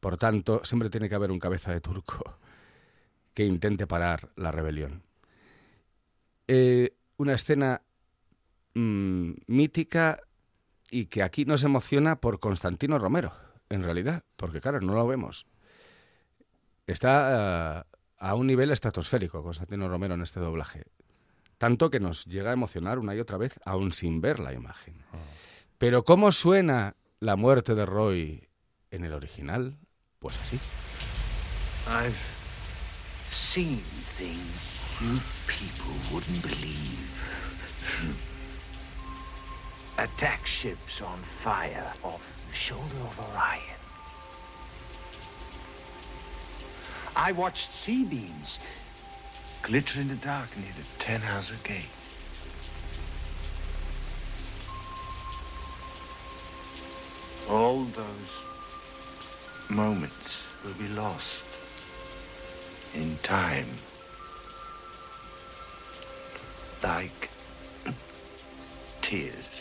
Por 0.00 0.16
tanto, 0.16 0.62
siempre 0.64 0.90
tiene 0.90 1.08
que 1.08 1.14
haber 1.14 1.30
un 1.30 1.38
cabeza 1.38 1.70
de 1.70 1.80
turco 1.80 2.40
que 3.34 3.44
intente 3.44 3.86
parar 3.86 4.32
la 4.34 4.50
rebelión. 4.50 5.04
Eh, 6.48 6.96
una 7.18 7.34
escena 7.34 7.82
mm, 8.74 9.34
mítica 9.46 10.18
y 10.90 11.06
que 11.06 11.22
aquí 11.22 11.44
nos 11.44 11.62
emociona 11.62 12.16
por 12.16 12.40
Constantino 12.40 12.98
Romero, 12.98 13.32
en 13.68 13.84
realidad, 13.84 14.24
porque 14.34 14.60
claro, 14.60 14.80
no 14.80 14.94
lo 14.94 15.06
vemos. 15.06 15.46
Está 16.88 17.84
eh, 17.86 17.96
a 18.18 18.34
un 18.34 18.48
nivel 18.48 18.72
estratosférico 18.72 19.44
Constantino 19.44 19.88
Romero 19.88 20.14
en 20.14 20.22
este 20.22 20.40
doblaje. 20.40 20.82
Tanto 21.58 21.90
que 21.90 22.00
nos 22.00 22.26
llega 22.26 22.50
a 22.50 22.52
emocionar 22.52 22.98
una 22.98 23.14
y 23.14 23.20
otra 23.20 23.38
vez, 23.38 23.58
aún 23.64 23.92
sin 23.92 24.20
ver 24.20 24.38
la 24.38 24.52
imagen. 24.52 25.04
Pero 25.78 26.04
¿cómo 26.04 26.32
suena 26.32 26.96
la 27.20 27.36
muerte 27.36 27.74
de 27.74 27.86
Roy 27.86 28.48
en 28.90 29.04
el 29.04 29.12
original? 29.12 29.76
Pues 30.18 30.38
así. 30.38 30.58
I've 31.88 32.14
seen 33.32 33.80
things 34.18 34.76
you 35.00 35.20
people 35.46 35.94
wouldn't 36.12 36.42
believe. 36.42 37.06
Attack 39.98 40.44
ships 40.44 41.00
on 41.00 41.18
fire 41.22 41.92
off 42.02 42.38
the 42.48 42.54
shoulder 42.54 43.00
of 43.00 43.18
Orion. 43.18 43.80
I 47.14 47.32
watched 47.32 47.72
sea 47.72 48.04
beams 48.04 48.58
glitter 49.66 50.00
in 50.00 50.06
the 50.06 50.14
dark 50.14 50.56
near 50.56 50.72
the 50.76 51.04
Tannhauser 51.04 51.60
Gate. 51.64 51.90
All 57.50 57.82
those 57.82 58.30
moments 59.68 60.44
will 60.64 60.74
be 60.74 60.86
lost 60.86 61.42
in 62.94 63.18
time. 63.24 63.66
Like 66.84 67.28
tears 69.02 69.55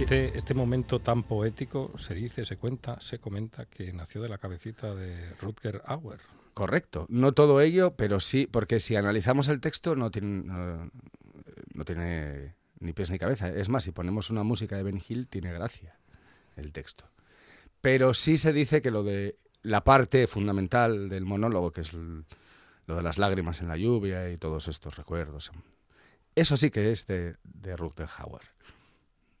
Este, 0.00 0.38
este, 0.38 0.54
momento 0.54 1.00
tan 1.00 1.22
poético 1.22 1.92
se 1.98 2.14
dice, 2.14 2.46
se 2.46 2.56
cuenta, 2.56 3.00
se 3.00 3.18
comenta 3.18 3.66
que 3.66 3.92
nació 3.92 4.22
de 4.22 4.28
la 4.28 4.38
cabecita 4.38 4.94
de 4.94 5.34
Rutger 5.40 5.82
Auer. 5.86 6.20
Correcto. 6.58 7.06
No 7.08 7.34
todo 7.34 7.60
ello, 7.60 7.94
pero 7.94 8.18
sí, 8.18 8.48
porque 8.50 8.80
si 8.80 8.96
analizamos 8.96 9.46
el 9.46 9.60
texto 9.60 9.94
no 9.94 10.10
tiene, 10.10 10.50
ni 12.80 12.92
pies 12.92 13.12
ni 13.12 13.18
cabeza. 13.20 13.48
Es 13.48 13.68
más, 13.68 13.84
si 13.84 13.92
ponemos 13.92 14.28
una 14.30 14.42
música 14.42 14.76
de 14.76 14.82
Ben 14.82 15.00
Hill, 15.08 15.28
tiene 15.28 15.52
gracia 15.52 16.00
el 16.56 16.72
texto. 16.72 17.08
Pero 17.80 18.12
sí 18.12 18.38
se 18.38 18.52
dice 18.52 18.82
que 18.82 18.90
lo 18.90 19.04
de 19.04 19.38
la 19.62 19.84
parte 19.84 20.26
fundamental 20.26 21.08
del 21.08 21.24
monólogo, 21.24 21.70
que 21.70 21.82
es 21.82 21.92
lo 21.92 22.96
de 22.96 23.02
las 23.02 23.18
lágrimas 23.18 23.60
en 23.60 23.68
la 23.68 23.76
lluvia 23.76 24.28
y 24.28 24.36
todos 24.36 24.66
estos 24.66 24.96
recuerdos, 24.96 25.52
eso 26.34 26.56
sí 26.56 26.72
que 26.72 26.90
es 26.90 27.06
de, 27.06 27.36
de 27.44 27.76
Rutger 27.76 28.08
Hauer. 28.16 28.42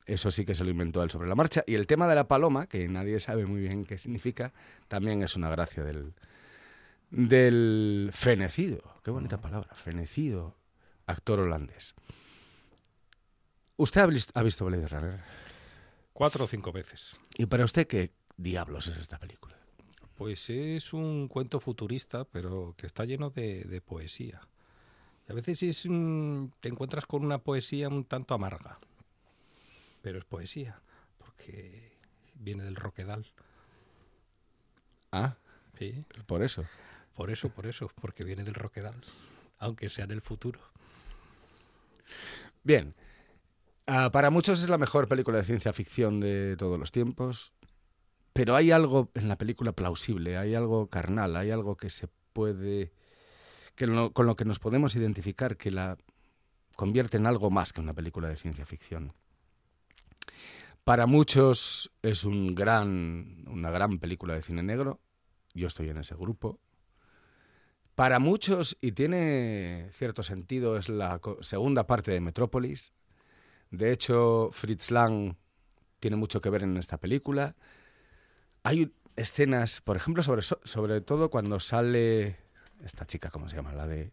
Eso 0.06 0.30
sí 0.30 0.44
que 0.44 0.54
se 0.54 0.62
lo 0.62 0.70
inventó 0.70 1.02
él 1.02 1.10
sobre 1.10 1.28
la 1.28 1.34
marcha. 1.34 1.64
Y 1.66 1.74
el 1.74 1.88
tema 1.88 2.06
de 2.06 2.14
la 2.14 2.28
paloma, 2.28 2.68
que 2.68 2.86
nadie 2.86 3.18
sabe 3.18 3.44
muy 3.44 3.60
bien 3.62 3.84
qué 3.84 3.98
significa, 3.98 4.52
también 4.86 5.24
es 5.24 5.34
una 5.34 5.50
gracia 5.50 5.82
del, 5.82 6.14
del 7.10 8.10
fenecido. 8.12 8.82
Qué 9.02 9.10
bonita 9.10 9.40
palabra, 9.40 9.74
fenecido, 9.74 10.56
actor 11.06 11.40
holandés. 11.40 11.94
¿Usted 13.76 14.00
ha 14.00 14.06
vis- 14.06 14.30
ha 14.34 14.42
visto 14.42 14.64
Blade 14.64 14.88
Runner? 14.88 15.20
Cuatro 16.12 16.44
o 16.44 16.48
cinco 16.48 16.72
veces. 16.72 17.16
¿Y 17.38 17.46
para 17.46 17.64
usted 17.64 17.86
qué 17.86 18.12
diablos 18.36 18.88
es 18.88 18.98
esta 18.98 19.18
película? 19.18 19.56
Pues 20.16 20.50
es 20.50 20.92
un 20.92 21.28
cuento 21.28 21.60
futurista, 21.60 22.24
pero 22.24 22.74
que 22.76 22.86
está 22.86 23.04
lleno 23.04 23.30
de, 23.30 23.62
de 23.64 23.80
poesía. 23.80 24.40
Y 25.28 25.32
a 25.32 25.34
veces 25.34 25.62
es, 25.62 25.84
un- 25.84 26.52
te 26.60 26.68
encuentras 26.68 27.06
con 27.06 27.24
una 27.24 27.38
poesía 27.38 27.88
un 27.88 28.04
tanto 28.04 28.34
amarga. 28.34 28.78
Pero 30.02 30.18
es 30.18 30.24
poesía, 30.24 30.80
porque 31.18 31.96
viene 32.34 32.64
del 32.64 32.76
Roquedal. 32.76 33.26
Ah, 35.12 35.36
Sí, 35.78 36.04
por 36.26 36.42
eso. 36.42 36.64
Por 37.18 37.32
eso, 37.32 37.48
por 37.48 37.66
eso, 37.66 37.90
porque 38.00 38.22
viene 38.22 38.44
del 38.44 38.54
Roquedal, 38.54 38.94
aunque 39.58 39.88
sea 39.88 40.04
en 40.04 40.12
el 40.12 40.20
futuro. 40.20 40.60
Bien. 42.62 42.94
Ah, 43.88 44.10
para 44.12 44.30
muchos 44.30 44.62
es 44.62 44.68
la 44.68 44.78
mejor 44.78 45.08
película 45.08 45.38
de 45.38 45.44
ciencia 45.44 45.72
ficción 45.72 46.20
de 46.20 46.54
todos 46.56 46.78
los 46.78 46.92
tiempos, 46.92 47.52
pero 48.32 48.54
hay 48.54 48.70
algo 48.70 49.10
en 49.14 49.26
la 49.26 49.36
película 49.36 49.72
plausible, 49.72 50.36
hay 50.36 50.54
algo 50.54 50.86
carnal, 50.90 51.34
hay 51.34 51.50
algo 51.50 51.76
que 51.76 51.90
se 51.90 52.06
puede, 52.32 52.92
que 53.74 53.88
con 54.12 54.26
lo 54.26 54.36
que 54.36 54.44
nos 54.44 54.60
podemos 54.60 54.94
identificar, 54.94 55.56
que 55.56 55.72
la 55.72 55.98
convierte 56.76 57.16
en 57.16 57.26
algo 57.26 57.50
más 57.50 57.72
que 57.72 57.80
una 57.80 57.94
película 57.94 58.28
de 58.28 58.36
ciencia 58.36 58.64
ficción. 58.64 59.12
Para 60.84 61.06
muchos 61.06 61.90
es 62.00 62.22
un 62.22 62.54
gran, 62.54 63.44
una 63.48 63.72
gran 63.72 63.98
película 63.98 64.34
de 64.34 64.42
cine 64.42 64.62
negro, 64.62 65.00
yo 65.52 65.66
estoy 65.66 65.88
en 65.88 65.96
ese 65.96 66.14
grupo. 66.14 66.60
Para 67.98 68.20
muchos, 68.20 68.78
y 68.80 68.92
tiene 68.92 69.88
cierto 69.90 70.22
sentido, 70.22 70.76
es 70.78 70.88
la 70.88 71.20
segunda 71.40 71.84
parte 71.84 72.12
de 72.12 72.20
Metrópolis. 72.20 72.92
De 73.72 73.90
hecho, 73.90 74.50
Fritz 74.52 74.92
Lang 74.92 75.34
tiene 75.98 76.14
mucho 76.14 76.40
que 76.40 76.48
ver 76.48 76.62
en 76.62 76.76
esta 76.76 76.98
película. 76.98 77.56
Hay 78.62 78.92
escenas, 79.16 79.80
por 79.80 79.96
ejemplo, 79.96 80.22
sobre, 80.22 80.42
so- 80.42 80.60
sobre 80.62 81.00
todo 81.00 81.28
cuando 81.28 81.58
sale 81.58 82.36
esta 82.84 83.04
chica, 83.04 83.30
¿cómo 83.30 83.48
se 83.48 83.56
llama? 83.56 83.72
La 83.72 83.88
de 83.88 84.12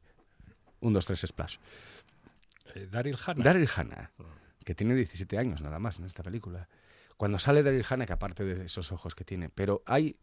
1, 0.80 0.92
2, 0.92 1.06
3 1.06 1.20
Splash. 1.28 1.58
Eh, 2.74 2.88
Daryl 2.92 3.20
Hannah. 3.24 3.44
Daryl 3.44 3.70
Hannah, 3.76 4.12
que 4.64 4.74
tiene 4.74 4.96
17 4.96 5.38
años 5.38 5.62
nada 5.62 5.78
más 5.78 6.00
en 6.00 6.06
esta 6.06 6.24
película. 6.24 6.68
Cuando 7.18 7.38
sale 7.38 7.62
Daryl 7.62 7.86
Hannah, 7.88 8.08
que 8.08 8.14
aparte 8.14 8.44
de 8.46 8.66
esos 8.66 8.92
ojos 8.92 9.14
que 9.14 9.26
tiene, 9.26 9.50
pero 9.50 9.84
hay 9.86 10.18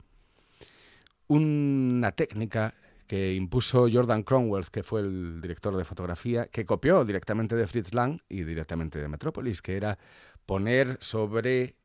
una 1.29 2.11
técnica 2.11 2.75
que 3.13 3.35
impuso 3.35 3.89
Jordan 3.93 4.23
Cromwell, 4.23 4.71
que 4.71 4.83
fue 4.83 5.03
el 5.03 5.43
director 5.43 5.77
de 5.77 5.85
fotografía, 5.85 6.47
que 6.47 6.65
copió 6.65 7.05
directamente 7.05 7.55
de 7.57 7.67
Fritz 7.67 7.93
Lang 7.93 8.23
y 8.27 8.45
directamente 8.45 8.99
de 8.99 9.07
Metrópolis, 9.07 9.61
que 9.61 9.77
era 9.77 9.99
poner 10.47 10.97
sobre 10.99 11.77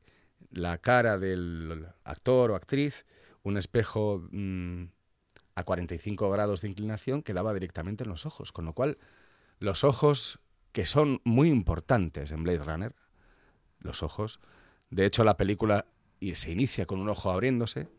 la 0.52 0.78
cara 0.78 1.18
del 1.18 1.86
actor 2.06 2.52
o 2.52 2.56
actriz 2.56 3.06
un 3.44 3.58
espejo 3.58 4.26
mm, 4.32 4.86
a 5.56 5.64
45 5.66 6.30
grados 6.30 6.62
de 6.62 6.70
inclinación 6.70 7.22
que 7.22 7.34
daba 7.34 7.54
directamente 7.54 8.06
en 8.06 8.10
los 8.10 8.26
ojos, 8.26 8.54
con 8.54 8.64
lo 8.64 8.72
cual 8.72 8.98
los 9.60 9.84
ojos 9.84 10.40
que 10.72 10.86
son 10.86 11.20
muy 11.26 11.50
importantes 11.50 12.32
en 12.32 12.44
Blade 12.44 12.64
Runner, 12.64 12.96
los 13.80 14.02
ojos, 14.02 14.40
de 14.92 15.06
hecho 15.06 15.26
la 15.26 15.36
película 15.36 15.88
y 16.22 16.36
se 16.36 16.54
inicia 16.54 16.86
con 16.86 17.02
un 17.02 17.10
ojo 17.10 17.30
abriéndose, 17.32 17.90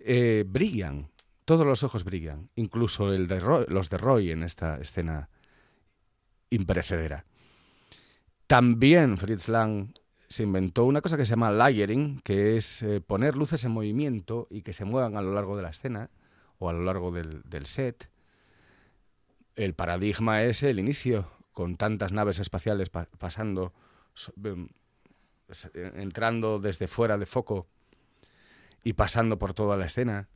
eh, 0.00 0.44
brillan, 0.46 1.13
todos 1.44 1.66
los 1.66 1.82
ojos 1.82 2.04
brillan, 2.04 2.50
incluso 2.54 3.12
el 3.12 3.28
de 3.28 3.40
los 3.68 3.90
de 3.90 3.98
Roy 3.98 4.30
en 4.30 4.42
esta 4.42 4.78
escena 4.80 5.28
imperecedera. 6.50 7.24
También 8.46 9.18
Fritz 9.18 9.48
Lang 9.48 9.92
se 10.28 10.42
inventó 10.42 10.84
una 10.84 11.00
cosa 11.00 11.16
que 11.16 11.24
se 11.24 11.30
llama 11.30 11.50
layering, 11.52 12.20
que 12.20 12.56
es 12.56 12.82
eh, 12.82 13.00
poner 13.00 13.36
luces 13.36 13.64
en 13.64 13.72
movimiento 13.72 14.46
y 14.50 14.62
que 14.62 14.72
se 14.72 14.84
muevan 14.84 15.16
a 15.16 15.22
lo 15.22 15.32
largo 15.34 15.56
de 15.56 15.62
la 15.62 15.70
escena 15.70 16.10
o 16.58 16.68
a 16.68 16.72
lo 16.72 16.82
largo 16.82 17.12
del, 17.12 17.42
set. 17.66 18.10
El 19.56 19.74
paradigma 19.74 20.42
es 20.42 20.62
el 20.62 20.78
inicio, 20.78 21.30
con 21.52 21.76
tantas 21.76 22.12
naves 22.12 22.38
espaciales 22.38 22.90
pa- 22.90 23.08
pasando, 23.18 23.72
em, 24.42 24.68
entrando 25.74 26.58
desde 26.58 26.86
fuera 26.88 27.18
de 27.18 27.26
foco 27.26 27.66
y 28.82 28.94
pasando 28.94 29.38
por 29.38 29.54
toda 29.54 29.76
la 29.76 29.86
escena. 29.86 30.28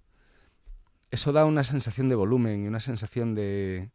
Eso 1.10 1.32
da 1.32 1.44
una 1.44 1.64
sensación 1.64 2.08
de 2.08 2.14
volumen 2.14 2.64
y 2.64 2.68
una 2.68 2.80
sensación 2.80 3.34
de, 3.34 3.90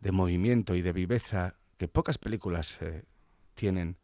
de 0.00 0.12
movimiento 0.12 0.74
y 0.74 0.82
de 0.82 0.92
viveza 0.92 1.54
que 1.78 1.88
pocas 1.88 2.18
películas 2.18 2.78
eh, 2.82 3.02
tienen. 3.54 3.96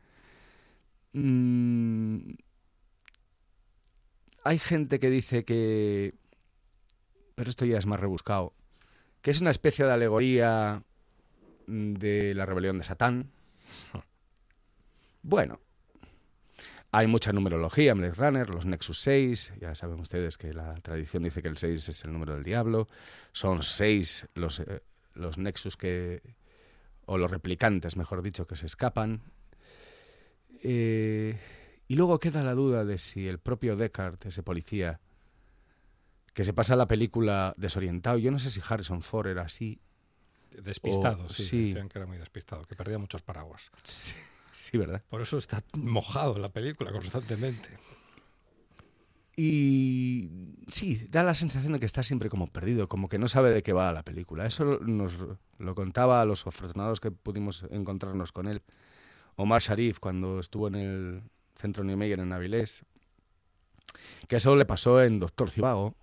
Mm, 1.12 2.32
hay 4.44 4.58
gente 4.58 4.98
que 4.98 5.10
dice 5.10 5.44
que, 5.44 6.14
pero 7.34 7.50
esto 7.50 7.64
ya 7.66 7.78
es 7.78 7.86
más 7.86 8.00
rebuscado, 8.00 8.54
que 9.22 9.30
es 9.30 9.40
una 9.40 9.50
especie 9.50 9.84
de 9.84 9.92
alegoría 9.92 10.82
mm, 11.66 11.94
de 11.94 12.34
la 12.34 12.46
rebelión 12.46 12.78
de 12.78 12.84
Satán. 12.84 13.30
Bueno, 15.22 15.60
hay 16.92 17.06
mucha 17.06 17.32
numerología 17.32 17.94
Blade 17.94 18.14
Runner, 18.14 18.50
los 18.50 18.66
Nexus 18.66 19.00
6, 19.00 19.54
ya 19.60 19.74
saben 19.74 20.00
ustedes 20.00 20.36
que 20.36 20.52
la 20.52 20.74
tradición 20.76 21.22
dice 21.22 21.40
que 21.40 21.48
el 21.48 21.56
6 21.56 21.88
es 21.88 22.04
el 22.04 22.12
número 22.12 22.34
del 22.34 22.42
diablo, 22.42 22.88
son 23.32 23.62
6 23.62 24.28
los, 24.34 24.60
eh, 24.60 24.82
los 25.14 25.38
Nexus 25.38 25.76
que, 25.76 26.22
o 27.06 27.16
los 27.16 27.30
replicantes, 27.30 27.96
mejor 27.96 28.22
dicho, 28.22 28.46
que 28.46 28.56
se 28.56 28.66
escapan. 28.66 29.22
Eh, 30.62 31.38
y 31.86 31.94
luego 31.94 32.18
queda 32.18 32.42
la 32.42 32.54
duda 32.54 32.84
de 32.84 32.98
si 32.98 33.28
el 33.28 33.38
propio 33.38 33.76
Deckard, 33.76 34.18
ese 34.26 34.42
policía, 34.42 35.00
que 36.34 36.44
se 36.44 36.52
pasa 36.52 36.76
la 36.76 36.86
película 36.86 37.54
desorientado, 37.56 38.18
yo 38.18 38.30
no 38.30 38.38
sé 38.38 38.50
si 38.50 38.60
Harrison 38.66 39.02
Ford 39.02 39.28
era 39.28 39.42
así. 39.42 39.80
Despistado, 40.50 41.28
sí, 41.28 41.44
sí. 41.44 41.66
Decían 41.68 41.88
que 41.88 41.98
era 41.98 42.06
muy 42.06 42.18
despistado, 42.18 42.62
que 42.62 42.74
perdía 42.74 42.98
muchos 42.98 43.22
paraguas. 43.22 43.70
Sí, 43.84 44.12
sí, 44.60 44.78
¿verdad? 44.78 45.02
Por 45.08 45.22
eso 45.22 45.38
está 45.38 45.62
mojado 45.74 46.38
la 46.38 46.50
película 46.50 46.92
constantemente. 46.92 47.68
Y 49.36 50.28
sí, 50.68 51.06
da 51.08 51.22
la 51.22 51.34
sensación 51.34 51.72
de 51.72 51.80
que 51.80 51.86
está 51.86 52.02
siempre 52.02 52.28
como 52.28 52.46
perdido, 52.46 52.88
como 52.88 53.08
que 53.08 53.18
no 53.18 53.26
sabe 53.26 53.52
de 53.52 53.62
qué 53.62 53.72
va 53.72 53.92
la 53.92 54.02
película. 54.02 54.44
Eso 54.44 54.78
nos 54.82 55.14
lo 55.58 55.74
contaba 55.74 56.20
a 56.20 56.24
los 56.24 56.46
afortunados 56.46 57.00
que 57.00 57.10
pudimos 57.10 57.64
encontrarnos 57.70 58.32
con 58.32 58.48
él. 58.48 58.62
Omar 59.36 59.62
Sharif, 59.62 59.98
cuando 59.98 60.40
estuvo 60.40 60.68
en 60.68 60.74
el 60.74 61.22
centro 61.56 61.84
Niemeyer 61.84 62.20
en 62.20 62.32
Avilés, 62.32 62.84
que 64.28 64.36
eso 64.36 64.56
le 64.56 64.66
pasó 64.66 65.02
en 65.02 65.20
Doctor 65.20 65.50
Cibago, 65.50 65.94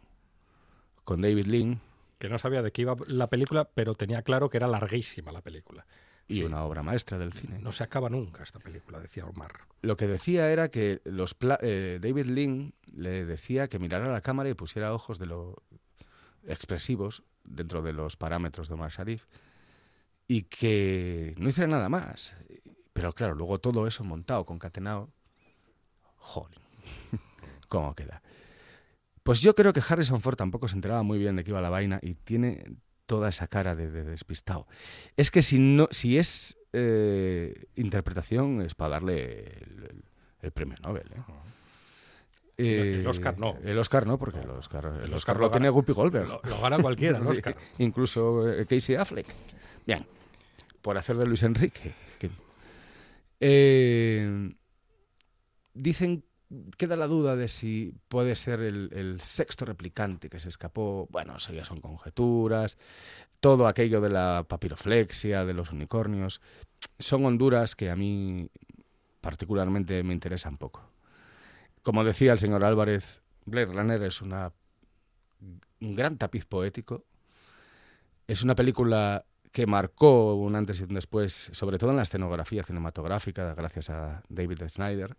con 1.04 1.22
David 1.22 1.46
Lean, 1.46 1.80
Que 2.18 2.30
no 2.30 2.40
sabía 2.40 2.64
de 2.64 2.72
qué 2.72 2.82
iba 2.82 2.96
la 3.08 3.28
película, 3.28 3.66
pero 3.66 3.94
tenía 3.94 4.24
claro 4.24 4.50
que 4.50 4.58
era 4.58 4.68
larguísima 4.68 5.32
la 5.32 5.42
película. 5.42 5.86
Y 6.28 6.44
una 6.44 6.64
obra 6.64 6.84
maestra 6.84 7.18
del 7.18 7.32
cine. 7.34 7.60
No 7.60 7.72
se 7.72 7.84
acaba 7.84 8.10
nunca 8.10 8.44
esta 8.44 8.60
película, 8.60 9.00
decía 9.00 9.26
Omar. 9.26 9.52
Lo 9.82 9.96
que 9.96 10.08
decía 10.08 10.52
era 10.52 10.70
que 10.70 11.02
los 11.06 11.34
pla- 11.34 11.60
eh, 11.62 12.00
David 12.02 12.26
Lean 12.26 12.74
le 12.94 13.26
decía 13.26 13.68
que 13.68 13.80
mirara 13.80 14.08
a 14.08 14.12
la 14.12 14.22
cámara 14.22 14.50
y 14.50 14.54
pusiera 14.54 14.94
ojos 14.94 15.20
de 15.20 15.26
lo 15.28 15.64
expresivos 16.46 17.24
dentro 17.44 17.82
de 17.82 17.94
los 17.94 18.18
parámetros 18.18 18.68
de 18.68 18.74
Omar 18.74 18.92
Sharif 18.92 19.26
y 20.28 20.44
que 20.44 21.34
no 21.38 21.50
hiciera 21.50 21.68
nada 21.70 21.90
más. 21.90 22.34
Pero 22.94 23.14
claro, 23.14 23.36
luego 23.36 23.60
todo 23.60 23.88
eso 23.88 24.04
montado, 24.04 24.46
concatenado, 24.46 25.10
jolín, 26.16 26.60
¿cómo 27.68 27.96
queda? 27.96 28.22
Pues 29.24 29.42
yo 29.42 29.56
creo 29.56 29.74
que 29.74 29.82
Harrison 29.88 30.22
Ford 30.22 30.36
tampoco 30.36 30.68
se 30.68 30.76
enteraba 30.76 31.04
muy 31.04 31.20
bien 31.20 31.36
de 31.36 31.44
qué 31.44 31.52
iba 31.52 31.62
la 31.62 31.70
vaina 31.70 32.00
y 32.02 32.16
tiene 32.16 32.66
toda 33.08 33.30
esa 33.30 33.48
cara 33.48 33.76
de, 33.76 33.90
de 33.90 34.04
despistado. 34.04 34.68
Es 35.16 35.32
que 35.32 35.42
si, 35.42 35.58
no, 35.58 35.88
si 35.90 36.18
es 36.20 36.58
eh, 36.74 37.66
interpretación 37.76 38.62
es 38.62 38.76
para 38.76 38.92
darle 38.92 39.48
el, 39.64 39.84
el- 39.90 40.04
el 40.42 40.52
premio 40.52 40.78
Nobel. 40.84 41.08
¿eh? 41.16 41.22
Eh, 42.60 42.96
El 43.00 43.08
Oscar 43.08 43.40
no. 43.40 43.56
El 43.64 43.78
Oscar 43.80 44.06
no, 44.06 44.18
porque 44.20 44.40
el 44.40 44.50
Oscar, 44.52 44.86
el 44.86 45.14
Oscar 45.14 45.14
Oscar 45.14 45.36
lo, 45.38 45.42
lo 45.44 45.52
tiene 45.52 45.70
Guppy 45.70 45.94
Goldberg. 45.94 46.28
Lo, 46.28 46.42
lo 46.44 46.62
gana 46.62 46.80
cualquiera, 46.80 47.18
el 47.18 47.26
Oscar. 47.28 47.56
Incluso 47.80 48.52
eh, 48.52 48.66
Casey 48.68 48.96
Affleck. 48.96 49.28
Bien, 49.86 50.06
por 50.82 50.98
hacer 50.98 51.18
de 51.18 51.26
Luis 51.26 51.42
Enrique. 51.44 51.94
que- 52.20 52.30
Eh, 53.40 54.50
dicen, 55.74 56.24
queda 56.78 56.96
la 56.96 57.08
duda 57.08 57.36
de 57.36 57.48
si 57.48 57.94
puede 58.08 58.36
ser 58.36 58.62
el, 58.62 59.20
sexto 59.22 59.66
replicante 59.66 60.30
que 60.30 60.40
se 60.40 60.50
escapó. 60.50 61.08
Bueno, 61.12 61.36
eso 61.38 61.54
ya 61.54 61.66
son 61.66 61.80
conjeturas. 61.80 62.78
Todo 63.40 63.68
aquello 63.68 64.02
de 64.02 64.10
la 64.10 64.46
papiroflexia, 64.48 65.46
de 65.46 65.54
los 65.54 65.72
unicornios. 65.72 66.42
Son 67.00 67.26
honduras 67.26 67.76
que 67.76 67.90
a 67.90 67.96
mí 67.96 68.50
particularmente 69.22 70.04
me 70.04 70.14
interesan 70.14 70.58
poco. 70.58 70.90
Como 71.82 72.04
decía 72.04 72.34
el 72.34 72.40
señor 72.40 72.64
Álvarez, 72.64 73.22
Blade 73.46 73.74
Runner 73.74 74.02
es 74.04 74.22
una, 74.22 74.52
un 75.82 75.96
gran 75.96 76.18
tapiz 76.18 76.46
poético. 76.46 77.06
Es 78.28 78.44
una 78.44 78.56
película 78.56 79.26
que 79.52 79.66
marcó 79.66 80.36
un 80.36 80.56
antes 80.56 80.80
y 80.80 80.84
un 80.84 80.94
después, 80.94 81.50
sobre 81.52 81.78
todo 81.78 81.92
en 81.92 81.98
la 81.98 82.04
escenografía 82.04 82.64
cinematográfica, 82.64 83.54
gracias 83.56 83.90
a 83.90 84.22
David 84.30 84.64
Snyder. 84.68 85.16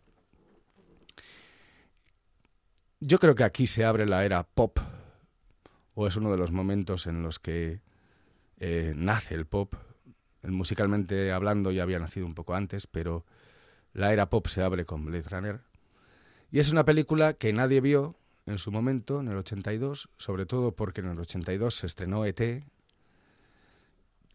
Yo 3.00 3.18
creo 3.20 3.36
que 3.36 3.44
aquí 3.44 3.68
se 3.68 3.84
abre 3.84 4.06
la 4.06 4.24
era 4.24 4.42
pop, 4.42 4.78
o 5.94 6.08
es 6.08 6.16
uno 6.16 6.32
de 6.32 6.36
los 6.36 6.50
momentos 6.50 7.06
en 7.06 7.22
los 7.22 7.38
que 7.38 7.80
eh, 8.58 8.92
nace 8.96 9.34
el 9.34 9.46
pop. 9.46 9.74
Musicalmente 10.42 11.30
hablando 11.30 11.70
ya 11.70 11.84
había 11.84 12.00
nacido 12.00 12.26
un 12.26 12.34
poco 12.34 12.54
antes, 12.54 12.88
pero 12.88 13.24
la 13.92 14.12
era 14.12 14.30
pop 14.30 14.48
se 14.48 14.62
abre 14.62 14.84
con 14.84 15.04
Blade 15.04 15.28
Runner. 15.28 15.60
Y 16.50 16.58
es 16.58 16.72
una 16.72 16.84
película 16.84 17.34
que 17.34 17.52
nadie 17.52 17.80
vio 17.80 18.16
en 18.46 18.58
su 18.58 18.72
momento, 18.72 19.20
en 19.20 19.28
el 19.28 19.36
82, 19.36 20.08
sobre 20.16 20.44
todo 20.44 20.74
porque 20.74 21.00
en 21.00 21.08
el 21.08 21.20
82 21.20 21.74
se 21.74 21.86
estrenó 21.86 22.24
ET. 22.24 22.40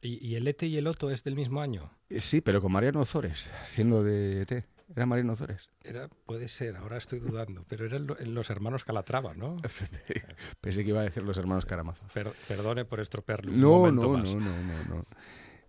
¿Y, 0.02 0.26
y 0.26 0.36
el 0.36 0.48
Ete 0.48 0.68
y 0.68 0.78
el 0.78 0.88
Otto 0.88 1.12
es 1.12 1.24
del 1.24 1.36
mismo 1.36 1.62
año? 1.62 1.92
Sí, 2.18 2.40
pero 2.40 2.62
con 2.62 2.72
Mariano 2.72 3.02
Ozores, 3.02 3.52
haciendo 3.62 4.04
de 4.04 4.42
ET. 4.42 4.73
Era 4.96 5.06
Mariano 5.06 5.34
Ozores. 5.34 5.72
Era, 5.84 6.08
puede 6.26 6.48
ser, 6.48 6.76
ahora 6.78 6.98
estoy 6.98 7.20
dudando, 7.20 7.66
pero 7.68 7.86
eran 7.86 8.06
lo- 8.08 8.16
los 8.20 8.50
hermanos 8.50 8.84
Calatrava, 8.84 9.34
¿no? 9.34 9.58
Pensé 10.62 10.84
que 10.84 10.90
iba 10.90 11.02
a 11.02 11.04
decir 11.04 11.24
los 11.24 11.38
hermanos 11.38 11.66
Karamazov. 11.66 12.08
Per- 12.14 12.34
perdone 12.48 12.86
por 12.86 13.00
estropearle 13.00 13.52
un 13.52 13.60
No, 13.60 13.70
momento 13.80 14.02
no, 14.04 14.18
más. 14.18 14.36
no, 14.36 14.40
no, 14.40 14.64
no, 14.64 14.84
no. 14.96 15.04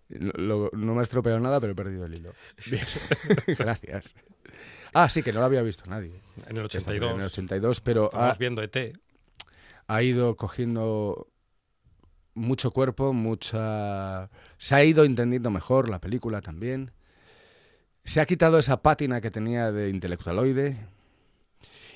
Lo- 0.09 0.33
lo- 0.37 0.71
no 0.73 0.93
me 0.93 0.99
ha 0.99 1.03
estropeado 1.03 1.39
nada, 1.39 1.59
pero 1.59 1.73
he 1.73 1.75
perdido 1.75 2.05
el 2.05 2.13
hilo. 2.13 2.33
Gracias. 3.57 4.13
Ah, 4.93 5.09
sí, 5.09 5.23
que 5.23 5.33
no 5.33 5.39
lo 5.39 5.45
había 5.45 5.63
visto 5.63 5.89
nadie. 5.89 6.21
En 6.47 6.57
el 6.57 6.65
Esta 6.65 6.77
82. 6.77 6.83
película 6.85 7.11
En 7.13 7.19
el 7.21 7.25
82, 7.25 7.81
pero 7.81 8.05
Estamos 8.05 8.35
ha, 8.35 8.37
viendo 8.37 8.61
ET. 8.61 8.93
ha 9.87 10.03
ido 10.03 10.35
cogiendo 10.35 11.27
mucho 12.35 12.71
cuerpo, 12.71 13.13
mucha... 13.13 14.29
Se 14.57 14.75
ha 14.75 14.83
ido 14.83 15.03
entendiendo 15.05 15.49
mejor 15.51 15.89
la 15.89 15.99
película 15.99 16.41
también. 16.41 16.91
Se 18.05 18.21
ha 18.21 18.25
quitado 18.25 18.59
esa 18.59 18.81
pátina 18.81 19.19
que 19.19 19.31
tenía 19.31 19.71
de 19.71 19.89
intelectualoide. 19.89 20.77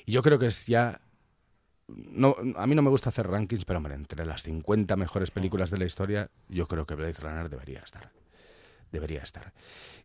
Y 0.04 0.12
yo 0.12 0.22
creo 0.22 0.38
que 0.38 0.46
es 0.46 0.66
ya... 0.66 1.00
No, 1.86 2.36
a 2.56 2.66
mí 2.66 2.74
no 2.74 2.82
me 2.82 2.90
gusta 2.90 3.08
hacer 3.08 3.26
rankings, 3.26 3.64
pero 3.64 3.78
hombre, 3.78 3.94
entre 3.94 4.26
las 4.26 4.42
50 4.42 4.96
mejores 4.96 5.30
películas 5.30 5.70
de 5.70 5.78
la 5.78 5.86
historia, 5.86 6.30
yo 6.48 6.66
creo 6.66 6.86
que 6.86 6.94
Blade 6.94 7.14
Runner 7.14 7.48
debería 7.48 7.80
estar. 7.80 8.12
Debería 8.92 9.22
estar. 9.22 9.52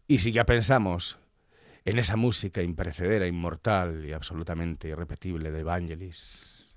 Y 0.07 0.19
si 0.19 0.31
ya 0.31 0.45
pensamos 0.45 1.19
en 1.85 1.99
esa 1.99 2.15
música 2.15 2.61
imprecedera, 2.61 3.27
inmortal 3.27 4.05
y 4.05 4.13
absolutamente 4.13 4.87
irrepetible 4.87 5.51
de 5.51 5.59
Evangelis, 5.59 6.75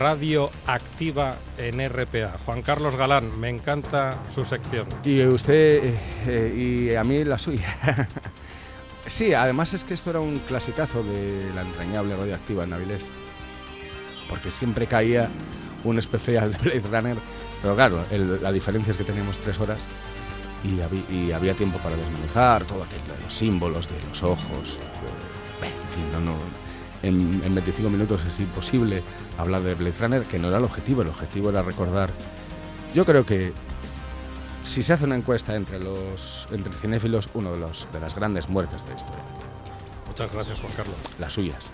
Radio 0.00 0.50
activa 0.66 1.36
en 1.58 1.78
RPA. 1.86 2.38
Juan 2.46 2.62
Carlos 2.62 2.96
Galán, 2.96 3.38
me 3.38 3.50
encanta 3.50 4.16
su 4.34 4.46
sección. 4.46 4.86
Y 5.04 5.22
usted, 5.26 5.84
eh, 5.84 5.94
eh, 6.26 6.88
y 6.90 6.94
a 6.94 7.04
mí 7.04 7.22
la 7.22 7.38
suya. 7.38 7.76
sí, 9.06 9.34
además 9.34 9.74
es 9.74 9.84
que 9.84 9.92
esto 9.92 10.08
era 10.08 10.20
un 10.20 10.38
clasicazo 10.38 11.02
de 11.02 11.50
la 11.54 11.60
entrañable 11.60 12.16
radioactiva 12.16 12.64
en 12.64 12.72
Avilés. 12.72 13.10
Porque 14.30 14.50
siempre 14.50 14.86
caía 14.86 15.28
un 15.84 15.98
especial 15.98 16.50
de 16.52 16.58
Blade 16.58 16.82
Runner. 16.90 17.16
Pero 17.60 17.74
claro, 17.74 18.02
la 18.40 18.52
diferencia 18.52 18.92
es 18.92 18.96
que 18.96 19.04
teníamos 19.04 19.38
tres 19.38 19.60
horas 19.60 19.86
y, 20.64 20.80
habí- 20.80 21.04
y 21.14 21.32
había 21.32 21.52
tiempo 21.52 21.76
para 21.80 21.94
desmenuzar 21.96 22.64
todo 22.64 22.84
aquello 22.84 23.02
los 23.22 23.34
símbolos, 23.34 23.86
de 23.86 23.96
los 24.08 24.22
ojos. 24.22 24.78
en 25.62 25.68
fin, 25.92 26.24
no, 26.24 26.36
en, 27.02 27.42
en 27.44 27.54
25 27.54 27.88
minutos 27.90 28.20
es 28.28 28.38
imposible 28.40 29.02
hablar 29.38 29.62
de 29.62 29.74
Blade 29.74 29.94
Runner, 30.00 30.22
que 30.22 30.38
no 30.38 30.48
era 30.48 30.58
el 30.58 30.64
objetivo. 30.64 31.02
El 31.02 31.08
objetivo 31.08 31.50
era 31.50 31.62
recordar. 31.62 32.10
Yo 32.94 33.04
creo 33.04 33.24
que 33.24 33.52
si 34.64 34.82
se 34.82 34.92
hace 34.92 35.04
una 35.04 35.16
encuesta 35.16 35.54
entre 35.56 35.78
los 35.78 36.46
entre 36.52 36.72
cinéfilos, 36.74 37.28
uno 37.34 37.52
de 37.52 37.58
los 37.58 37.88
de 37.92 38.00
las 38.00 38.14
grandes 38.14 38.48
muertes 38.48 38.84
de 38.84 38.90
la 38.90 38.96
historia, 38.96 39.22
Muchas 40.06 40.32
gracias, 40.34 40.58
Juan 40.58 40.72
Carlos. 40.76 40.96
las 41.18 41.32
suyas. 41.32 41.70